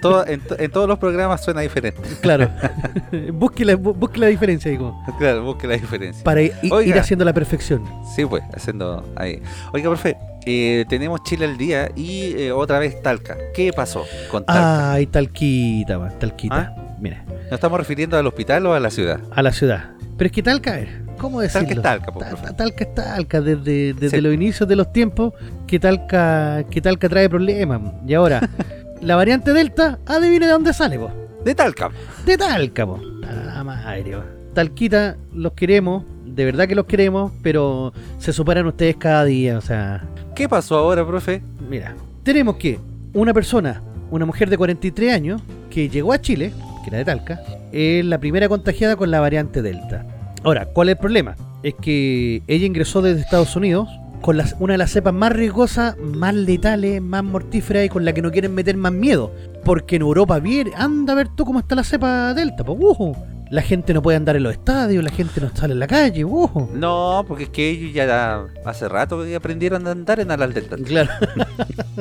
[0.00, 2.00] Todo- en, en todos los programas suena diferente.
[2.20, 2.48] claro.
[3.32, 6.22] busque, la, bu- busque la diferencia como, Claro, busque la diferencia.
[6.24, 7.00] para ir, Oiga.
[7.00, 7.84] haciendo la perfección.
[8.14, 9.40] Sí, pues, haciendo ahí.
[9.72, 13.36] Oiga, profe, eh, tenemos Chile al día y eh, otra vez Talca.
[13.54, 14.92] ¿Qué pasó con Talca?
[14.92, 16.74] Ay, talquita, va, talquita.
[16.76, 16.96] ¿Ah?
[17.00, 19.20] Mira, ¿Nos estamos refiriendo al hospital o a la ciudad?
[19.30, 19.90] a la ciudad.
[20.16, 20.78] Pero es que Talca,
[21.18, 21.66] ¿cómo decirlo?
[21.66, 22.46] Talca es Talca, po, Ta- profe.
[22.46, 24.20] ta- Talca es Talca, desde, desde Sí.
[24.20, 25.32] los inicios de los tiempos,
[25.66, 27.80] que Talca, que Talca trae problemas.
[28.06, 28.40] Y ahora,
[29.02, 31.10] la variante Delta, adivine de dónde sale, po.
[31.44, 31.90] De Talca.
[32.24, 33.00] De Talca, po.
[33.26, 34.22] Ah, madre, po.
[34.54, 39.60] Talquita, los queremos, de verdad que los queremos, pero se superan ustedes cada día, o
[39.60, 41.42] sea, ¿Qué pasó ahora, profe?
[41.68, 42.78] mira, tenemos que
[43.12, 47.40] una persona, una mujer de 43 años, que llegó a Chile, que era de Talca,
[47.72, 50.06] es la primera contagiada con la variante Delta.
[50.42, 51.36] Ahora, ¿cuál es el problema?
[51.62, 53.88] Es que ella ingresó desde Estados Unidos
[54.22, 58.12] con las- una de las cepas más riesgosas, más letales, más mortíferas y con la
[58.14, 59.32] que no quieren meter más miedo.
[59.64, 63.14] Porque en Europa, bien, anda a ver tú cómo está la cepa Delta, pues, ujú.
[63.50, 66.24] La gente no puede andar en los estadios, la gente no sale en la calle,
[66.24, 66.70] ujú.
[66.72, 70.76] No, porque es que ellos ya hace rato que aprendieron a andar en alas delta.
[70.76, 71.10] Claro.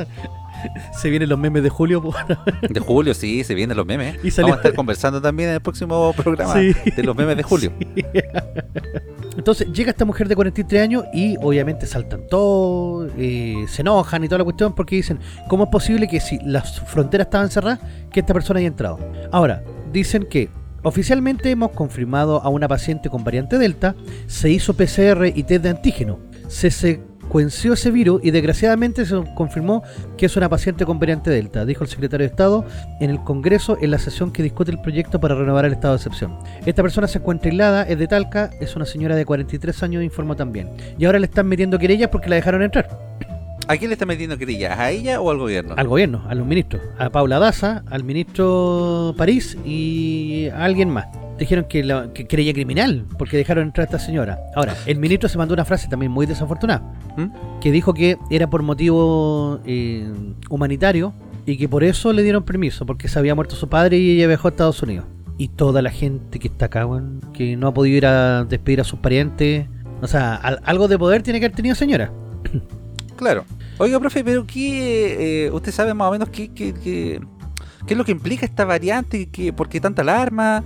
[0.93, 2.15] Se vienen los memes de Julio, pues,
[2.69, 4.15] De julio, sí, se vienen los memes.
[4.23, 6.71] Y Vamos a estar conversando también en el próximo programa Sí.
[6.95, 7.73] de los memes de julio.
[9.37, 14.27] Entonces llega esta mujer de 43 años y obviamente saltan todo, eh, se enojan y
[14.27, 17.79] toda la cuestión porque dicen, ¿cómo es posible que si las fronteras estaban cerradas,
[18.11, 18.99] que esta persona haya entrado?
[19.31, 20.49] Ahora, dicen que
[20.83, 23.95] oficialmente hemos confirmado a una paciente con variante Delta,
[24.27, 26.99] se hizo PCR y test de antígeno, se
[27.31, 29.83] secuenció ese virus y desgraciadamente se confirmó
[30.17, 32.65] que es una paciente con variante Delta, dijo el secretario de Estado
[32.99, 35.99] en el Congreso en la sesión que discute el proyecto para renovar el estado de
[35.99, 36.37] excepción.
[36.65, 40.35] Esta persona se encuentra aislada, es de Talca, es una señora de 43 años, informó
[40.35, 40.71] también.
[40.99, 42.89] Y ahora le están metiendo querellas porque la dejaron entrar.
[43.65, 44.77] ¿A quién le está metiendo querellas?
[44.77, 45.75] ¿A ella o al gobierno?
[45.77, 51.07] Al gobierno, a los ministros, a Paula Daza, al ministro París y a alguien más.
[51.41, 54.39] Dijeron que, la, que querella criminal porque dejaron entrar a esta señora.
[54.55, 56.83] Ahora, el ministro se mandó una frase también muy desafortunada
[57.17, 57.59] ¿Mm?
[57.59, 60.07] que dijo que era por motivo eh,
[60.49, 61.13] humanitario
[61.47, 64.27] y que por eso le dieron permiso, porque se había muerto su padre y ella
[64.27, 65.05] viajó a Estados Unidos.
[65.39, 68.79] Y toda la gente que está acá, weón, que no ha podido ir a despedir
[68.81, 69.65] a sus parientes.
[70.03, 72.11] O sea, al- algo de poder tiene que haber tenido señora.
[73.15, 73.45] Claro.
[73.77, 77.19] Oiga, profe, pero ¿qué, eh, ¿usted sabe más o menos qué, qué, qué,
[77.85, 79.27] qué es lo que implica esta variante?
[79.29, 80.63] ¿Qué, ¿Por qué tanta alarma?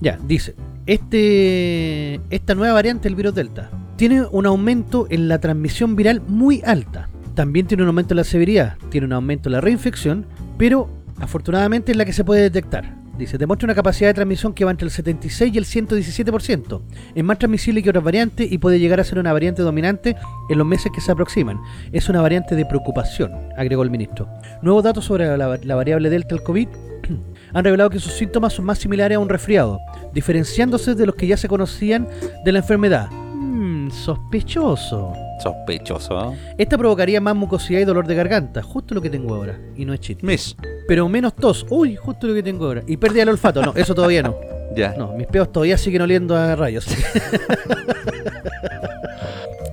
[0.00, 0.54] Ya, dice,
[0.86, 6.62] este, esta nueva variante del virus Delta tiene un aumento en la transmisión viral muy
[6.64, 7.08] alta.
[7.34, 10.26] También tiene un aumento en la severidad, tiene un aumento en la reinfección,
[10.58, 10.88] pero
[11.18, 13.06] afortunadamente es la que se puede detectar.
[13.18, 16.82] Dice, demuestra una capacidad de transmisión que va entre el 76 y el 117%.
[17.14, 20.16] Es más transmisible que otras variantes y puede llegar a ser una variante dominante
[20.50, 21.58] en los meses que se aproximan.
[21.92, 24.28] Es una variante de preocupación, agregó el ministro.
[24.60, 26.68] Nuevos datos sobre la, variable Delta del COVID
[27.56, 29.80] han revelado que sus síntomas son más similares a un resfriado,
[30.12, 32.06] diferenciándose de los que ya se conocían
[32.44, 33.08] de la enfermedad.
[33.10, 35.14] Mmm, sospechoso.
[35.42, 36.34] Sospechoso.
[36.58, 39.94] Esta provocaría más mucosidad y dolor de garganta, justo lo que tengo ahora, y no
[39.94, 40.26] es chiste.
[40.26, 40.54] Miss.
[40.86, 42.82] Pero menos tos, uy, justo lo que tengo ahora.
[42.86, 44.36] Y pérdida del olfato, no, eso todavía no.
[44.76, 44.94] Ya.
[44.98, 46.86] No, mis peos todavía siguen oliendo a rayos.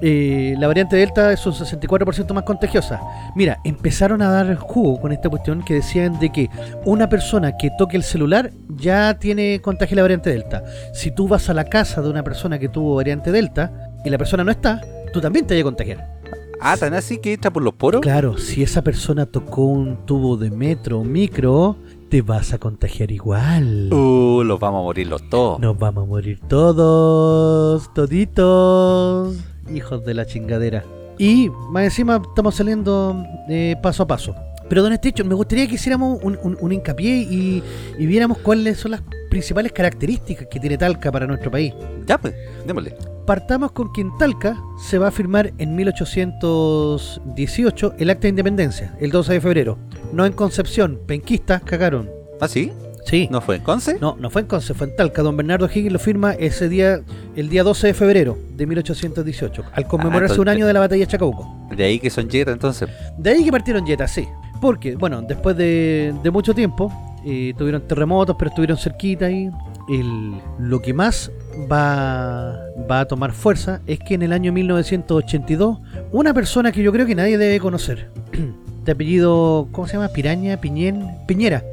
[0.05, 2.99] Eh, la variante Delta es un 64% más contagiosa.
[3.37, 6.49] Mira, empezaron a dar jugo con esta cuestión que decían de que
[6.83, 10.61] una persona que toque el celular ya tiene contagio la variante Delta.
[10.93, 14.17] Si tú vas a la casa de una persona que tuvo variante Delta y la
[14.17, 14.81] persona no está,
[15.13, 16.13] tú también te vas a contagiar.
[16.59, 18.01] Ah, tan así que entra por los poros.
[18.01, 21.77] Claro, si esa persona tocó un tubo de metro o micro,
[22.09, 23.93] te vas a contagiar igual.
[23.93, 25.59] Uh, los vamos a morir los todos.
[25.59, 30.83] Nos vamos a morir todos, toditos, hijos de la chingadera.
[31.17, 34.33] Y más encima estamos saliendo eh, paso a paso.
[34.69, 37.61] Pero don Estecho, me gustaría que hiciéramos un, un- un hincapié y,
[37.99, 41.73] y viéramos cuáles son las principales características que tiene Talca para nuestro país.
[42.07, 42.33] Ya, pues,
[42.65, 42.95] démosle.
[43.27, 48.95] Partamos con que en Talca se va a firmar en 1818 el acta de independencia,
[48.99, 49.77] el 12 de febrero.
[50.11, 52.09] No en Concepción, penquistas cagaron.
[52.41, 52.71] ¿Ah, sí?
[53.05, 53.27] Sí.
[53.31, 53.97] ¿No fue en Conce?
[53.99, 55.21] No, no fue en Conce, fue en Talca.
[55.21, 57.01] Don Bernardo Higgins lo firma ese día,
[57.35, 61.01] el día 12 de febrero de 1818, al conmemorarse un entonces- año de la batalla
[61.01, 61.67] de Chacabuco.
[61.75, 62.89] De ahí que son yetas entonces.
[63.17, 64.27] De ahí que partieron jetas, sí.
[64.61, 66.91] Porque, bueno, después de, de mucho tiempo,
[67.25, 69.49] eh, tuvieron terremotos, pero estuvieron cerquita y
[69.89, 71.29] el, lo que más
[71.71, 72.57] va,
[72.89, 75.79] va a tomar fuerza es que en el año 1982,
[76.11, 78.09] una persona que yo creo que nadie debe conocer,
[78.85, 80.07] de apellido, ¿cómo se llama?
[80.09, 81.63] Piraña, Piñén, Piñera,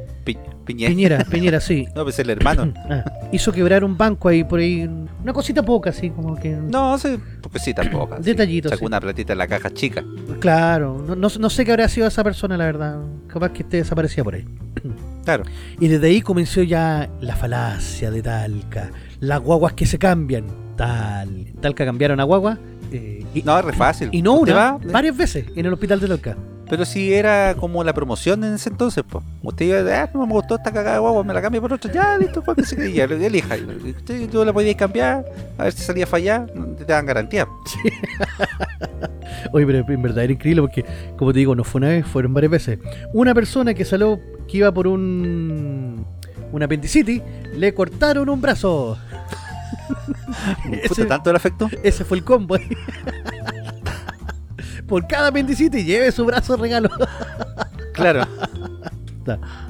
[0.73, 0.89] Piñera.
[0.89, 1.87] Piñera, Piñera, sí.
[1.95, 2.73] No, pues el hermano.
[2.89, 4.89] Ah, hizo quebrar un banco ahí por ahí,
[5.23, 6.49] una cosita poca, así como que...
[6.51, 7.17] No, sí,
[7.49, 8.17] pues sí, tampoco.
[8.17, 8.23] sí.
[8.23, 8.85] Detallitos, Sacó sí.
[8.85, 10.03] una platita en la caja chica.
[10.39, 12.99] Claro, no, no, no sé qué habrá sido esa persona, la verdad.
[13.27, 14.45] Capaz que esté desaparecida por ahí.
[15.23, 15.43] Claro.
[15.79, 18.89] Y desde ahí comenzó ya la falacia de Talca.
[19.19, 20.45] Las guaguas que se cambian.
[20.75, 21.45] Tal.
[21.61, 22.57] Talca cambiaron a guagua.
[22.91, 24.09] eh, y, No, es re fácil.
[24.11, 26.35] y no una, va, varias veces en el hospital de Talca.
[26.71, 29.25] Pero si era como la promoción en ese entonces, pues.
[29.43, 31.91] Usted iba, ah, no me gustó esta cagada de guagua, me la cambio por otra.
[31.91, 33.57] Ya, listo, pues que se quede, ya, elija.
[33.85, 35.25] Usted tú la podías cambiar,
[35.57, 37.45] a ver si salía a fallar, te dan garantía.
[39.51, 40.85] Oye, pero en verdad era increíble porque,
[41.17, 42.79] como te digo, no fue una vez, fueron varias veces.
[43.13, 44.17] Una persona que salió,
[44.47, 46.05] que iba por un.
[46.53, 47.21] Un apendicitis,
[47.53, 48.97] le cortaron un brazo.
[50.63, 51.69] Puta, Ese- tanto el afecto.
[51.83, 52.55] Ese fue el combo.
[54.91, 56.89] Por cada apendicitis lleve su brazo regalo.
[57.93, 58.25] Claro.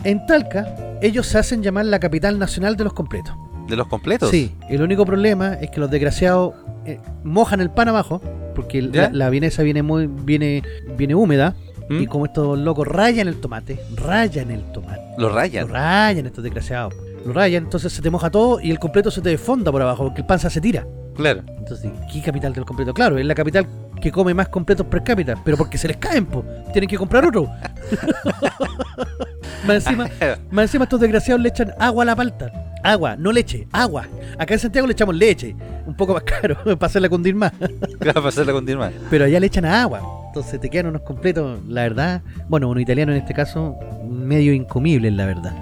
[0.03, 0.67] En Talca,
[1.01, 3.33] ellos se hacen llamar la capital nacional de los completos.
[3.67, 4.29] ¿De los completos?
[4.29, 6.53] Sí, el único problema es que los desgraciados
[6.85, 8.21] eh, mojan el pan abajo,
[8.55, 10.63] porque la, la vienesa viene muy viene
[10.97, 11.55] viene húmeda
[11.89, 12.01] ¿Mm?
[12.01, 15.67] y como estos locos rayan el tomate, rayan el tomate, Lo lo rayan.
[15.67, 16.93] rayan estos desgraciados,
[17.25, 20.05] lo rayan, entonces se te moja todo y el completo se te desfonda por abajo
[20.05, 20.85] porque el pan se tira.
[21.15, 21.43] Claro.
[21.57, 22.93] Entonces, ¿qué capital del completo?
[22.93, 23.67] Claro, es la capital
[24.01, 26.43] que come más completos per cápita, pero porque se les caen, po.
[26.73, 27.45] Tienen que comprar otro.
[29.65, 30.09] más, encima,
[30.49, 32.51] más encima estos desgraciados le echan agua a la palta.
[32.83, 34.07] Agua, no leche, agua.
[34.37, 37.53] Acá en Santiago le echamos leche, un poco más caro, para hacerla cundir más.
[37.99, 38.91] Claro, para hacerla continuar.
[39.09, 40.01] Pero allá le echan agua.
[40.27, 43.75] Entonces te quedan unos completos, la verdad, bueno, uno italiano en este caso,
[44.09, 45.53] medio incomibles, la verdad.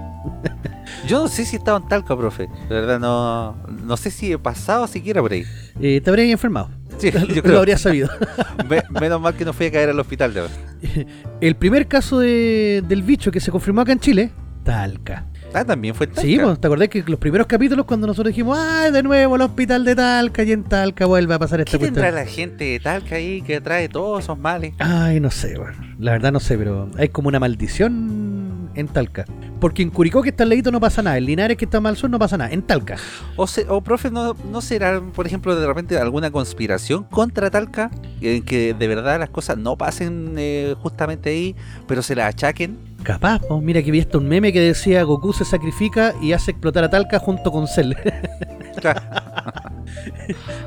[1.07, 2.43] Yo no sé si estaba en Talca, profe.
[2.43, 5.43] De verdad, no, no sé si he pasado siquiera por ahí.
[5.81, 6.69] Eh, te habrías enfermado.
[6.99, 7.57] Sí, yo Lo creo.
[7.59, 8.09] habrías sabido.
[8.69, 10.33] Me- menos mal que no fui a caer al hospital.
[10.33, 10.57] De verdad.
[11.41, 14.31] El primer caso de- del bicho que se confirmó acá en Chile,
[14.63, 15.25] Talca.
[15.51, 16.27] Ah, también fue en Talca.
[16.29, 19.41] Sí, pues, ¿te acordás que los primeros capítulos cuando nosotros dijimos, ¡ay, de nuevo el
[19.41, 20.43] hospital de Talca!
[20.43, 22.25] Y en Talca vuelve a pasar esta ¿Qué tendrá cuestión.
[22.25, 24.73] la gente de Talca ahí que trae todos esos males?
[24.77, 28.38] Ay, no sé, bueno, la verdad no sé, pero hay como una maldición
[28.75, 29.25] en Talca.
[29.59, 31.17] Porque en Curicó, que está al ladito, no pasa nada.
[31.17, 32.51] En Linares, que está más al sur, no pasa nada.
[32.51, 32.95] En Talca.
[33.35, 37.91] O, se- o profe, ¿no, ¿no será, por ejemplo, de repente alguna conspiración contra Talca?
[38.21, 41.55] En que de verdad las cosas no pasen eh, justamente ahí,
[41.87, 42.77] pero se las achaquen.
[43.03, 46.51] Capaz, pues, mira que vi hasta un meme que decía Goku se sacrifica y hace
[46.51, 47.93] explotar a Talca junto con Cell.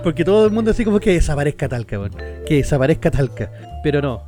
[0.03, 2.12] Porque todo el mundo así como que desaparezca Talca, weón.
[2.46, 3.50] Que desaparezca Talca.
[3.83, 4.22] Pero no,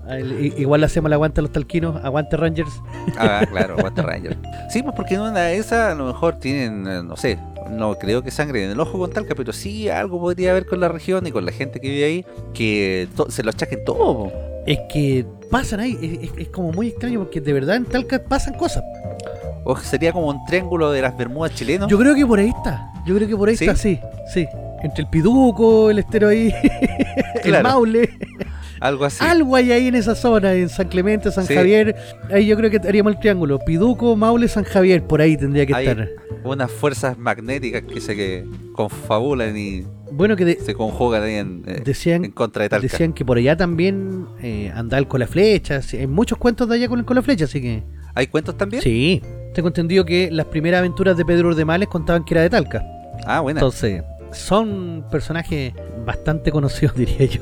[0.58, 2.70] igual le hacemos el aguante a los talquinos, aguante Rangers.
[3.16, 4.36] Ah, claro, Water Ranger.
[4.70, 7.38] Sí, pues porque en una de esas a lo mejor tienen, eh, no sé,
[7.70, 10.80] no creo que sangre en el ojo con Talca, pero sí algo podría haber con
[10.80, 14.32] la región y con la gente que vive ahí, que se lo achaquen todo.
[14.66, 18.20] Es que pasan ahí, es, es- es como muy extraño porque de verdad en Talca
[18.28, 18.82] pasan cosas.
[19.64, 21.88] O sería como un triángulo de las Bermudas chilenos.
[21.90, 23.64] Yo creo que por ahí está, yo creo que por ahí ¿Sí?
[23.64, 23.98] está, sí,
[24.32, 24.46] sí.
[24.82, 26.52] Entre el Piduco, el estero ahí,
[27.44, 27.62] el.
[27.62, 28.10] Maule,
[28.80, 29.24] algo así.
[29.24, 31.54] algo hay ahí en esa zona, en San Clemente, San Sí.
[31.54, 31.94] Javier.
[32.30, 33.58] Ahí yo creo que haríamos el triángulo.
[33.58, 36.08] Piduco, Maule, San Javier, por ahí tendría que Hay estar.
[36.44, 38.44] unas fuerzas magnéticas que se que
[38.74, 42.82] confabulan y Bueno, que de- se conjugan ahí en, eh, decían en contra de Talca.
[42.86, 45.80] Decían que por allá también eh, anda el con la flecha.
[45.92, 47.82] Hay muchos cuentos de allá con el con la flecha, así que.
[48.14, 48.82] ¿Hay cuentos también?
[48.82, 49.20] Sí.
[49.54, 52.82] Tengo entendido que las primeras aventuras de Pedro Urdemales contaban que era de Talca.
[53.26, 53.58] Ah, bueno.
[53.58, 54.02] Entonces,
[54.32, 55.72] son personajes
[56.04, 57.40] bastante conocidos, diría yo.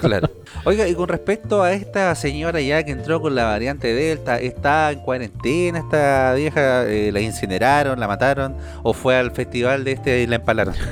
[0.00, 0.30] Claro.
[0.64, 4.92] Oiga, y con respecto a esta señora ya que entró con la variante Delta, ¿está
[4.92, 6.84] en cuarentena esta vieja?
[6.86, 8.56] Eh, ¿La incineraron, la mataron?
[8.82, 10.74] ¿O fue al festival de este y la empalaron?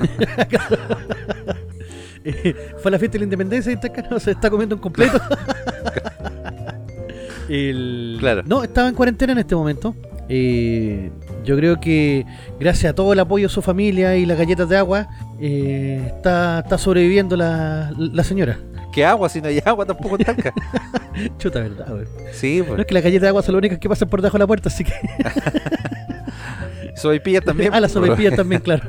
[2.27, 4.81] Eh, fue a la fiesta de la independencia y está, acá, se está comiendo un
[4.81, 5.21] completo.
[7.51, 8.43] El- Claro.
[8.47, 9.95] No, estaba en cuarentena en este momento.
[10.31, 11.11] Eh,
[11.45, 12.27] yo creo que
[12.59, 15.09] gracias a todo el apoyo de su familia y las galletas de agua,
[15.41, 18.59] eh, está, está sobreviviendo la, la señora.
[18.93, 19.29] ¿Qué agua?
[19.29, 20.53] Si no hay agua tampoco en Talca.
[21.39, 22.05] Chuta, verdad, güey.
[22.33, 22.87] Sí, No es pues.
[22.87, 24.69] que las galletas de agua son las únicas que pasan por debajo de la puerta,
[24.69, 24.93] así que.
[26.97, 27.71] Sopaipilla también.
[27.75, 28.05] ah, las pues.
[28.05, 28.85] sopaipillas también, claro.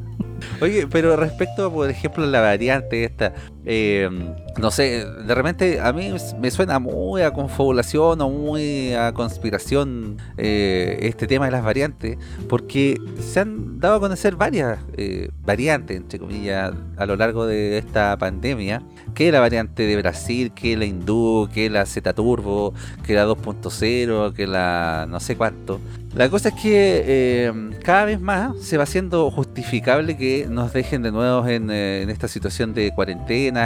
[0.60, 3.34] Oye, pero respecto, por ejemplo, a la variante esta,
[3.68, 4.08] eh,
[4.58, 10.18] no sé, de repente a mí me suena muy a confabulación o muy a conspiración
[10.36, 12.16] eh, este tema de las variantes,
[12.48, 17.78] porque se han dado a conocer varias eh, variantes, entre comillas, a lo largo de
[17.78, 18.82] esta pandemia,
[19.14, 22.72] que la variante de Brasil, que la hindú, que la Z Turbo,
[23.04, 25.80] que la 2.0, que la no sé cuánto.
[26.16, 27.52] La cosa es que eh,
[27.84, 32.08] cada vez más se va haciendo justificable que nos dejen de nuevo en, eh, en
[32.08, 32.90] esta situación de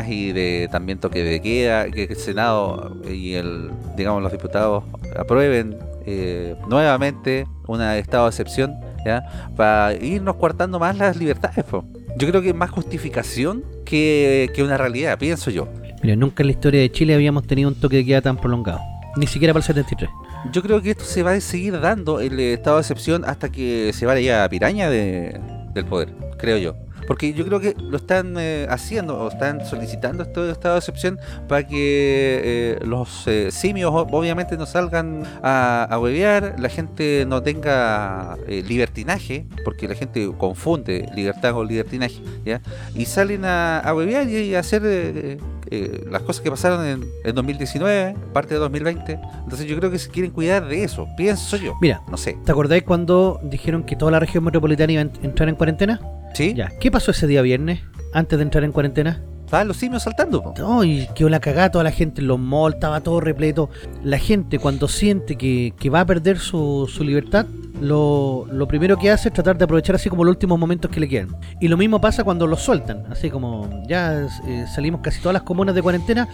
[0.09, 4.85] y de también toque de queda, que el Senado y el, digamos los diputados
[5.17, 8.75] aprueben eh, nuevamente un estado de excepción,
[9.05, 9.51] ¿ya?
[9.57, 11.65] para irnos coartando más las libertades.
[11.65, 11.85] po.
[12.17, 15.69] Yo creo que es más justificación que, que una realidad, pienso yo.
[16.03, 18.81] Mira, nunca en la historia de Chile habíamos tenido un toque de queda tan prolongado.
[19.17, 20.11] Ni siquiera para el 73.
[20.53, 23.93] Yo creo que esto se va a seguir dando el estado de excepción hasta que
[23.93, 25.39] se vaya ya a piraña de,
[25.75, 26.77] del poder, creo yo.
[27.11, 31.19] Porque yo creo que lo están eh, haciendo o están solicitando este estado de excepción
[31.49, 37.43] para que eh, los eh, simios obviamente no salgan a, a huevear, la gente no
[37.43, 42.63] tenga eh, libertinaje, porque la gente confunde libertad con libertinaje, ¿ya?
[42.95, 45.41] Y salen a, a huevear y, y a hacer
[45.71, 49.19] eh, las cosas que pasaron en, en 2019, parte de 2020.
[49.45, 51.75] Entonces yo creo que se quieren cuidar de eso, pienso yo.
[51.81, 52.37] Mira, No sé.
[52.45, 56.01] ¿te acordáis cuando dijeron que toda la región metropolitana iba a ent- entrar en cuarentena?
[56.35, 56.55] ¿Sí?
[56.55, 57.81] Ya, ¿qué pasó ese día viernes?
[58.13, 59.23] Antes de entrar en cuarentena.
[59.51, 60.55] Estaban los simios saltando.
[60.57, 63.69] No, y quedó la cagada toda la gente en los malls, estaba todo repleto.
[64.05, 67.47] La gente cuando siente que, que va a perder su, su libertad,
[67.81, 71.01] lo, lo primero que hace es tratar de aprovechar así como los últimos momentos que
[71.01, 71.37] le quedan.
[71.61, 75.43] Y lo mismo pasa cuando los sueltan, así como ya eh, salimos casi todas las
[75.43, 76.29] comunas de cuarentena,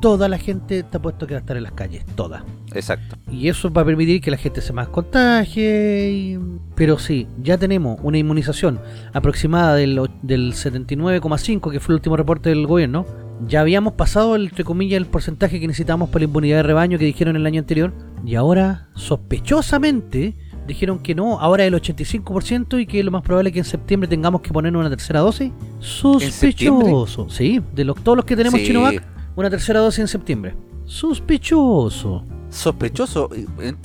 [0.00, 2.44] toda la gente está puesto que va a estar en las calles, toda.
[2.74, 3.16] Exacto.
[3.30, 6.10] Y eso va a permitir que la gente se más contagie.
[6.10, 6.38] y-
[6.74, 8.80] Pero sí, ya tenemos una inmunización
[9.12, 13.06] aproximada del, del 79,5, que fue el último reporte del gobierno.
[13.46, 16.98] Ya habíamos pasado, el, entre comillas, el porcentaje que necesitamos para la inmunidad de rebaño
[16.98, 17.92] que dijeron el año anterior.
[18.24, 20.34] Y ahora, sospechosamente,
[20.66, 24.08] dijeron que no, ahora el 85% y que lo más probable es que en septiembre
[24.08, 25.52] tengamos que poner una tercera dosis.
[25.80, 27.28] Sospechoso.
[27.28, 28.66] Sí, de los, todos los que tenemos Sí.
[28.66, 29.02] Chinovac,
[29.36, 30.54] una tercera dosis en septiembre.
[30.84, 32.24] Sospechoso.
[32.48, 33.28] Sospechoso.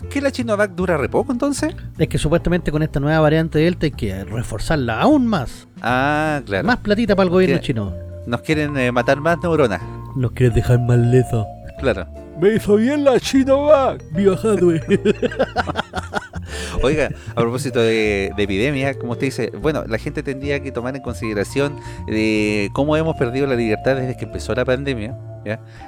[0.10, 1.76] ¿Que la Chinovac dura re poco entonces?
[1.98, 5.68] Es que supuestamente con esta nueva variante Delta hay que reforzarla aún más.
[5.82, 6.66] Ah, claro.
[6.66, 7.94] Más platita para el gobierno chino.
[8.26, 9.82] Nos quieren eh, matar más neuronas.
[10.16, 11.46] Nos quieres dejar más leso.
[11.80, 12.08] Claro.
[12.40, 14.04] Me hizo bien la Chinovac.
[14.12, 14.82] Viva Hadwe.
[16.84, 20.96] Oiga, a propósito de, de epidemia, como usted dice, bueno, la gente tendría que tomar
[20.96, 21.76] en consideración
[22.08, 25.16] de cómo hemos perdido la libertad desde que empezó la pandemia.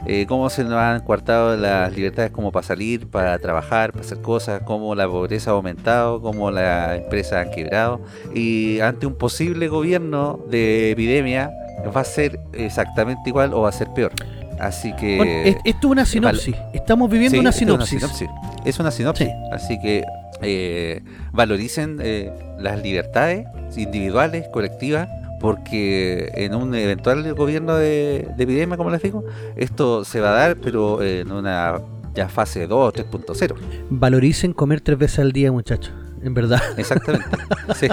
[0.07, 4.19] Eh, cómo se nos han coartado las libertades como para salir, para trabajar, para hacer
[4.21, 8.01] cosas, cómo la pobreza ha aumentado, cómo las empresas han quebrado,
[8.33, 11.51] y ante un posible gobierno de epidemia,
[11.95, 14.11] va a ser exactamente igual o va a ser peor.
[14.60, 15.18] Así que...
[15.18, 16.56] Bueno, es- esto es una sinopsis.
[16.74, 17.93] Estamos viviendo Sí, una sinopsis.
[17.97, 18.30] Es una sinopsis.
[18.66, 19.28] Es una sinopsis.
[19.28, 19.34] Sí.
[19.51, 20.04] Así que
[20.41, 21.01] eh,
[21.32, 23.45] valoricen eh, las libertades
[23.76, 25.08] individuales, colectivas,
[25.39, 29.26] porque en un eventual gobierno de, de epidemia, como les digo,
[29.58, 31.80] esto se va a dar, pero en una
[32.16, 33.56] ya fase 2 3.0.
[33.89, 35.91] Valoricen comer tres veces al día, muchachos.
[36.24, 36.61] En verdad.
[36.78, 37.28] Exactamente.
[37.76, 37.88] Sí.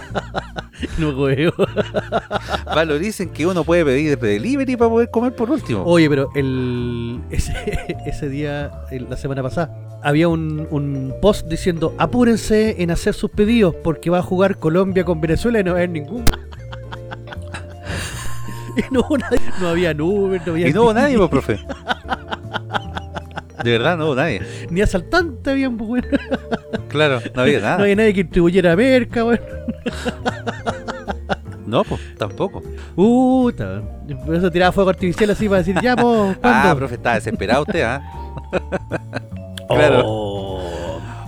[0.98, 1.52] no huevo.
[2.66, 5.82] Valoricen que uno puede pedir delivery para poder comer por último.
[5.84, 7.54] Oye, pero el ese,
[8.06, 8.70] ese día,
[9.08, 14.18] la semana pasada, había un, un post diciendo apúrense en hacer sus pedidos porque va
[14.18, 16.24] a jugar Colombia con Venezuela y no va a haber ningún.
[18.76, 21.58] y no, hubo nadie- no había Uber, no había y no hubo nadie, pues, profe.
[23.64, 24.42] De verdad, no hubo nadie.
[24.70, 26.06] ni asaltante había, pues, weón.
[26.88, 27.76] Claro, no había nada.
[27.78, 29.40] No había nadie que distribuyera merca, weón.
[31.66, 32.62] No, pues, tampoco.
[32.96, 33.82] Puta,
[34.26, 36.68] por eso tiraba fuego artificial así para decir, ya, pues, ¿cuándo?
[36.70, 38.02] Ah, profe, está desesperado usted, ¿ah?
[39.68, 40.02] claro.
[40.04, 40.49] Oh.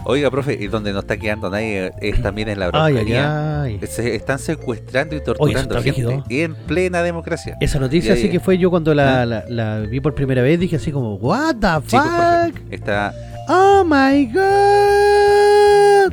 [0.04, 3.62] Oiga, profe, y donde no está quedando nadie es también en la Araucanía.
[3.62, 3.86] Ay, ay, ay.
[3.86, 6.24] Se están secuestrando y torturando está gente rígido.
[6.28, 7.56] en plena democracia.
[7.60, 9.26] Esa noticia Y ahí- sí que fue yo cuando la, ¿Ah?
[9.26, 12.72] la- la vi por primera vez, dije así como, what the Sí, pues, profe, fuck?
[12.72, 13.14] está,
[13.48, 16.12] Oh my god.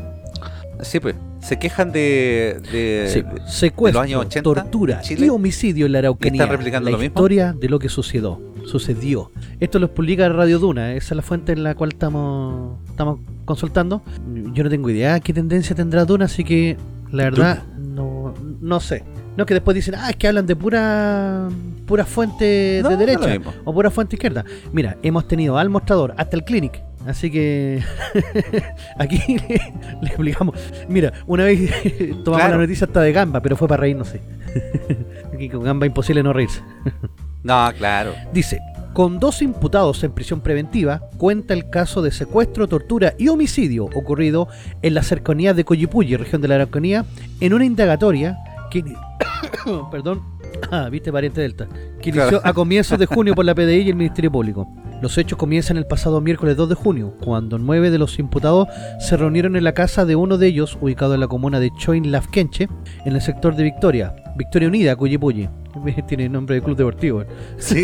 [0.81, 5.85] sí, pues, se quejan de, de- Sí, de- secuestro, años 80, tortura Chile, y homicidio
[5.87, 6.43] en la Araucanía.
[6.43, 7.13] están replicando la lo mismo.
[7.15, 8.39] historia de lo que sucedió.
[8.65, 9.31] Sucedió.
[9.59, 13.19] Esto lo publica Radio Duna, esa es la fuente en la cual estamos estamos
[13.49, 14.03] consultando.
[14.53, 16.77] Yo no tengo idea qué tendencia tendrá Duna, así que
[17.11, 19.03] la verdad no, no sé.
[19.37, 21.49] No que después dicen, ah, es que hablan de pura
[21.87, 24.45] pura fuente No, de derecha o pura fuente izquierda.
[24.71, 26.81] Mira, hemos tenido al mostrador hasta el clinic.
[27.07, 27.81] Así que
[28.99, 30.55] aquí le, le explicamos.
[30.87, 31.59] Mira, una vez
[32.23, 32.55] tomamos Claro.
[32.57, 34.13] la noticia hasta de Gamba, pero fue para reírnos,
[35.33, 36.61] aquí con Gamba imposible no reírse.
[37.43, 38.13] No, claro.
[38.33, 38.59] Dice,
[38.99, 44.49] con dos imputados en prisión preventiva, cuenta el caso de secuestro, tortura y homicidio ocurrido
[44.81, 47.05] en la cercanía de Coyipulli, región de la Araucanía,
[47.39, 48.37] en una indagatoria
[48.69, 48.83] que...
[49.89, 50.21] Perdón,
[50.71, 51.69] ah, viste pariente Delta,
[52.01, 54.67] que inició a comienzos de junio por la PDI y el Ministerio Público.
[55.01, 58.67] Los hechos comienzan el pasado miércoles 2 de junio, cuando nueve de los imputados
[58.99, 62.11] se reunieron en la casa de uno de ellos, ubicado en la comuna de Choin
[62.11, 62.67] Lafkenche,
[63.05, 65.49] en el sector de Victoria, Victoria Unida, Coyipulli.
[66.07, 67.25] Tiene nombre de club deportivo.
[67.57, 67.83] Sí.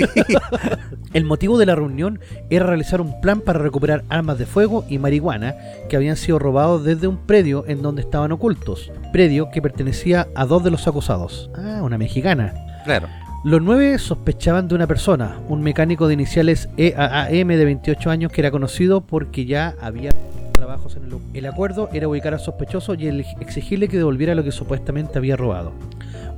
[1.13, 4.97] El motivo de la reunión era realizar un plan para recuperar armas de fuego y
[4.97, 5.55] marihuana
[5.89, 10.45] que habían sido robados desde un predio en donde estaban ocultos, predio que pertenecía a
[10.45, 11.49] dos de los acusados.
[11.55, 12.53] Ah, una mexicana.
[12.85, 13.07] claro.
[13.43, 18.41] Los nueve sospechaban de una persona, un mecánico de iniciales EAAM de 28 años que
[18.41, 20.09] era conocido porque ya había
[20.51, 21.15] trabajos en el.
[21.35, 23.07] El acuerdo era ubicar al sospechoso y
[23.41, 25.73] exigirle que devolviera lo que supuestamente había robado.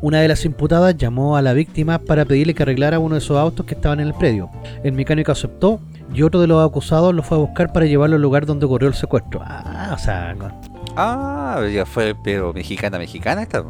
[0.01, 3.37] Una de las imputadas llamó a la víctima para pedirle que arreglara uno de esos
[3.37, 4.49] autos que estaban en el predio.
[4.83, 5.79] El mecánico aceptó
[6.13, 8.87] y otro de los acusados lo fue a buscar para llevarlo al lugar donde ocurrió
[8.89, 9.41] el secuestro.
[9.43, 10.35] Ah, o sea,
[10.95, 13.63] Ah, ya fue, pero mexicana, mexicana esta.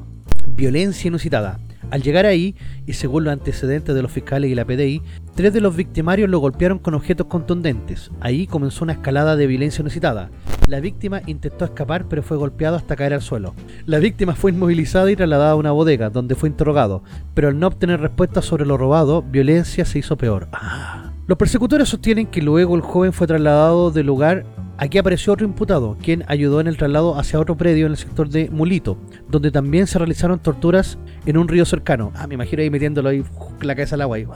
[0.55, 1.59] violencia inusitada.
[1.89, 5.01] Al llegar ahí, y según los antecedentes de los fiscales y la PDI,
[5.35, 8.11] tres de los victimarios lo golpearon con objetos contundentes.
[8.19, 10.29] Ahí comenzó una escalada de violencia inusitada.
[10.67, 13.55] La víctima intentó escapar pero fue golpeado hasta caer al suelo.
[13.85, 17.67] La víctima fue inmovilizada y trasladada a una bodega donde fue interrogado, pero al no
[17.67, 20.49] obtener respuesta sobre lo robado, violencia se hizo peor.
[20.51, 21.06] Ah.
[21.27, 24.45] Los persecutores sostienen que luego el joven fue trasladado del lugar
[24.79, 28.29] Aquí apareció otro imputado, quien ayudó en el traslado hacia otro predio en el sector
[28.29, 32.11] de Mulito, donde también se realizaron torturas en un río cercano.
[32.13, 33.23] Ah, me imagino ahí metiéndolo ahí
[33.61, 34.27] la cabeza al agua ahí.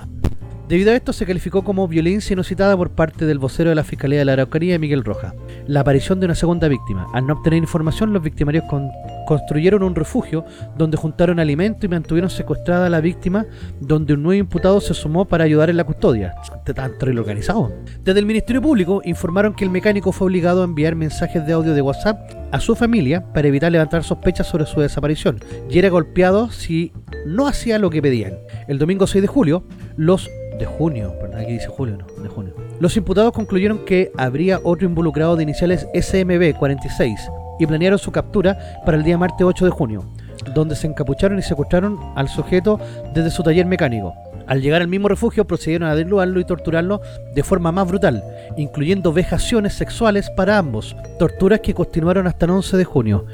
[0.68, 4.18] Debido a esto se calificó como violencia inusitada por parte del vocero de la Fiscalía
[4.18, 5.36] de la Araucanía, Miguel Roja.
[5.68, 7.06] La aparición de una segunda víctima.
[7.14, 8.90] Al no obtener información, los victimarios con-
[9.26, 10.46] construyeron un refugio
[10.78, 13.46] donde juntaron alimento y mantuvieron secuestrada a la víctima,
[13.80, 16.36] donde un nuevo imputado se sumó para ayudar en la custodia.
[16.76, 17.72] Tan organizado.
[18.04, 21.74] Desde el Ministerio Público informaron que el mecánico fue obligado a enviar mensajes de audio
[21.74, 22.20] de WhatsApp
[22.52, 26.94] a su familia para evitar levantar sospechas sobre su desaparición y era golpeado si
[27.26, 28.38] no hacía lo que pedían.
[28.68, 29.64] El domingo 6 de julio,
[29.98, 32.54] los de junio, aquí dice julio, no, de junio.
[32.80, 37.20] Los imputados concluyeron que habría otro involucrado de iniciales SMB 46
[37.60, 40.06] y planearon su captura para el día martes 8 de junio,
[40.54, 42.80] donde se encapucharon y secuestraron al sujeto
[43.14, 44.14] desde su taller mecánico.
[44.48, 47.02] Al llegar al mismo refugio procedieron a desnudarlo y torturarlo
[47.34, 48.24] de forma más brutal,
[48.58, 53.26] incluyendo vejaciones sexuales para ambos, torturas que continuaron hasta el 11 de junio.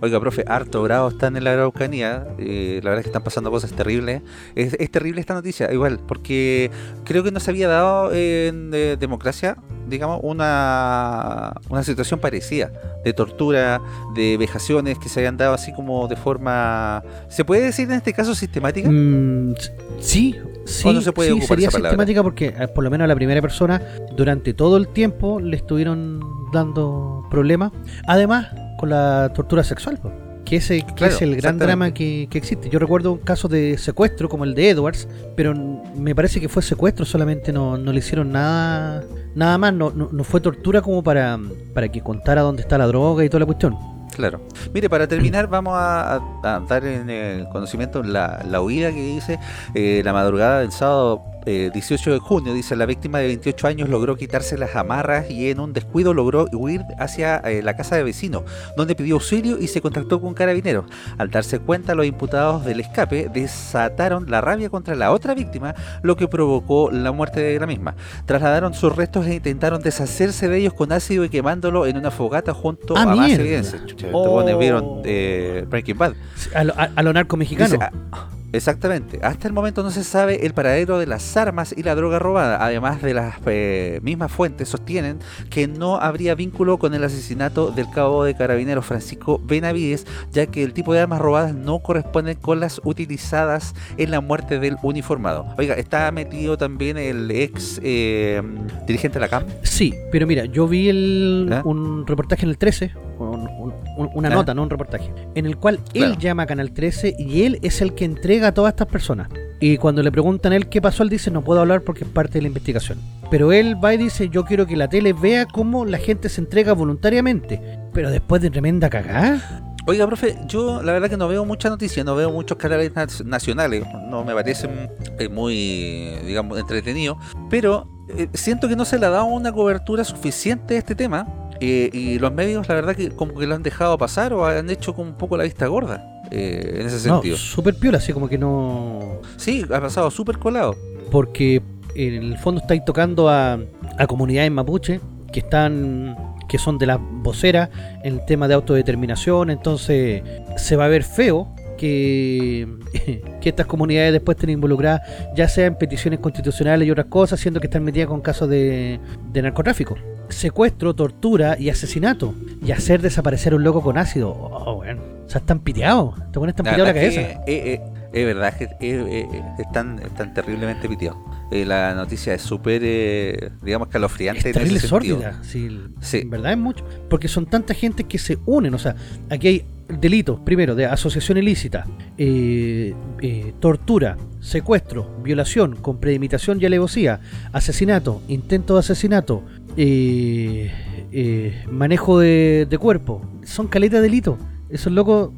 [0.00, 2.26] Oiga, profe, harto bravo están en la Araucanía.
[2.38, 4.22] eh, la verdad es que están pasando cosas terribles.
[4.54, 6.70] Es, es terrible esta noticia, igual, porque
[7.04, 9.56] creo que no se había dado en eh, democracia,
[9.88, 12.70] digamos, una, una situación parecida
[13.04, 13.80] de tortura,
[14.14, 17.02] de vejaciones que se habían dado así como de forma.
[17.28, 18.88] ¿Se puede decir en este caso sistemática?
[18.90, 19.54] Mm,
[19.98, 23.04] sí, sí, ¿O no se puede sí, sería esa sistemática porque eh, por lo menos
[23.04, 23.82] a la primera persona
[24.16, 26.20] durante todo el tiempo le estuvieron
[26.52, 27.72] dando problemas.
[28.06, 30.00] Además, con la tortura sexual,
[30.48, 32.68] que ese que Claro, es el gran drama que, que existe.
[32.70, 36.62] Yo recuerdo un caso de secuestro como el de Edwards, pero me parece que fue
[36.62, 41.02] secuestro, solamente no, no le hicieron nada nada más, no, no, no fue tortura como
[41.02, 41.38] para,
[41.74, 43.76] para que contara dónde está la droga y toda la cuestión.
[44.14, 44.40] Claro.
[44.74, 46.20] Mire, para terminar, vamos a,
[46.68, 49.38] dar en conocimiento la, la huida que dice
[49.74, 52.52] eh, la madrugada del sábado eh, 18 de junio.
[52.52, 56.46] Dice la víctima de 28 años logró quitarse las amarras y en un descuido logró
[56.52, 58.44] huir hacia eh, la casa de vecino,
[58.76, 60.84] donde pidió auxilio y se contactó con carabineros.
[61.16, 66.16] Al darse cuenta, los imputados del escape desataron la rabia contra la otra víctima, lo
[66.16, 67.94] que provocó la muerte de la misma.
[68.26, 72.52] Trasladaron sus restos e intentaron deshacerse de ellos con ácido y quemándolo en una fogata
[72.54, 73.80] junto Ah, a más evidencia.
[73.86, 74.58] Chucha, Oh.
[74.58, 76.12] vieron eh, Breaking Bad.
[76.54, 77.74] A lo, a, a lo narco mexicano.
[77.74, 79.20] Dice, ah, Exactamente.
[79.22, 82.64] Hasta el momento no se sabe el paradero de las armas y la droga robada.
[82.64, 85.18] Además de las eh, mismas fuentes sostienen
[85.50, 90.62] que no habría vínculo con el asesinato del cabo de carabineros Francisco Benavides, ya que
[90.62, 95.46] el tipo de armas robadas no corresponden con las utilizadas en la muerte del uniformado.
[95.58, 98.42] Oiga, está metido también el ex eh,
[98.86, 99.44] dirigente de la CAM.
[99.62, 101.62] Sí, pero mira, yo vi el, ¿Ah?
[101.64, 102.92] un reportaje en el 13,
[103.30, 104.34] un- un- una ¿Ah?
[104.34, 106.12] nota, no un reportaje, en el cual Claro.
[106.12, 109.28] él llama a Canal 13 y él es el que entrega a todas estas personas.
[109.60, 112.10] Y cuando le preguntan a él qué pasó, él dice no puedo hablar porque es
[112.10, 112.98] parte de la investigación.
[113.30, 116.40] Pero él va y dice yo quiero que la tele vea cómo la gente se
[116.40, 117.60] entrega voluntariamente.
[117.92, 119.64] Pero después de tremenda cagada.
[119.86, 123.24] Oiga, profe, yo la verdad que no veo mucha noticia, no veo muchos canales nac-
[123.24, 127.16] nacionales, no me parecen eh, muy, digamos, entretenidos,
[127.48, 131.26] pero eh, siento que no se le ha dado una cobertura suficiente a este tema
[131.60, 134.70] eh, y los medios la verdad que como que lo han dejado pasar o han
[134.70, 137.36] hecho como un poco la vista gorda eh, en ese No, sentido.
[137.36, 139.20] súper piola, así como que no...
[139.36, 140.76] Sí, ha pasado súper colado.
[141.10, 141.62] porque
[141.94, 143.58] en el fondo estáis tocando a,
[143.98, 145.00] a comunidades mapuche
[145.32, 146.16] que están
[146.48, 147.68] que son de las voceras
[148.04, 150.22] en el tema de autodeterminación, entonces
[150.56, 152.66] se va a ver feo que,
[153.40, 155.02] que estas comunidades después estén involucradas,
[155.36, 158.98] ya sea en peticiones constitucionales y otras cosas, siendo que están metidas con casos de,
[159.30, 159.96] de narcotráfico.
[160.28, 162.34] Secuestro, tortura y asesinato.
[162.64, 164.30] Y hacer desaparecer a un loco con ácido.
[164.30, 165.00] Oh, bueno.
[165.26, 166.14] O sea, están piteados.
[166.32, 167.20] Te ponen tan La piteado la cabeza.
[167.20, 167.80] eh, eh,
[168.12, 171.18] es verdad que eh, están, están terriblemente piteados.
[171.50, 175.68] La noticia es súper, eh, digamos, calofriante Es en terrible sórdida, sí,
[176.00, 176.18] Sí.
[176.18, 178.96] en verdad es mucho, porque son tanta gente que se unen, o sea,
[179.30, 181.86] aquí hay delitos, primero, de asociación ilícita,
[182.18, 187.20] eh, eh, tortura, secuestro, violación con premeditación y alevosía,
[187.52, 189.42] asesinato, intento de asesinato,
[189.80, 190.72] eh,
[191.12, 194.36] eh, manejo de, de cuerpo, son caletas de delitos,
[194.68, 195.30] esos locos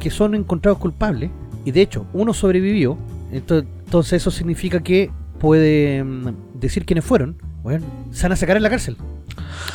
[0.00, 1.30] que son encontrados culpables,
[1.64, 2.98] y de hecho, uno sobrevivió,
[3.32, 8.56] ento- entonces eso significa que puede mm, decir quiénes fueron, bueno, se van a sacar
[8.56, 8.96] en la cárcel.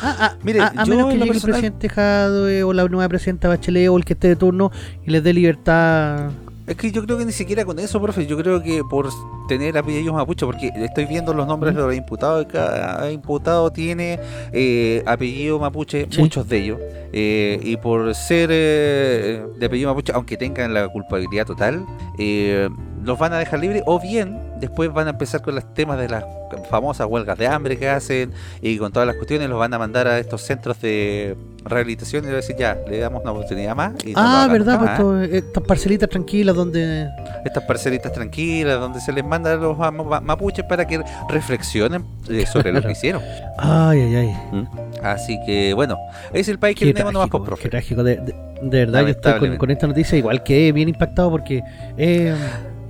[0.02, 2.84] Ah, ah, Mire, a, a yo menos que llegue personal- el presidente Jadwe o la
[2.88, 4.70] nueva presidenta Bachelet o el que esté de turno
[5.06, 6.30] y les dé libertad.
[6.66, 8.26] Es que yo creo que ni siquiera con eso, profe.
[8.26, 9.08] Yo creo que por
[9.48, 14.18] tener apellidos mapuche, porque estoy viendo los nombres de los imputados cada imputado tiene
[14.52, 16.20] eh, apellido mapuche, Sí.
[16.22, 16.78] muchos de ellos.
[17.12, 21.84] eh, y por ser eh, de apellido mapuche, aunque tengan la culpabilidad total,
[22.18, 22.68] eh,
[23.04, 26.08] los van a dejar libres o bien después van a empezar con los temas de
[26.08, 26.24] las
[26.70, 28.32] famosas huelgas de hambre que hacen
[28.62, 32.26] y con todas las cuestiones los van a mandar a estos centros de rehabilitación y
[32.26, 33.92] le van a decir ya, le damos una oportunidad más.
[34.04, 34.98] Y ah, verdad, pues más".
[35.00, 37.08] esto- estas parcelitas tranquilas donde.
[37.44, 42.04] estas parcelitas tranquilas donde se les manda a los ma- ma- mapuches para que reflexionen
[42.30, 43.20] eh, sobre lo que hicieron.
[43.58, 44.68] Ay, ay, ay.
[45.02, 45.98] Así que bueno,
[46.32, 47.64] es el país que tenemos nomás por profe.
[47.64, 48.02] qué trágico.
[48.04, 51.62] De, de- de verdad, yo estoy con, con esta noticia igual que bien impactado porque
[51.98, 52.34] eh,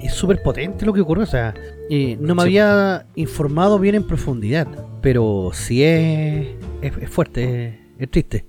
[0.07, 1.25] es súper potente lo que ocurrió.
[1.25, 1.55] O sea,
[1.91, 2.49] eh, no me Sí.
[2.49, 4.67] había informado bien en profundidad,
[5.01, 6.47] pero sí es,
[6.83, 8.47] es, es fuerte, es, es triste.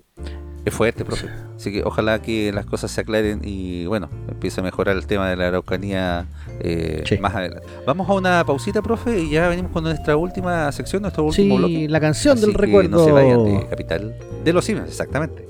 [0.66, 1.28] Es fuerte, profe.
[1.56, 5.30] Así que ojalá que las cosas se aclaren y bueno, empiece a mejorar el tema
[5.30, 6.26] de la araucanía
[6.60, 7.18] eh, Sí.
[7.20, 7.68] más adelante.
[7.86, 11.58] Vamos a una pausita, profe, y ya venimos con nuestra última sección, nuestro último Sí,
[11.60, 11.88] bloque.
[11.90, 12.98] la canción Así del que recuerdo.
[12.98, 15.46] No se vayan de Capital de los Simios, exactamente.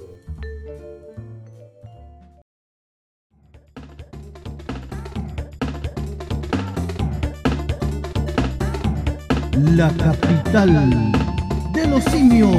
[9.57, 11.11] La capital
[11.73, 12.55] de los simios.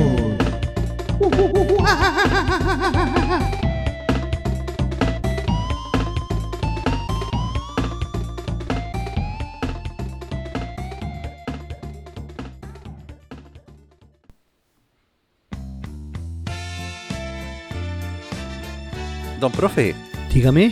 [19.41, 19.95] Don profe,
[20.33, 20.71] Dígame.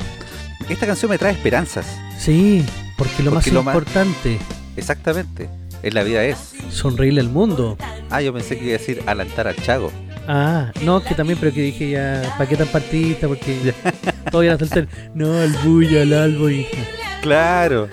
[0.69, 1.87] esta canción me trae esperanzas.
[2.19, 2.65] Sí,
[2.97, 4.39] porque lo Porque más lo más- importante,
[4.77, 5.49] Exactamente.
[5.85, 6.55] En la vida es.
[6.71, 7.77] sonreírle al mundo.
[8.11, 9.93] Ah, yo pensé que iba a decir alentar al Chago.
[10.27, 13.29] Ah, no, que también, pero que dije ya, ¿para qué tan partista?
[13.29, 13.75] Porque
[14.31, 16.67] todavía no el- No, al bulla, al albo y...
[17.23, 17.89] Claro.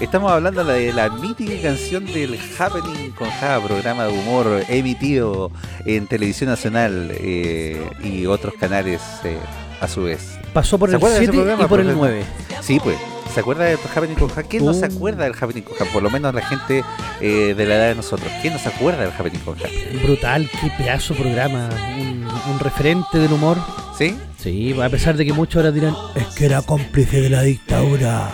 [0.00, 5.50] Estamos hablando de la mítica canción del Happening con Java, programa de humor emitido
[5.86, 9.36] en Televisión Nacional eh, y otros canales eh,
[9.82, 10.38] a su vez.
[10.54, 11.98] Pasó por ¿Se el acuerda de ese 7 programa, y por el profe?
[12.00, 12.24] 9.
[12.62, 12.96] Sí, pues.
[13.34, 14.42] ¿Se acuerda del Happening con Java?
[14.42, 14.94] ¿Quién no se Uh.
[14.94, 15.88] acuerda del Happening con?
[15.88, 16.84] Por lo menos la gente
[17.22, 18.30] eh, de la edad de nosotros.
[18.42, 19.56] ¿Quién no se acuerda del Happening con?
[20.02, 21.70] Brutal, qué pedazo programa.
[21.98, 23.56] Un, un referente del humor.
[23.96, 24.14] ¿Sí?
[24.38, 28.32] Sí, a pesar de que muchos ahora dirán, es que era cómplice de la dictadura.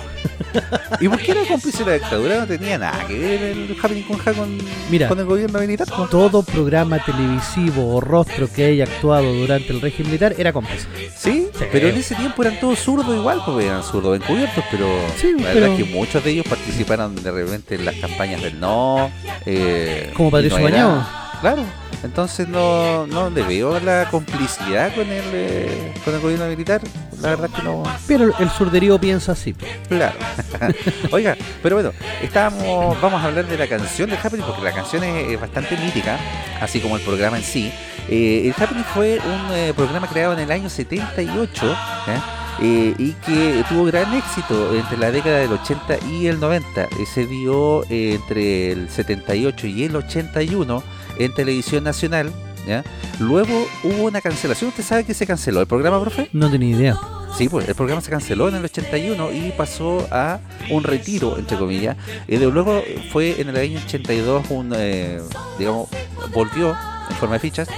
[1.01, 2.39] ¿Y por qué era cómplice de la dictadura?
[2.41, 4.59] No tenía nada que ver el Happening con, con,
[4.91, 5.09] Mira.
[5.09, 5.87] con el gobierno militar.
[6.11, 10.87] Todo programa televisivo o rostro que haya actuado durante el régimen militar era cómplice.
[11.17, 11.49] ¿Sí?
[11.59, 11.65] Sí.
[11.73, 14.87] pero en ese tiempo eran todos zurdos igual, porque eran zurdos encubiertos, pero
[15.17, 18.43] Sí, la pero- verdad es que muchos de ellos participaron de repente en las campañas
[18.43, 19.11] del no.
[19.47, 21.07] eh, Como Patricio no Bañado.
[21.41, 21.65] Claro,
[22.03, 26.81] entonces no, no le veo la complicidad con el, eh, con el gobierno militar.
[27.21, 27.83] La verdad es que no.
[28.07, 29.55] Pero el surderío piensa así.
[29.89, 30.19] Claro.
[31.11, 35.05] Oiga, pero bueno, estábamos, vamos a hablar de la canción del Happening porque la canción
[35.05, 36.19] es, bastante mítica,
[36.61, 37.73] así como el programa en sí.
[38.09, 41.77] Eh, el Happening fue un eh, programa creado en el año 78
[42.07, 42.39] ¿ya?
[42.61, 46.85] Eh, y que tuvo gran éxito entre la década del 80 y el 90.
[46.85, 50.83] Eh, se dio eh, entre el 78 y el 81
[51.19, 52.33] en televisión nacional.
[52.67, 52.85] ¿ya?
[53.19, 54.71] Luego hubo una cancelación.
[54.71, 56.29] ¿Usted sabe que se canceló el programa, profe?
[56.33, 56.99] No tenía idea.
[57.37, 60.41] Sí, pues el programa se canceló en el 81 y pasó a
[60.71, 61.97] un retiro, entre comillas.
[62.27, 65.21] Y de luego fue en el año 82 un, eh,
[65.59, 65.89] digamos,
[66.35, 66.77] volvió
[67.11, 67.69] en forma de fichas.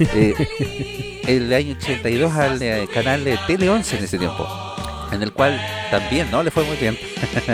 [0.00, 4.73] eh, el año 82 al eh, canal de Tele 11 en ese tiempo.
[5.14, 5.60] En el cual
[5.90, 6.98] también no le fue muy bien.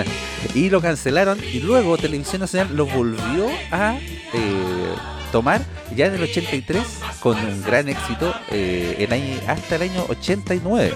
[0.55, 3.97] y lo cancelaron y luego Televisión Nacional lo volvió a
[4.33, 4.95] eh,
[5.33, 5.61] tomar
[5.95, 6.83] ya en el 83
[7.21, 10.95] con un gran éxito eh, el año, hasta el año 89.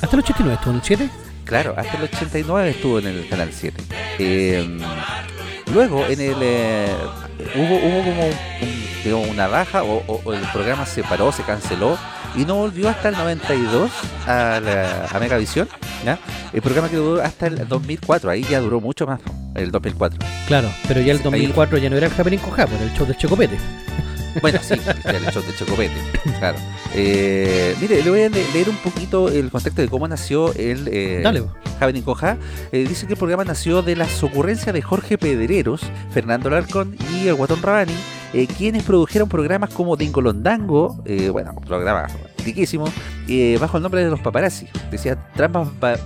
[0.00, 1.10] Hasta el 89 estuvo en el 7.
[1.44, 3.82] Claro, hasta el 89 estuvo en el canal 7.
[4.20, 4.78] Eh,
[5.74, 6.94] luego en el eh,
[7.56, 8.32] hubo, hubo como un-
[8.62, 11.98] un- digamos, una baja o, o- o el programa se paró, se canceló
[12.36, 13.90] y no volvió hasta el 92
[14.26, 15.68] a, la, a Megavisión.
[16.04, 16.18] ¿ya?
[16.52, 19.20] El programa que duró hasta el 2004, ahí ya duró mucho más,
[19.54, 20.18] el 2004.
[20.46, 23.06] Claro, pero ya el Ahí- 2004 ya no era el Happening Coja, era el show
[23.06, 23.56] de Checopete.
[24.40, 24.74] Bueno, sí,
[25.04, 25.92] el show de Chocopete,
[26.38, 26.56] claro.
[26.94, 30.88] Eh, mire, le voy a le- leer un poquito el contexto de cómo nació el
[30.92, 31.42] eh, Dale.
[32.04, 32.36] Coja.
[32.72, 35.80] Eh, dice que el programa nació de las ocurrencias de Jorge Pedreros,
[36.12, 37.92] Fernando Larcón y el Guatón Rabani,
[38.32, 42.06] eh, quienes produjeron programas como Dingo Londango, eh, bueno, un programa
[42.44, 42.86] riquísimo,
[43.28, 44.66] eh, bajo el nombre de los paparazzi.
[44.90, 45.50] Decía, tras,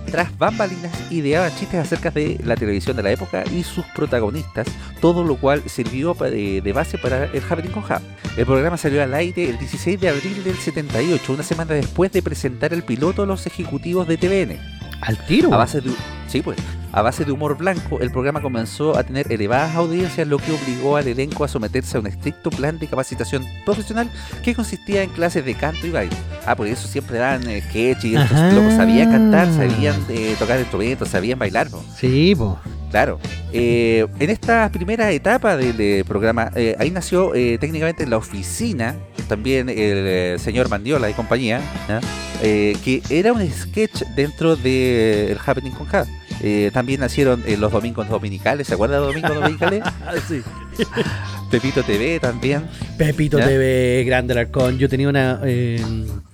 [0.05, 4.67] tras bambalinas, ideaban chistes acerca de la televisión de la época y sus protagonistas,
[5.01, 8.01] todo lo cual sirvió de base para el Happening con Hub.
[8.37, 12.21] El programa salió al aire el 16 de abril del 78, una semana después de
[12.21, 14.84] presentar el piloto a los ejecutivos de TVN.
[15.05, 15.53] Al tiro.
[15.53, 15.91] A base de,
[16.27, 16.57] sí, pues,
[16.91, 20.97] a base de humor blanco, el programa comenzó a tener elevadas audiencias, lo que obligó
[20.97, 24.09] al elenco a someterse a un estricto plan de capacitación profesional
[24.43, 26.15] que consistía en clases de canto y baile.
[26.45, 30.59] Ah, por eso siempre dan eh, sketch y estos locos sabían cantar, sabían eh, tocar
[30.59, 31.69] instrumentos, sabían bailar.
[31.69, 31.83] po.
[31.97, 32.57] Sí, po.
[32.91, 33.19] Claro.
[33.51, 38.95] Eh, en esta primera etapa del eh, programa, eh, ahí nació eh, técnicamente la oficina,
[39.27, 41.99] también el eh, señor Mandiola y compañía, ¿ya?
[42.41, 46.07] Eh, que era un sketch dentro del Happening con Hub.
[46.41, 49.83] Eh, también nacieron eh, los domingos dominicales, ¿se acuerdan de los domingos dominicales?
[50.27, 50.41] sí.
[51.49, 52.65] Pepito TV también.
[52.97, 53.45] Pepito ¿Ya?
[53.47, 54.77] TV, Grande Alarcón.
[54.77, 55.39] Yo tenía una.
[55.45, 55.81] eh,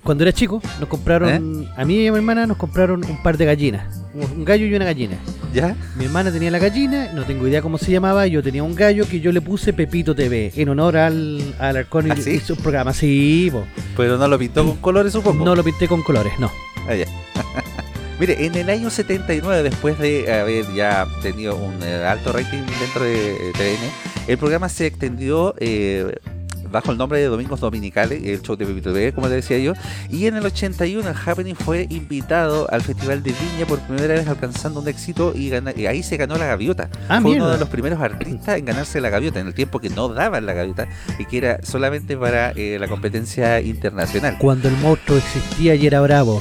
[0.02, 1.68] cuando era chico, nos compraron.
[1.76, 4.00] A mí y a mi hermana nos compraron un par de gallinas.
[4.14, 5.16] Un gallo y una gallina.
[5.54, 5.76] ¿Ya?
[5.96, 8.26] Mi hermana tenía la gallina, no tengo idea cómo se llamaba.
[8.26, 12.08] Yo tenía un gallo que yo le puse Pepito TV en honor al, al Alarcón
[12.08, 12.30] y, ¿Ah, sí?
[12.32, 12.96] y sus programas.
[12.96, 13.64] Sí, po.
[13.96, 15.44] Pero no lo pintó con colores, supongo.
[15.44, 16.50] no lo pinté con colores, no.
[16.88, 17.04] Ah, ya.
[18.20, 23.02] Mire, en el año 79, después de haber ya tenido un eh, alto rating dentro
[23.04, 23.90] de eh, TVN,
[24.28, 26.14] el programa se extendió eh,
[26.70, 29.72] bajo el nombre de Domingos Dominicales, el show de Pepito como le decía yo,
[30.08, 34.26] y en el 81 el Happening fue invitado al Festival de Viña por primera vez
[34.28, 36.88] alcanzando un éxito y, gana- y ahí se ganó la gaviota.
[37.08, 37.44] Ah, fue mierda.
[37.46, 40.46] uno de los primeros artistas en ganarse la gaviota en el tiempo que no daban
[40.46, 40.86] la gaviota
[41.18, 44.36] y que era solamente para eh, la competencia internacional.
[44.38, 46.40] Cuando el monstruo existía y era bravo.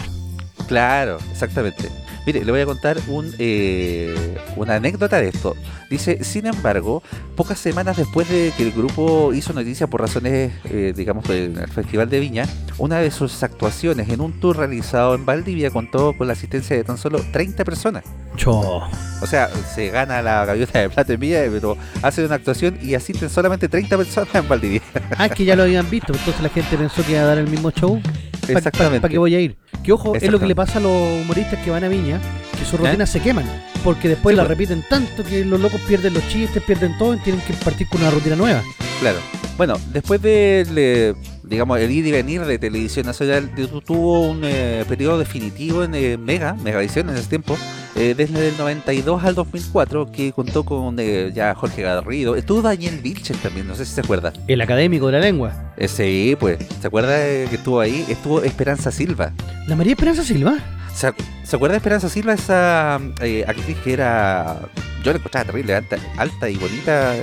[0.68, 1.90] Claro, exactamente.
[2.26, 5.56] Mire, le voy a contar un, eh, una anécdota de esto.
[5.90, 7.02] Dice, sin embargo,
[7.36, 12.10] pocas semanas después de que el grupo hizo noticia por razones, eh, digamos, del Festival
[12.10, 12.46] de Viña,
[12.78, 16.84] una de sus actuaciones en un tour realizado en Valdivia contó con la asistencia de
[16.84, 18.04] tan solo 30 personas.
[18.38, 18.84] Cho.
[19.22, 22.94] O sea, se gana la gaviota de plata en Viña, pero hace una actuación y
[22.94, 24.82] asisten solamente 30 personas en Valdivia.
[25.18, 27.38] Ah, es que ya lo habían visto, entonces la gente pensó que iba a dar
[27.40, 28.00] el mismo show.
[28.42, 29.10] ¿Para Exactamente.
[29.10, 29.58] qué voy a ir?
[29.84, 30.48] Que ojo, es lo que Exactamente.
[30.48, 32.20] le pasa a los humoristas que van a Viña,
[32.58, 32.78] que sus ¿Eh?
[32.84, 33.46] rutinas se queman.
[33.84, 34.50] Porque después Sí, la pues.
[34.58, 38.02] repiten tanto que los locos pierden los chistes, pierden todo y tienen que partir con
[38.02, 38.62] una rutina nueva.
[39.00, 39.18] Claro.
[39.58, 41.14] Bueno, después eh,
[41.52, 43.52] digamos, el ir y venir de televisión nacional
[43.86, 47.58] tuvo un eh, periodo definitivo en eh, Mega, Megavisión en ese tiempo,
[47.98, 52.38] eh, desde el 92 al 2004, que contó con ya Jorge Garrido.
[52.38, 54.32] Estuvo Daniel Vilches también, no sé si se acuerda.
[54.48, 55.74] El académico de la lengua.
[55.88, 58.06] sí, pues, ¿se acuerda que estuvo ahí?
[58.08, 59.34] Estuvo Esperanza Silva.
[59.68, 60.58] ¿La María Esperanza Silva?
[60.94, 64.70] ¿Se, acuerda de Esperanza Silva, esa actriz que era
[65.04, 67.16] yo la encontraba terrible, alta, alta y bonita.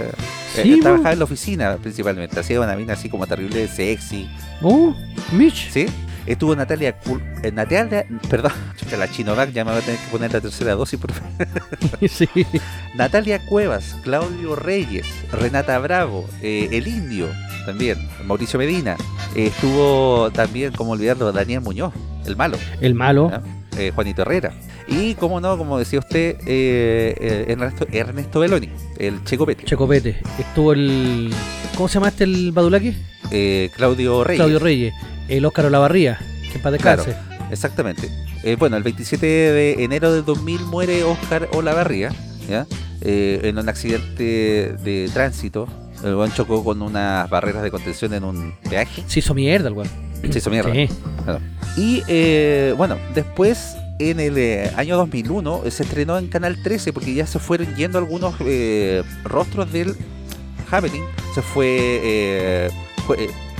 [0.54, 4.28] Sí, trabajaba en la oficina principalmente, hacía una mina así como terrible, sexy.
[4.62, 4.94] Oh,
[5.32, 5.70] Mitch.
[5.70, 5.86] Sí.
[6.26, 6.94] Estuvo Natalia,
[7.42, 8.52] eh, Natalia, perdón,
[8.98, 11.30] la Chinovac ya me va a tener que poner la tercera dosis, por favor.
[12.08, 12.28] sí.
[12.94, 17.28] Natalia Cuevas, Claudio Reyes, Renata Bravo, eh, El Indio,
[17.64, 17.96] también,
[18.26, 18.96] Mauricio Medina.
[19.34, 21.94] estuvo también, como olvidarlo, Daniel Muñoz,
[22.26, 22.58] el malo.
[22.82, 23.30] El malo.
[23.76, 24.52] Eh, Juanito Herrera.
[24.88, 29.64] Y, como no, como decía usted, eh, eh, Ernesto, Ernesto Beloni, el Checopete.
[29.64, 30.20] Checopete.
[30.38, 31.32] Estuvo el.
[31.76, 32.96] ¿Cómo se llama este el Badulaki?
[33.30, 34.38] Eh, Claudio Reyes.
[34.38, 34.94] Claudio Reyes.
[35.28, 36.18] El Óscar Olavarría,
[36.52, 37.04] que para claro,
[37.50, 38.08] exactamente.
[38.58, 42.10] bueno, el 27 de enero del 2000 muere Óscar Olavarría,
[42.48, 42.66] ¿ya?
[43.02, 45.68] en un accidente de tránsito.
[46.02, 49.04] El buen chocó con unas barreras de contención en un peaje.
[49.06, 49.90] Se hizo mierda el weón.
[50.30, 50.72] Se hizo mierda.
[50.72, 50.88] Sí.
[51.78, 52.02] Y
[52.74, 57.26] bueno, después en el eh, año 2001 eh, se estrenó en Canal 13 porque ya
[57.26, 59.96] se fueron yendo algunos eh, rostros del
[60.70, 61.02] Happening.
[61.34, 62.70] Se fue,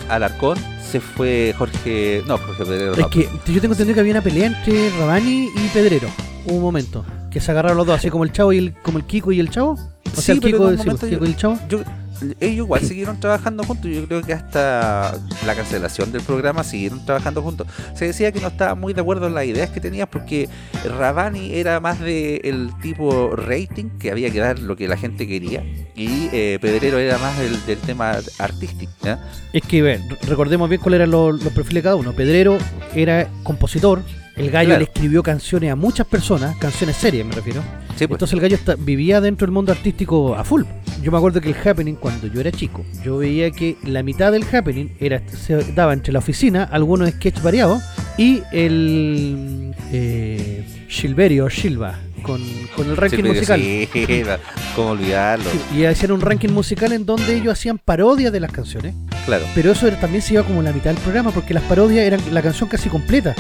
[0.09, 0.59] Alarcón,
[0.91, 2.23] se fue Jorge.
[2.27, 2.95] No, Jorge Pedrero.
[2.95, 6.09] Es que yo tengo entendido que había una pelea entre Rabani y Pedrero.
[6.47, 7.05] Un momento.
[7.31, 9.41] Que se agarraron los dos, así como el chavo y el, como el Kiko y
[9.41, 9.79] el chavo.
[10.17, 11.59] O sea, el Kiko, y el chavo
[12.41, 13.91] ellos igual siguieron trabajando juntos.
[13.91, 17.67] Yo creo que hasta la cancelación del programa siguieron trabajando juntos.
[17.95, 20.49] Se decía que no estaba muy de acuerdo en las ideas que tenías porque
[20.85, 25.65] Rabani era más del tipo rating, que había que dar lo que la gente quería,
[25.95, 28.93] y eh, Pedrero era más del, tema artístico.
[29.53, 32.13] Es que, recordemos bien cuáles eran los, perfiles de cada uno.
[32.13, 32.59] Pedrero
[32.95, 34.03] era compositor,
[34.39, 37.63] el gallo le escribió canciones a muchas personas, canciones serias me refiero.
[37.89, 38.03] Pues.
[38.03, 40.63] Entonces el gallo vivía dentro del mundo artístico a full.
[41.03, 44.31] Yo me acuerdo que el happening cuando yo era chico, yo veía que la mitad
[44.31, 47.83] del happening era se daba entre la oficina, algunos sketches variados
[48.17, 53.61] y el eh, Silverio Silva con, el ranking musical.
[53.61, 53.89] Sí,
[54.75, 55.45] cómo olvidarlo.
[55.75, 58.95] y hacían un ranking musical en donde ellos hacían parodias de las canciones.
[59.25, 59.45] Claro.
[59.55, 62.43] Pero eso también se iba como la mitad del programa porque las parodias eran la
[62.43, 63.35] canción casi completa.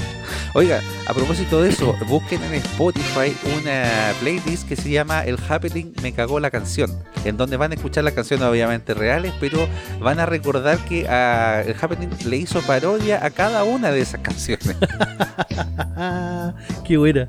[0.55, 5.95] Oiga, a propósito de eso, busquen en Spotify una playlist que se llama El Happening
[6.03, 6.91] Me Cagó la Canción,
[7.25, 9.69] en donde van a escuchar las canciones obviamente reales, pero
[10.01, 14.21] van a recordar que a el Happening le hizo parodia a cada una de esas
[14.21, 14.69] canciones.
[16.87, 17.27] Qué buena.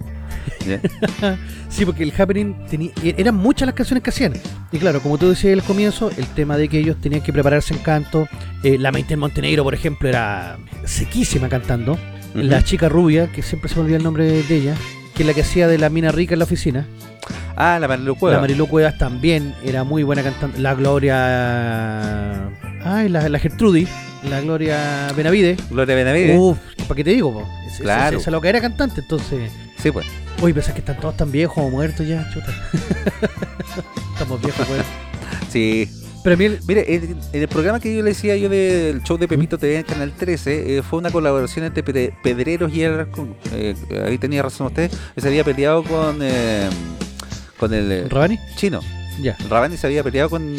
[1.70, 4.34] sí, porque el Happening tenía, e-, eran muchas las canciones que hacían.
[4.72, 7.74] Y claro, como tú decías al comienzo, el tema de que ellos tenían que prepararse
[7.74, 8.28] en canto.
[8.64, 11.98] Eh, la Maite en Montenegro, por ejemplo, era sequísima cantando.
[12.36, 14.76] La chica rubia, que siempre se me olvida el nombre de ella,
[15.16, 16.86] que es la que hacía de la mina rica en la oficina.
[17.56, 18.38] Ah, la Marilu Cuevas.
[18.38, 20.58] La Marilu Cuevas también era muy buena cantando.
[20.60, 22.48] La Gloria.
[22.84, 23.90] Ay, la, la Gertrudis.
[24.30, 25.58] La Gloria Benavide.
[25.70, 26.38] Gloria Benavide.
[26.38, 27.46] Uf, ¿para qué te digo?
[27.80, 28.18] claro.
[28.18, 29.52] Esa, es lo que era cantante, entonces.
[29.81, 30.06] Sí, pues.
[30.41, 32.53] Uy, pensás que están todos tan viejos o muertos ya, chuta.
[34.14, 34.84] Estamos viejos, pues.
[35.49, 35.89] Sí.
[36.23, 36.60] Pero mire,
[36.95, 40.11] en, el programa que yo le decía yo del show de Pepito TV en Canal
[40.11, 43.07] 13, eh, fue una colaboración entre Pedreros y el
[43.53, 43.76] eh,
[44.06, 46.69] ahí tenía razón usted, se había peleado con eh,
[47.57, 48.38] con el ¿Rabani?
[48.57, 48.81] chino.
[49.22, 49.36] Ya.
[49.50, 50.56] Rabani se había peleado con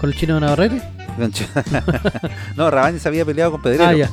[0.00, 0.82] con el chino de Navarrete.
[2.56, 3.84] no, Rabani se había peleado con Pedrero.
[3.84, 4.10] Ah, ya.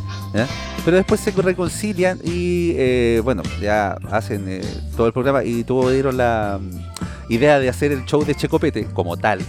[0.84, 4.62] Pero después se reconcilian y, eh, bueno, ya hacen eh,
[4.98, 9.16] todo el programa y tuvieron la mm, idea de hacer el show de Checopete como
[9.16, 9.40] tal.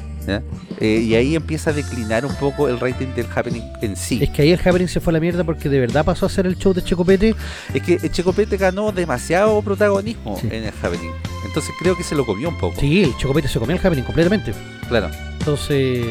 [0.80, 4.20] Eh, y ahí empieza a declinar un poco el rating del Happening en sí.
[4.22, 6.28] Es que ahí el Happening se fue a la mierda porque de verdad pasó a
[6.28, 7.34] ser el show de Checopete.
[7.74, 11.12] Es que el Checopete ganó demasiado protagonismo en el Happening.
[11.46, 12.80] Entonces creo que se lo comió un poco.
[12.80, 14.52] Sí, el Checopete se comió el Happening completamente.
[14.88, 15.10] Claro.
[15.38, 16.06] Entonces,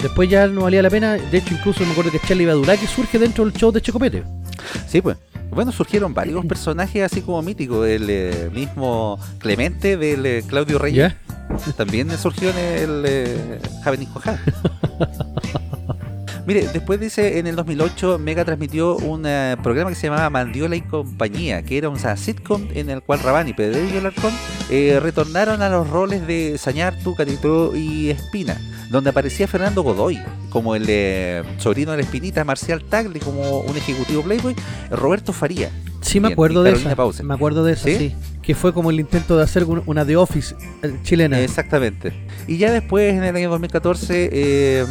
[0.00, 1.14] después ya no valía la pena.
[1.14, 4.22] De hecho, incluso me acuerdo que Charlie Badulaki surge dentro del show de Checopete.
[4.86, 5.16] Sí, pues.
[5.50, 7.86] Bueno, surgieron varios personajes así como míticos.
[7.86, 11.14] El eh, mismo Clemente del eh, Claudio Reyes.
[11.76, 14.06] También surgió en el eh, Javen
[16.48, 20.76] Mire, después dice, en el 2008 Mega transmitió un eh, programa que se llamaba Mandiola
[20.76, 24.32] y compañía, que era un sitcom en el cual Rabán y Pedro y Alarcón
[24.70, 28.58] eh, retornaron a los roles de Sañartu, Catitro y Espina,
[28.88, 33.76] donde aparecía Fernando Godoy como el eh, sobrino de la Espinita, Marcial Tagle como un
[33.76, 34.56] ejecutivo Playboy,
[34.90, 35.70] Roberto Faría.
[36.00, 36.88] Sí, me acuerdo de eso.
[37.24, 38.14] Me acuerdo de eso, ¿Sí?
[38.40, 40.56] Que fue como el intento de hacer una The Office
[41.02, 41.40] chilena.
[41.40, 42.14] Exactamente.
[42.46, 44.86] Y ya después, en el año 2014, eh,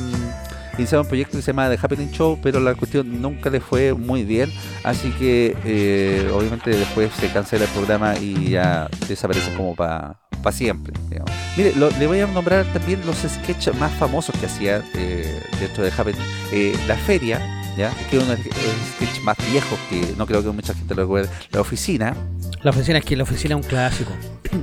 [0.77, 3.93] iniciaron un proyecto que se llama The Happening Show, pero la cuestión nunca le fue
[3.93, 4.51] muy bien,
[4.83, 10.17] así que eh, obviamente después se cancela el programa y ya desaparece como para
[10.51, 10.93] siempre.
[11.09, 11.29] digamos.
[11.57, 15.83] Mire, lo- le voy a nombrar también los sketches más famosos que hacía eh, dentro
[15.83, 16.21] de Happening.
[16.53, 17.41] Eh, la feria,
[17.77, 17.91] ¿ya?
[18.09, 18.55] que es uno de los
[18.95, 21.29] sketches más viejos que no creo que mucha gente lo recuerde.
[21.51, 22.15] La oficina,
[22.63, 24.11] La oficina es que la oficina es un clásico.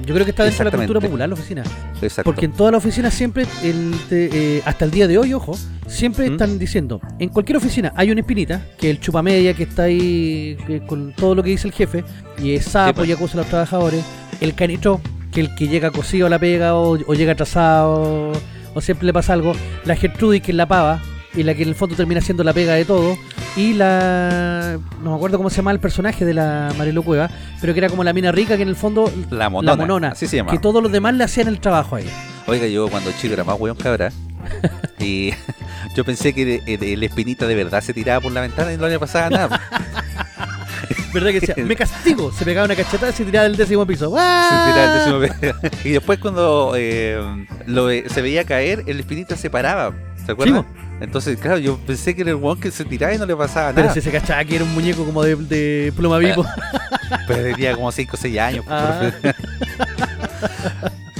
[0.04, 1.62] Yo creo que está dentro de la cultura popular la oficina.
[2.02, 2.24] exacto.
[2.24, 5.56] Porque en toda la oficina siempre, el te- eh, hasta el día de hoy, ojo,
[5.86, 6.32] siempre ¿Mm?
[6.32, 10.56] están diciendo, en cualquier oficina hay una espinita, que es el chupamedia que está ahí
[10.66, 12.04] que con todo lo que dice el jefe,
[12.42, 13.08] y es sapo pues.
[13.08, 14.04] y acusa a los trabajadores,
[14.40, 15.00] el canito,
[15.32, 18.32] que el que llega cosido a la pega o, o llega atrasado,
[18.74, 19.52] o siempre le pasa algo,
[19.84, 21.00] la Gertrudis, que es la pava,
[21.36, 23.16] y la que en el fondo termina siendo la pega de todo,
[23.56, 24.78] y la...
[25.02, 27.30] no me acuerdo cómo se llama el personaje de la Marilu Cueva,
[27.60, 29.10] pero que era como la mina rica que en el fondo...
[29.30, 30.50] la monona, La monona, así se llama.
[30.50, 32.10] que todos los demás le hacían el trabajo a ella.
[32.46, 34.12] Oiga, yo cuando chico era más weón cabra.
[34.98, 35.30] y
[35.96, 38.98] yo pensé que el espinita de verdad se tiraba por la ventana y no le
[38.98, 39.60] pasaba nada.
[41.14, 41.64] ¿Verdad que decía?
[41.64, 42.32] Me castigo.
[42.32, 44.10] Se pegaba una cachetada y se tiraba del décimo piso.
[44.10, 44.72] Se ¡Ah!
[44.72, 49.48] tiraba el décimo pe- y después cuando eh, lo, se veía caer, el espinita se
[49.48, 49.94] paraba.
[50.26, 50.66] ¿Se acuerdan?
[51.00, 53.70] Entonces, claro, yo pensé que era el weón que se tiraba y no le pasaba
[53.72, 53.94] Pero nada.
[53.94, 56.44] si se cachaba que era un muñeco como de, de pluma vivo.
[57.26, 58.64] Pero tenía como 5 o 6 años.
[58.68, 59.10] Ah.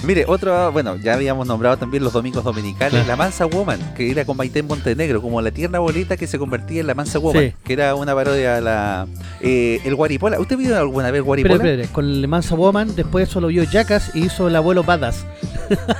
[0.04, 3.06] Mire, otro, bueno, ya habíamos nombrado también los domingos dominicales.
[3.06, 6.82] La Mansa Woman, que era con Maite Montenegro, como la tierna bolita que se convertía
[6.82, 7.54] en La Mansa Woman, Sí.
[7.64, 9.06] que era una parodia a la...
[9.40, 11.54] eh, el Guaripola, ¿usted vio alguna vez Pero, Guaripola?
[11.54, 15.24] espere, con el Mansa Woman, después eso lo vio Jackass y hizo el abuelo Badass.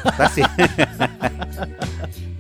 [0.05, 0.43] Ah, sí.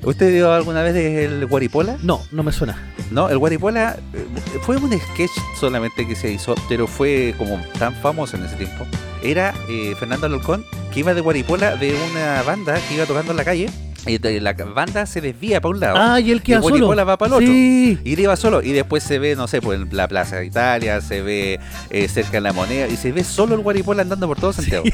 [0.04, 1.96] ¿Usted vio alguna vez el Guaripola?
[2.02, 2.76] No, no me suena.
[3.10, 4.26] No, el Guaripola eh,
[4.62, 8.84] fue un sketch solamente que se hizo, pero fue como tan famoso en ese tiempo.
[9.22, 13.36] Era eh, Fernando Alcón que iba de Guaripola de una banda que iba tocando en
[13.38, 13.70] la calle.
[14.06, 15.96] Y de- la banda se desvía para un lado.
[15.98, 16.74] Ah, y él queda el solo.
[16.76, 17.46] Guaripola va para el otro.
[17.46, 17.98] Sí.
[18.04, 18.62] Y él iba solo.
[18.62, 21.58] Y después se ve, no sé, pues en la Plaza de Italia, se ve
[21.90, 22.86] eh, cerca de la moneda.
[22.88, 24.84] Y se ve solo el Guaripola andando por todo Santiago.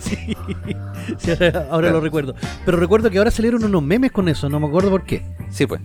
[0.00, 0.36] sí.
[1.18, 1.32] Sí,
[1.70, 2.34] ahora lo recuerdo.
[2.64, 5.22] Pero recuerdo que ahora salieron unos memes con eso, no me acuerdo por qué.
[5.50, 5.82] Sí, pues.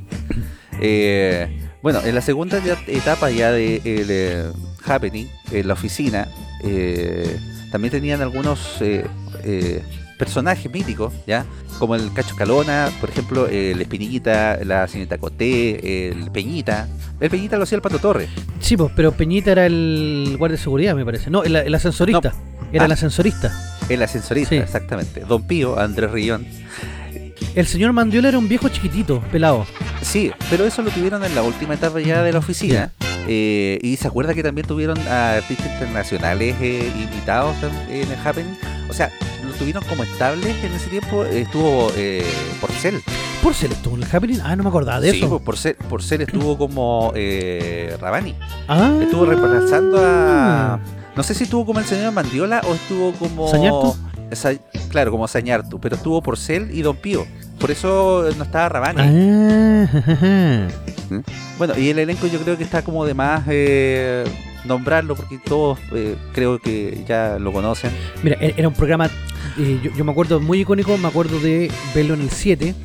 [0.80, 4.52] Eh, bueno, en la segunda etapa ya de eh,
[4.86, 6.28] Happening, en la oficina,
[6.64, 7.38] eh,
[7.72, 9.06] también tenían algunos eh,
[9.44, 9.82] eh,
[10.20, 11.46] personajes míticos, ¿ya?
[11.80, 16.88] Como el Cacho Calona, por ejemplo, el Espinillita, la señorita Coté, el Peñita.
[17.22, 18.30] El Peñita lo hacía el Pato Torres.
[18.60, 21.30] Sí, pues, pero Peñita era el guardia de seguridad, me parece.
[21.30, 22.34] No, el, el ascensorista.
[22.72, 22.86] Era Ah.
[22.86, 23.52] el ascensorista.
[23.90, 24.58] El ascensorista, Sí.
[24.58, 25.22] exactamente.
[25.22, 26.46] Don Pío, Andrés Rillón.
[27.56, 29.66] El señor Mandiola era un viejo chiquitito, pelado.
[30.02, 32.92] Sí, pero eso lo tuvieron en la última etapa ya de la oficina.
[33.28, 37.56] Eh, y se acuerda que también tuvieron a artistas internacionales eh, invitados
[37.90, 38.56] en el Happening.
[38.90, 39.12] O sea,
[39.60, 41.26] lo tuvieron como estables en ese tiempo.
[41.26, 42.26] Estuvo eh,
[42.62, 43.02] Porcel.
[43.44, 44.40] Porcel estuvo en el Happening.
[44.44, 45.30] Ah, no me acordaba de Sí, eso.
[45.30, 48.36] pues, Porcel, Porcel estuvo como eh, Rabani.
[48.68, 48.94] Ah.
[49.02, 50.80] Estuvo reemplazando a.
[51.16, 53.50] No sé si estuvo como el señor Mandiola o estuvo como.
[53.50, 53.96] ¿Sañartu?
[54.32, 54.54] Sa-
[54.90, 55.80] claro, como Sañartu.
[55.80, 57.26] Pero estuvo Porcel y Don Pío.
[57.60, 59.02] Por eso no estaba Rabani.
[59.02, 60.68] Ah, jajaja.
[61.58, 64.24] Bueno, y el elenco yo creo que está como de más eh,
[64.66, 67.92] nombrarlo porque todos eh, creo que ya lo conocen.
[68.24, 69.10] Mira, e- era un programa,
[69.58, 72.76] eh, yo, yo me acuerdo muy icónico, me acuerdo de verlo en el 7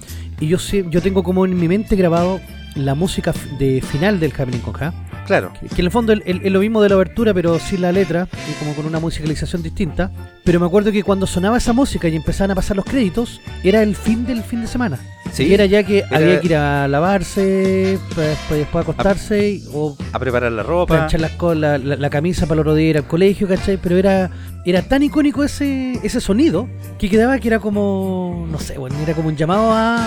[0.40, 2.40] y yo sé, yo tengo como en mi mente grabado
[2.74, 4.92] la música de final del Happening con Ja,
[5.26, 7.92] Claro, que, que en el fondo es lo mismo de la abertura pero sin la
[7.92, 10.10] letra y como con una musicalización distinta,
[10.44, 13.82] pero me acuerdo que cuando sonaba esa música y empezaban a pasar los créditos, era
[13.82, 14.98] el fin del fin de semana.
[15.32, 19.64] sí, Y era ya que Era- había que ir a lavarse, para después acostarse y-
[19.72, 20.94] o a preparar la ropa.
[20.96, 23.76] planchar las la, la- la camisa para el otro día ir al colegio, ¿cachai?
[23.78, 24.30] Pero era,
[24.64, 26.68] era tan icónico ese, ese sonido
[26.98, 29.98] que quedaba que era como, no sé, bueno, era como un llamado a,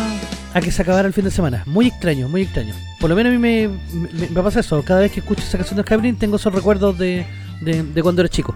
[0.54, 1.64] a que se acabara el fin de semana.
[1.66, 2.74] Muy extraño, muy extraño.
[3.00, 3.70] Por lo menos a mí me,
[4.30, 4.82] me, pasa eso.
[4.84, 7.26] Cada vez que escucho esa canción de Skyrim tengo esos recuerdos de,
[7.62, 8.56] de, de cuando era chico.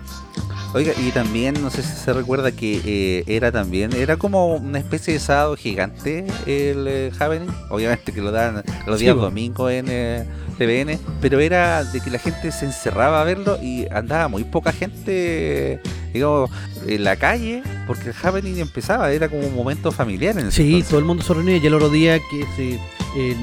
[0.74, 4.80] Oiga, y también, no sé si se recuerda que eh, era también, era como una
[4.80, 7.12] especie de sábado gigante el eh.
[7.70, 10.26] Obviamente que lo dan los Sí, días domingos en eh,
[10.58, 14.72] TVN, pero era de que la gente se encerraba a verlo y andaba muy poca
[14.72, 15.82] gente,
[16.14, 16.50] digamos,
[16.88, 20.64] en la calle, porque el Happening empezaba, era como un momento familiar en ese Sí,
[20.64, 20.90] entonces.
[20.90, 22.80] todo el mundo se reunía y el otro día que se,
[23.16, 23.36] eh,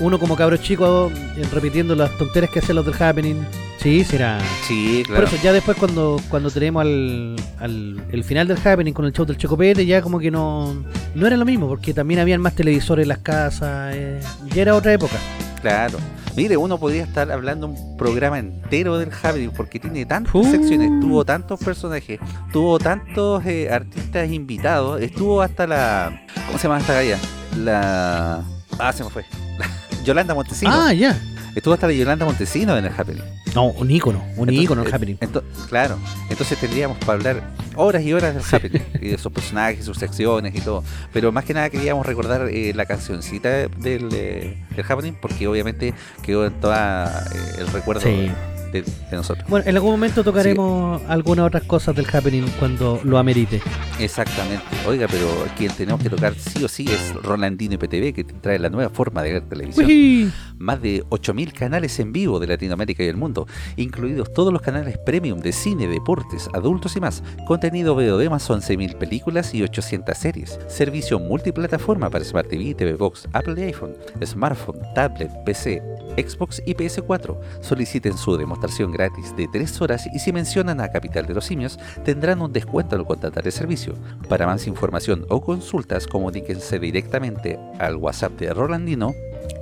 [0.00, 3.36] uno como cabro chico eh, repitiendo las tonteras que hacían los del Happening.
[3.78, 4.40] Sí, será...
[4.66, 5.26] Sí, Por claro.
[5.28, 9.24] eso ya después cuando, cuando tenemos al, al el final del Happening con el show
[9.24, 10.74] del Chocopete ya como que no,
[11.14, 14.20] no era lo mismo porque también habían más televisores en las casas, eh,
[14.52, 15.16] ya era otra época.
[15.62, 15.98] Claro.
[16.36, 20.44] Mire, uno podría estar hablando un programa entero del Happening porque tiene tantas Uh.
[20.50, 22.20] secciones, tuvo tantos personajes,
[22.52, 26.20] tuvo tantos eh, artistas invitados, estuvo hasta la...
[26.46, 27.18] ¿Cómo se llama esta galla?
[27.56, 28.42] La...
[28.78, 29.24] Ah, se me fue.
[30.04, 30.70] Yolanda Montesino.
[30.72, 31.18] Ah, ya.
[31.54, 33.22] Estuvo hasta la Yolanda Montesino en el Happening.
[33.54, 35.16] No, un ícono, un Entonces, ícono el eh, Happening.
[35.18, 35.98] ento- claro,
[36.30, 37.42] entonces tendríamos para hablar
[37.74, 40.84] horas y horas del Happening y de sus personajes, sus secciones y todo.
[41.12, 45.94] Pero más que nada queríamos recordar eh, la cancioncita del, eh, del Happening porque obviamente
[46.22, 48.30] quedó en toda eh, el recuerdo Sí.
[48.72, 49.48] De, de nosotros.
[49.48, 53.60] Bueno, en algún momento tocaremos algunas otras cosas del Happening cuando lo amerite.
[53.98, 54.64] Exactamente.
[54.86, 55.26] Oiga, pero
[55.56, 59.22] quien tenemos que tocar sí o sí es Rolandino IPTV que trae la nueva forma
[59.22, 60.32] de ver televisión.
[60.58, 63.46] Más de 8.000 canales en vivo de Latinoamérica y el mundo,
[63.76, 68.98] incluidos todos los canales premium de cine, deportes, adultos y más, contenido de más 11.000
[68.98, 74.80] películas y 800 series, servicio multiplataforma para Smart TV, TV Box, Apple y iPhone, smartphone,
[74.94, 75.82] tablet, PC,
[76.16, 77.38] Xbox y PS4.
[77.60, 78.57] Soliciten su demostración
[78.92, 82.96] gratis de 3 horas y si mencionan a Capital de los Simios tendrán un descuento
[82.96, 83.94] al contratar el servicio.
[84.28, 89.14] Para más información o consultas comuníquense directamente al WhatsApp de Rolandino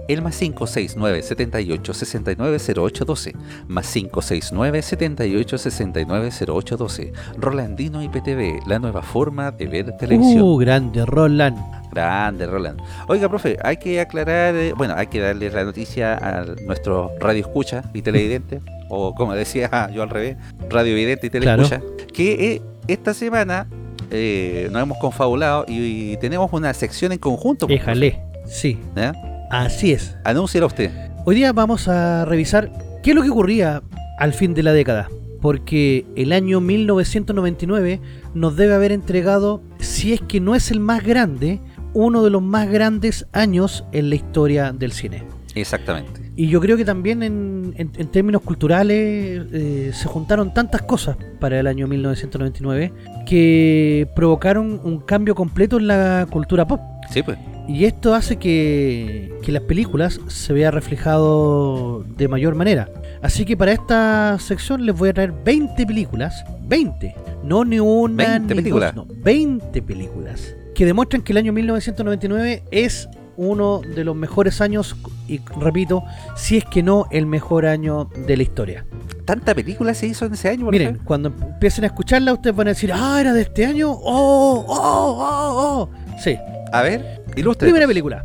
[0.08, 3.32] el más 569 78 69 0812
[3.68, 10.42] más 569 78 69 0812 Rolandino IPTV, la nueva forma de ver televisión.
[10.42, 11.58] Uh, grande, Roland.
[11.90, 12.80] Grande, Roland.
[13.08, 17.40] Oiga, profe, hay que aclarar, eh, bueno, hay que darle la noticia a nuestro radio
[17.40, 20.36] escucha y televidente, o como decía yo al revés,
[20.68, 21.80] radio vidente y teleescucha,
[22.12, 23.66] que eh, esta semana
[24.10, 27.66] eh, nos hemos confabulado y, y tenemos una sección en conjunto.
[27.66, 28.20] pues, Éjale.
[28.46, 29.12] Sí, ¿eh?
[29.50, 30.16] así es.
[30.24, 30.90] Anúnciala usted.
[31.24, 32.70] Hoy día vamos a revisar
[33.02, 33.82] qué es lo que ocurría
[34.18, 35.08] al fin de la década.
[35.40, 38.00] Porque el año 1999
[38.34, 41.60] nos debe haber entregado, si es que no es el más grande,
[41.92, 45.24] uno de los más grandes años en la historia del cine.
[45.54, 46.25] Exactamente.
[46.38, 51.16] Y yo creo que también en, en- en términos culturales eh, se juntaron tantas cosas
[51.40, 52.92] para el año 1999
[53.24, 56.80] que provocaron un cambio completo en la cultura pop.
[57.10, 57.38] Sí, pues.
[57.68, 62.88] Y esto hace que, que las películas se vea reflejado de mayor manera.
[63.22, 67.14] Así que para esta sección les voy a traer 20 películas, 20,
[67.44, 68.94] no ni una 20 ni películas.
[68.94, 74.60] dos, no, 20 películas que demuestran que el año 1999 es uno de los mejores
[74.60, 74.96] años
[75.28, 76.02] y repito,
[76.36, 78.84] si es que no el mejor año de la historia.
[79.24, 80.66] ¿Tanta película se hizo en ese año?
[80.70, 84.64] Miren, cuando empiecen a escucharla ustedes van a decir, ah, era de este año, oh,
[84.66, 86.18] oh, oh, oh.
[86.18, 86.36] Sí,
[86.72, 87.66] A ver, ilustre.
[87.68, 88.24] Primera película.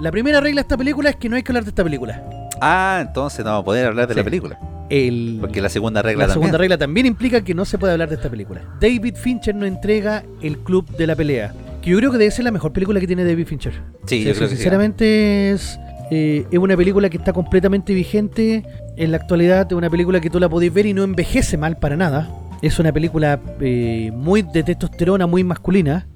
[0.00, 2.22] La primera regla de esta película es que no hay que hablar de esta película.
[2.60, 4.20] Ah, entonces no vamos a poder hablar de Sí.
[4.20, 4.58] la película.
[4.90, 6.42] El, Porque la segunda regla la también.
[6.44, 8.60] segunda regla también implica que no se puede hablar de esta película.
[8.80, 11.54] David Fincher nos entrega El Club de la Pelea.
[11.84, 13.74] Que yo creo que debe ser la mejor película que tiene David Fincher.
[14.06, 14.54] Sí, yo creo que sí.
[14.56, 15.78] Sinceramente es,
[16.10, 18.62] eh, es una película que está completamente vigente
[18.96, 19.66] en la actualidad.
[19.70, 22.30] Es una película que tú la podés ver y no envejece mal para nada.
[22.62, 26.08] Es una película eh, muy de testosterona, muy masculina.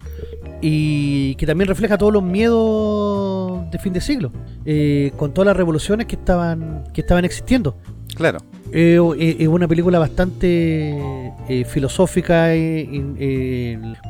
[0.62, 4.32] Y que también refleja todos los miedos de fin de siglo.
[4.64, 7.76] eh, con todas las revoluciones que estaban, que estaban existiendo.
[8.18, 8.40] Claro.
[8.72, 10.92] Eh, eh, es una película bastante
[11.48, 12.50] eh, filosófica.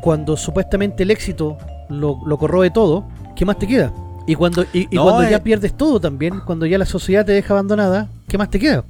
[0.03, 1.59] cuando supuestamente el éxito
[1.91, 3.05] lo, lo corroe todo,
[3.37, 3.93] ¿qué más te queda?
[4.27, 7.33] Y cuando, y, y No, cuando ya pierdes todo también, cuando ya la sociedad te
[7.33, 8.85] deja abandonada, ¿qué más te queda?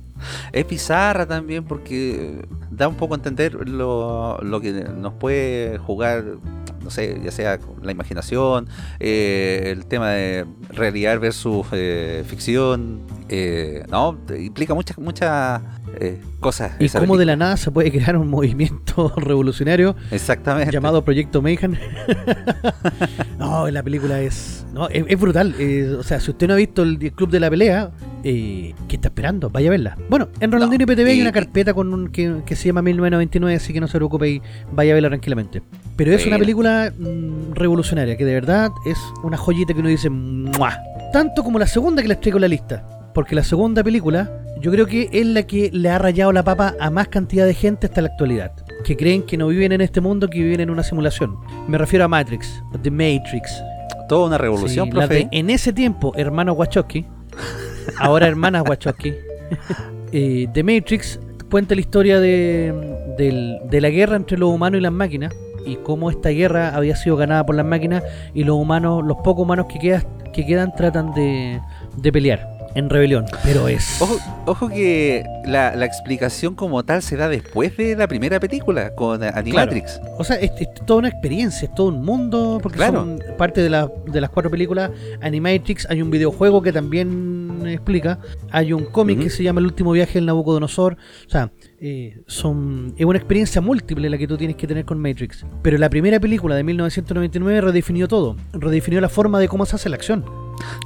[0.53, 6.25] Es bizarra también porque da un poco a entender lo, lo que nos puede jugar,
[6.89, 8.67] no sé, ya sea la imaginación,
[8.99, 15.61] eh, el tema de realidad versus eh, ficción, eh, no, implica muchas muchas
[16.01, 16.73] eh, cosas.
[16.79, 20.73] Y cómo de la nada se puede crear un movimiento revolucionario Exactamente.
[20.73, 21.77] llamado Proyecto Mayhem.
[23.39, 25.55] no, la película es, no, es, es brutal.
[25.59, 27.91] eh, o sea, si usted no ha visto el, el Club de la Pelea,
[28.25, 29.51] eh, ¿qué está esperando?
[29.51, 29.97] Vaya a verla.
[30.09, 33.57] Bueno, en Rolandino No, IPTV hay una carpeta con un, que, que se llama 1999,
[33.57, 34.43] así que no se preocupe y
[34.73, 35.63] vaya a verla tranquilamente.
[35.97, 40.11] Pero es una película mm, revolucionaria, que de verdad es una joyita que uno dice
[40.11, 40.77] ¡mua!
[41.13, 42.85] Tanto como la segunda que les traigo en la lista.
[43.15, 44.31] Porque la segunda película,
[44.61, 47.55] yo creo que es la que le ha rayado la papa a más cantidad de
[47.55, 48.53] gente hasta la actualidad.
[48.85, 51.37] Que creen que no viven en este mundo, que viven en una simulación.
[51.67, 53.63] Me refiero a Matrix, The Matrix.
[54.09, 57.05] Toda una revolución, Sí, la de, en ese tiempo, hermano Wachowski,
[57.99, 59.13] ahora hermana Wachowski,
[60.13, 61.21] eh, The Matrix
[61.51, 65.35] cuenta la historia de, la guerra entre los humanos y las máquinas
[65.67, 68.03] y cómo esta guerra había sido ganada por las máquinas
[68.35, 71.61] y los humanos, los pocos humanos que, quedan que quedan tratan de,
[71.97, 73.25] de pelear en rebelión.
[73.45, 74.01] Pero es...
[74.01, 78.95] Ojo, ojo que la, la explicación como tal se da después de la primera película
[78.95, 80.01] con Animatrix.
[80.19, 83.01] O sea, es, es toda una experiencia, es todo un mundo, porque Claro.
[83.01, 84.91] son parte de, la- de las cuatro películas
[85.21, 88.19] Animatrix, hay un videojuego que también explica,
[88.51, 90.97] hay un cómic que se llama El último viaje del Nabucodonosor,
[91.27, 91.51] o sea,
[91.81, 95.45] eh, son es una experiencia múltiple la que tú tienes que tener con Matrix.
[95.63, 99.89] Pero la primera película de 1999 redefinió todo, redefinió la forma de cómo se hace
[99.89, 100.25] la acción.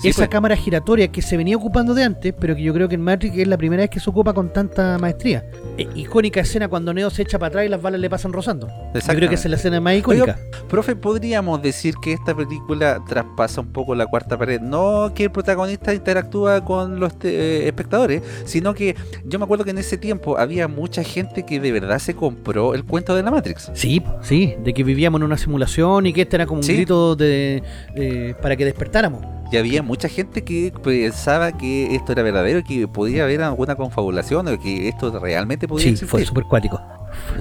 [0.01, 0.29] Sí, Esa pues.
[0.29, 3.39] cámara giratoria que se venía ocupando de antes, pero que yo creo que en Matrix
[3.39, 5.45] es la primera vez que se ocupa con tanta maestría.
[5.95, 8.69] Icónica escena cuando Neo se echa para atrás y las balas le pasan rozando.
[8.95, 10.37] Yo creo que es la escena más icónica.
[10.37, 14.61] Oiga, Profe, ¿podríamos decir que esta película traspasa un poco la cuarta pared?
[14.61, 18.95] No que el protagonista interactúa con los eh, espectadores, sino que
[19.25, 22.75] yo me acuerdo que en ese tiempo había mucha gente que de verdad se compró
[22.75, 23.71] el cuento de la Matrix.
[23.73, 26.75] Sí, sí, de que vivíamos en una simulación y que este era como un Sí.
[26.75, 27.63] grito de,
[27.95, 29.25] de- para que despertáramos.
[29.53, 34.49] Y había mucha gente que pensaba que esto era verdadero que podía haber alguna confabulación
[34.49, 36.09] o que esto realmente podía Sí, existir.
[36.09, 36.81] fue súper cuático.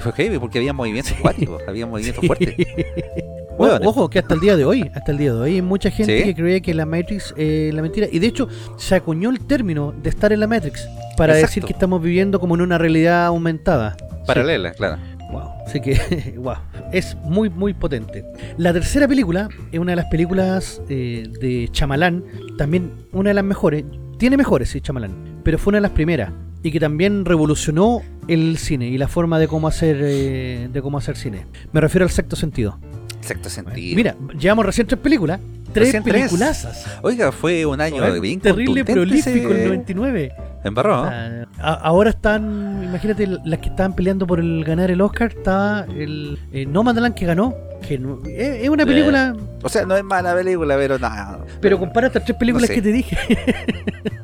[0.01, 1.18] Fue heavy porque había movimientos Sí.
[1.18, 2.27] acuáticos, había movimientos Sí.
[2.27, 2.55] fuertes.
[3.72, 3.88] Hueones.
[3.88, 6.19] Ojo, que hasta el día de hoy, hasta el día de hoy hay mucha gente
[6.19, 6.23] ¿Sí?
[6.23, 8.07] que creía que la Matrix es la mentira.
[8.11, 10.88] Y de hecho, se acuñó el término de estar en la Matrix
[11.18, 11.48] para Exacto.
[11.48, 13.98] decir que estamos viviendo como en una realidad aumentada.
[14.26, 14.98] Paralela, claro.
[15.31, 15.49] Wow.
[15.65, 16.56] Así que, wow,
[16.91, 18.26] es muy, muy potente.
[18.57, 22.23] La tercera película es una de las películas eh, de Chamalán,
[22.57, 23.85] también una de las mejores.
[24.18, 26.31] Tiene mejores, sí, Chamalán, pero fue una de las primeras
[26.64, 30.98] y que también revolucionó el cine y la forma de cómo hacer eh, de cómo
[30.98, 31.45] hacer cine.
[31.72, 32.77] Me refiero al sexto sentido.
[33.22, 33.95] Exacto sentido.
[33.95, 35.39] Mira, llevamos recién tres películas,
[35.73, 36.85] tres peliculazas.
[37.03, 40.31] Oiga, fue un año bien terrible prolífico ese- el 99.
[40.64, 41.11] Embarró, ¿no?
[41.60, 46.38] Ah, ahora están, imagínate, las que estaban peleando por el ganar el Oscar, estaba el
[46.52, 47.56] eh, Nomadland que ganó,
[47.88, 51.39] que no- es, es una película, O sea, no es mala película, pero nada.
[51.61, 52.76] pero compara estas tres películas sé.
[52.76, 53.18] que te dije.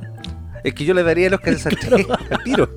[0.67, 1.49] Es que yo le daría los que
[2.29, 2.69] al tiro.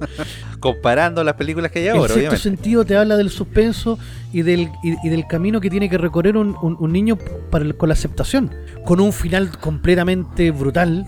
[0.60, 2.42] Comparando las películas que hay ahora, sexto obviamente.
[2.42, 3.98] sentido te habla del suspenso
[4.32, 7.16] y del, y, y del camino que tiene que recorrer un, un- un niño
[7.50, 8.54] para el- con la aceptación,
[8.84, 11.04] con un final completamente brutal.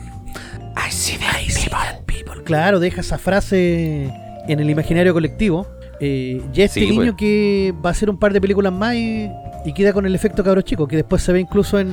[0.77, 1.25] I see the
[2.07, 2.43] people.
[2.45, 4.13] Claro, deja esa frase
[4.49, 5.67] en el imaginario colectivo.
[6.01, 7.15] Eh, ya este Sí, niño pues.
[7.17, 9.31] que va a hacer un par de películas más y,
[9.65, 11.93] y queda con el efecto cabro chico, que después se ve incluso en,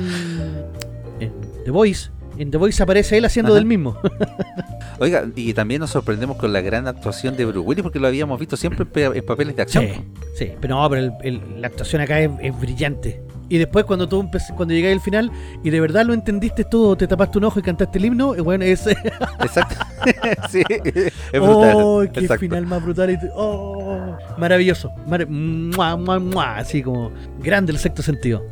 [1.20, 1.32] en
[1.64, 2.10] The Voice.
[2.38, 3.56] En The Voice aparece él haciendo Ajá.
[3.58, 3.96] del mismo.
[5.00, 8.38] Oiga, y también nos sorprendemos con la gran actuación de Bruce Willis porque lo habíamos
[8.38, 9.84] visto siempre en, pe- en papeles de acción.
[9.86, 10.00] sí,
[10.36, 13.22] sí, pero no, pero el- el- la actuación acá es, es brillante.
[13.48, 15.32] Y después cuando tú cuando llegáis al final
[15.64, 18.40] y de verdad lo entendiste todo, te tapaste un ojo y cantaste el himno, eh,
[18.42, 18.86] bueno, es
[19.40, 19.74] Exacto.
[20.50, 21.72] sí, es brutal.
[21.76, 22.38] ¡Oh, qué Exacto.
[22.40, 23.10] final más brutal!
[23.10, 24.16] y ¡Oh!
[24.38, 24.90] Maravilloso.
[25.08, 26.56] Mar- ¡Mua, mua, mua!
[26.58, 27.10] Así como
[27.42, 28.44] grande el sexto sentido.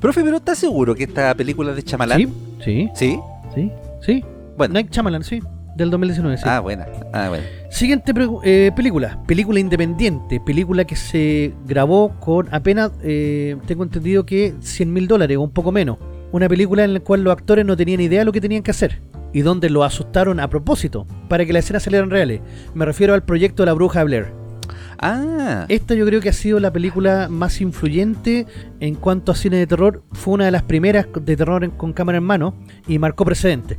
[0.00, 2.18] Profe, pero ¿estás seguro que esta película es de Chamalán?
[2.18, 2.28] Sí,
[2.64, 3.18] sí, ¿Sí?
[3.54, 3.70] sí,
[4.00, 4.24] sí.
[4.56, 4.74] Bueno.
[4.74, 4.92] Night
[5.22, 5.40] sí.
[5.76, 6.42] Del 2019, sí.
[6.46, 6.86] Ah, buena.
[7.12, 7.44] Ah, bueno.
[7.70, 8.12] Siguiente
[8.44, 9.18] eh, película.
[9.26, 10.38] Película independiente.
[10.40, 15.50] Película que se grabó con apenas, eh, tengo entendido que 100 mil dólares o un
[15.50, 15.96] poco menos.
[16.30, 18.70] Una película en la cual los actores no tenían idea de lo que tenían que
[18.70, 19.00] hacer.
[19.32, 21.06] Y donde lo asustaron a propósito.
[21.28, 22.40] Para que las escenas salieran reales.
[22.74, 24.32] Me refiero al proyecto La Bruja Blair.
[25.04, 28.46] Ah, Esta yo creo que ha sido la película más influyente
[28.78, 30.02] en cuanto a cine de terror.
[30.12, 32.54] Fue una de las primeras de terror en- con cámara en mano
[32.86, 33.78] y marcó precedente.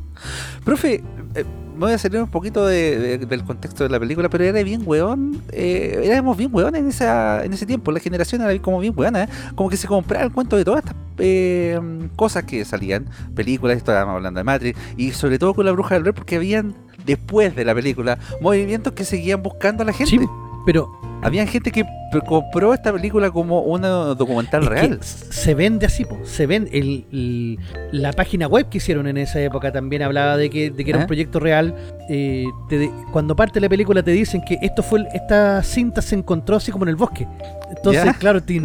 [0.65, 1.01] profe,
[1.35, 4.43] eh, me voy a salir un poquito de- de- del contexto de la película, pero
[4.43, 5.41] era bien hueón.
[5.51, 7.91] eh, éramos bien hueón en, esa, en ese tiempo.
[7.91, 9.23] La generación era como bien hueona.
[9.23, 9.27] ¿eh?
[9.55, 11.79] Como que se compraba el cuento de todas estas eh,
[12.15, 13.05] cosas que salían.
[13.35, 14.79] Películas, estábamos hablando de Matrix.
[14.97, 16.75] Y sobre todo con la bruja del Blair, porque habían,
[17.05, 20.11] después de la película, movimientos que seguían buscando a la gente.
[20.17, 20.19] Sí,
[20.65, 20.89] pero
[21.23, 21.85] Había gente que
[22.27, 24.99] compró esta película como una documental real.
[25.01, 26.19] se vende así, po.
[26.25, 26.69] se vende.
[26.77, 27.59] El, el-
[27.93, 30.99] la página web que hicieron en esa época también hablaba de que, de que era
[30.99, 31.73] un proyecto real.
[32.09, 36.57] Eh, te cuando parte la película te dicen que esto fue esta cinta se encontró
[36.57, 37.25] así como en el bosque.
[37.73, 38.13] Entonces, Ya.
[38.15, 38.59] claro, te,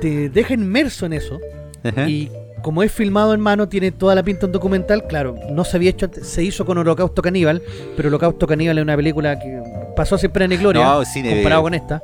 [0.00, 1.38] te deja inmerso en eso.
[2.08, 2.28] Y
[2.62, 5.06] como es filmado en mano, tiene toda la pinta un documental.
[5.06, 7.62] Claro, no se había hecho antes, se hizo con Holocausto Caníbal,
[7.96, 9.62] pero Holocausto Caníbal es una película que
[9.96, 12.02] pasó sin pena ni gloria No, comparado con esta.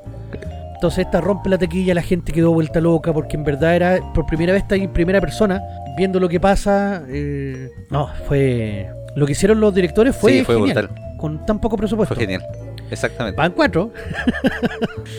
[0.74, 4.26] Entonces esta rompe la taquilla, la gente quedó vuelta loca porque en verdad era por
[4.26, 5.62] primera vez está en primera persona
[5.96, 7.02] viendo lo que pasa.
[7.08, 11.16] eh, no, fue lo que hicieron los directores fue, Sí, fue genial, brutal.
[11.18, 12.14] con tan poco presupuesto.
[12.14, 12.42] Fue genial.
[12.90, 13.36] Exactamente.
[13.36, 13.90] Van cuatro,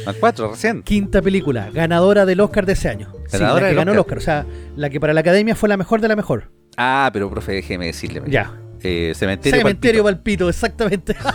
[0.05, 0.83] Van cuatro recién.
[0.83, 3.11] quinta película, ganadora del Oscar de ese año.
[3.27, 3.99] Sí, Ganadora la que ganó el.
[3.99, 4.45] Oscar, o sea,
[4.75, 6.51] la que para la academia fue la mejor de la mejor.
[6.77, 8.21] Ah, pero profe, déjeme decirle.
[8.27, 8.53] Ya.
[8.83, 9.59] Eh, cementerio.
[9.59, 10.45] Cementerio Palpito.
[10.45, 11.15] Palpito, exactamente.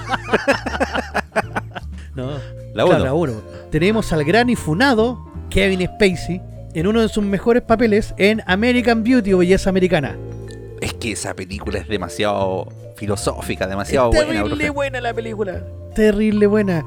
[2.15, 2.33] no,
[2.75, 3.05] La claro, uno.
[3.05, 3.33] la uno.
[3.71, 5.19] Tenemos al gran y funado
[5.51, 6.41] Kevin Spacey
[6.75, 10.17] en uno de sus mejores papeles en American Beauty o Belleza Americana.
[10.81, 12.67] Es que esa película es demasiado
[12.97, 14.43] filosófica, demasiado Es buena.
[14.43, 15.65] terrible buena la película.
[15.95, 16.85] Terrible buena.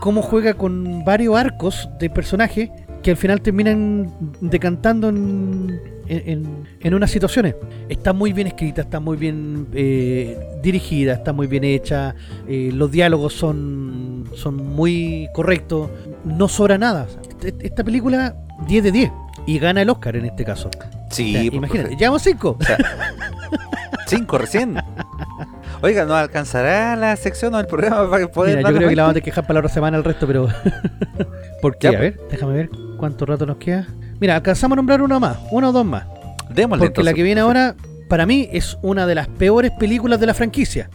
[0.00, 2.70] Cómo juega con varios arcos de personajes
[3.02, 7.54] que al final terminan decantando en, en, en- unas situaciones.
[7.88, 12.14] Está muy bien escrita, está muy bien eh, dirigida, está muy bien hecha.
[12.48, 15.90] eh, los diálogos son, son muy correctos.
[16.24, 17.06] No sobra nada.
[17.44, 18.34] Est- Esta película,
[18.66, 19.12] 10 de 10.
[19.46, 20.70] Y gana el Oscar en este caso.
[21.10, 22.58] Sí, O sea, pues, imagínate, llevamos 5.
[24.06, 24.76] Cinco recién.
[25.82, 29.02] Oiga, ¿no alcanzará la sección o el programa para poder Mira, yo creo que la
[29.04, 30.48] vamos a dejar para la otra semana el resto, pero.
[31.60, 31.90] ¿Por qué?
[31.90, 32.16] Ya, a pues.
[32.16, 33.86] ver, déjame ver cuánto rato nos queda.
[34.20, 36.04] Mira, alcanzamos a nombrar una más, una o dos más.
[36.50, 37.76] Démosle Porque la que viene ahora,
[38.08, 40.90] para mí, es una de las peores películas de la franquicia.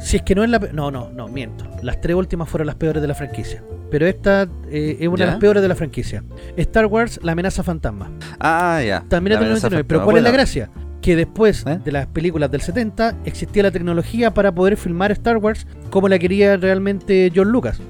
[0.00, 0.58] Si es que no es la.
[0.58, 1.64] No, no, no, miento.
[1.82, 3.62] Las tres últimas fueron las peores de la franquicia.
[3.90, 5.24] Pero esta eh, es una ¿Ya?
[5.26, 6.24] de las peores de la franquicia.
[6.56, 8.10] Star Wars, La amenaza fantasma.
[8.40, 9.04] Ah, ya.
[9.08, 9.84] También es La del amenaza 99.
[9.86, 10.04] Pero.
[10.04, 10.70] ¿cuál es la gracia?
[11.00, 11.80] Que después ¿Eh?
[11.84, 16.18] de las películas del 70 existía la tecnología para poder filmar Star Wars como la
[16.18, 17.80] quería realmente John Lucas.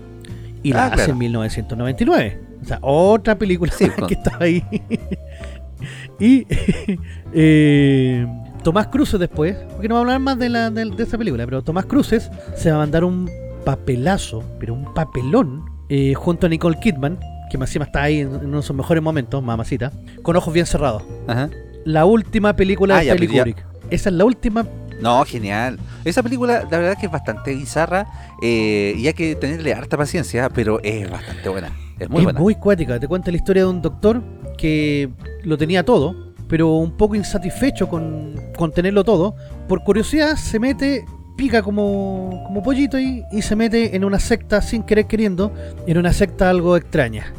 [0.62, 2.40] Y la Ah, hace en 1999.
[2.62, 4.64] O sea, otra película Sí, que estaba ahí.
[6.20, 6.46] y
[7.34, 8.26] eh,
[8.62, 11.44] Tomás Cruces después, porque no vamos a hablar más de, la, de, de esa película,
[11.44, 13.28] pero Tomás Cruces se va a mandar un
[13.64, 17.18] papelazo, pero un papelón, eh, junto a Nicole Kidman,
[17.50, 20.64] que más encima está ahí en, uno de sus mejores momentos, mamacita, con ojos bien
[20.66, 21.50] cerrados Ajá.
[21.84, 23.66] la última película Ah, de Stanley Kubrick.
[23.90, 24.64] Esa es la última.
[25.02, 25.78] No, genial.
[26.04, 28.06] Esa película, la verdad que es bastante bizarra
[28.40, 31.72] eh, y hay que tenerle harta paciencia, pero es bastante buena.
[31.98, 32.38] Es muy es buena.
[32.38, 33.00] muy cuática.
[33.00, 34.22] Te cuenta la historia de un doctor
[34.56, 35.10] que
[35.42, 39.34] lo tenía todo, pero un poco insatisfecho con, con tenerlo todo.
[39.68, 41.04] Por curiosidad se mete,
[41.36, 45.52] pica como, como pollito y, y se mete en una secta sin querer queriendo,
[45.86, 47.32] en una secta algo extraña.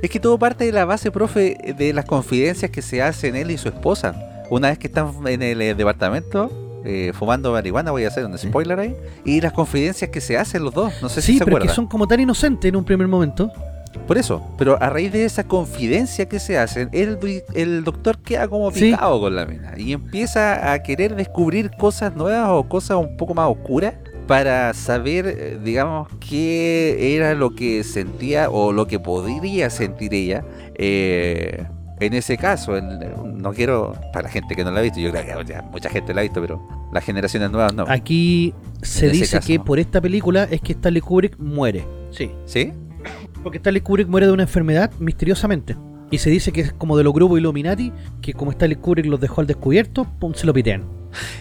[0.00, 3.50] Es que todo parte de la base, profe, de las confidencias que se hacen él
[3.50, 4.14] y su esposa.
[4.48, 8.36] Una vez que están en el eh, departamento eh, fumando marihuana, voy a hacer un
[8.38, 10.92] spoiler ahí, y las confidencias que se hacen los dos.
[11.02, 13.06] No sé Sí, si se pero es que son como tan inocentes en un primer
[13.08, 13.50] momento.
[14.06, 17.18] Por eso, pero a raíz de esa confidencia que se hacen, el,
[17.54, 18.92] el doctor queda como Sí.
[18.92, 23.34] picado con la mina y empieza a querer descubrir cosas nuevas o cosas un poco
[23.34, 23.94] más oscuras
[24.28, 30.44] para saber, eh, digamos, qué era lo que sentía o lo que podría sentir ella.
[30.76, 31.66] eh,
[32.00, 35.44] en ese caso, no quiero, para la gente que no la ha visto, yo creo
[35.44, 37.84] que ya mucha gente la ha visto, pero las generaciones nuevas no.
[37.88, 39.64] Aquí se En dice caso, que ¿no?
[39.64, 41.84] por esta película es que Stanley Kubrick muere.
[42.10, 42.30] Sí.
[42.46, 42.72] ¿Sí?
[43.42, 45.76] Porque Stanley Kubrick muere de una enfermedad misteriosamente.
[46.10, 49.20] Y se dice que es como de los grupos Illuminati, que como Stanley Kubrick los
[49.20, 50.84] dejó al descubierto, pum, se lo pitean.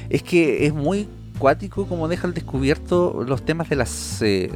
[0.10, 1.08] Es que es muy
[1.40, 4.52] cuático como deja al descubierto los temas de las eh,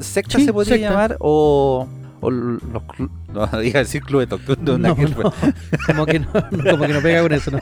[0.00, 0.90] sectas Sí, se podría secta.
[0.90, 1.88] llamar o,
[2.20, 2.82] o los no
[3.62, 5.12] iba a decir clubes nocturnos No, no, ver.
[5.86, 7.50] como, que no, como que no pega con eso.
[7.50, 7.60] No.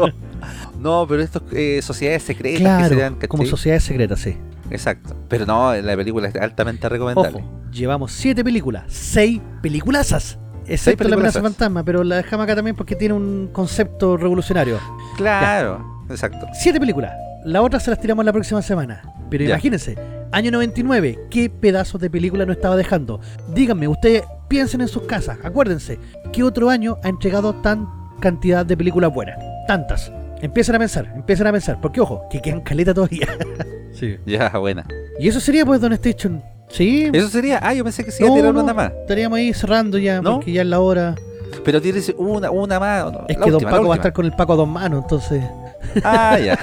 [0.78, 4.36] no, pero estas eh, sociedades secretas que se dan como sociedades secretas, sí.
[4.70, 10.38] exacto pero no la película es altamente recomendable Ojo, llevamos siete películas, seis peliculazas.
[10.66, 14.78] Excepto la amenaza fantasma, pero la dejamos acá también porque tiene un concepto revolucionario.
[15.16, 17.12] claro exacto Siete películas.
[17.44, 19.02] La otra se las tiramos la próxima semana.
[19.28, 19.50] Pero Ya.
[19.50, 19.96] imagínense,
[20.32, 23.20] año 99, ¿qué pedazos de película nos estaba dejando?
[23.54, 25.98] Díganme, ustedes piensen en sus casas, acuérdense,
[26.32, 27.88] ¿qué otro año ha entregado tan
[28.20, 29.38] cantidad de películas buenas?
[29.66, 30.10] Tantas.
[30.40, 33.28] Empiecen a pensar, empiecen a pensar, porque ojo, que quedan caleta todavía.
[33.92, 34.16] sí.
[34.26, 34.84] ya buena
[35.20, 36.42] Y eso sería pues Don Station.
[36.68, 37.10] Sí.
[37.12, 39.36] eso sería ah yo pensé que se iba No, a tirar no, una más Estaríamos
[39.36, 40.36] ahí cerrando ya, ¿No?
[40.36, 41.14] porque ya es la hora.
[41.64, 44.24] pero tienes una una más Es la que Don última, Paco va a estar con
[44.24, 45.44] el Paco a dos manos, entonces.
[46.04, 46.58] Ah, ya.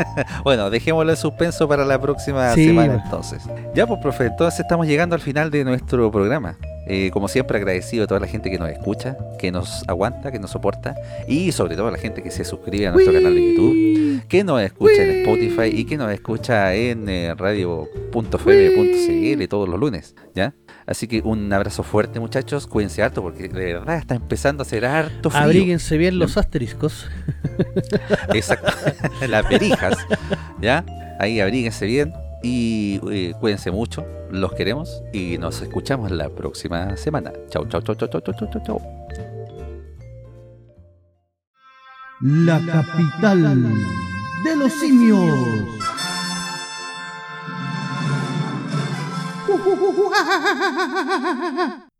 [0.44, 3.42] bueno, dejémoslo en suspenso para la próxima Sí, semana entonces.
[3.74, 6.56] Ya, pues, profe, entonces estamos llegando al final de nuestro programa.
[6.86, 10.38] Eh, como siempre, agradecido a toda la gente que nos escucha, que nos aguanta, que
[10.38, 10.94] nos soporta
[11.26, 14.44] y sobre todo a la gente que se suscribe a nuestro canal de YouTube, que
[14.44, 20.54] nos escucha en Spotify y que nos escucha en eh, radio.fm.cl todos los lunes, ¿ya?
[20.86, 22.66] Así que un abrazo fuerte, muchachos.
[22.66, 25.42] Cuídense harto porque de verdad está empezando a hacer harto frío.
[25.42, 27.08] Abríguense bien los asteriscos.
[28.34, 28.72] Exacto.
[29.28, 29.96] Las verijas.
[30.60, 30.84] ¿Ya?
[31.18, 32.12] Ahí abríguense bien
[32.42, 34.06] y eh, cuídense mucho.
[34.30, 37.32] Los queremos y nos escuchamos la próxima semana.
[37.48, 38.80] Chau, chau, chau, chau, chau, chau, chau, chau.
[42.20, 43.62] La capital
[44.44, 46.03] de los simios.
[49.64, 49.72] 啊，
[50.12, 51.93] 啊，啊。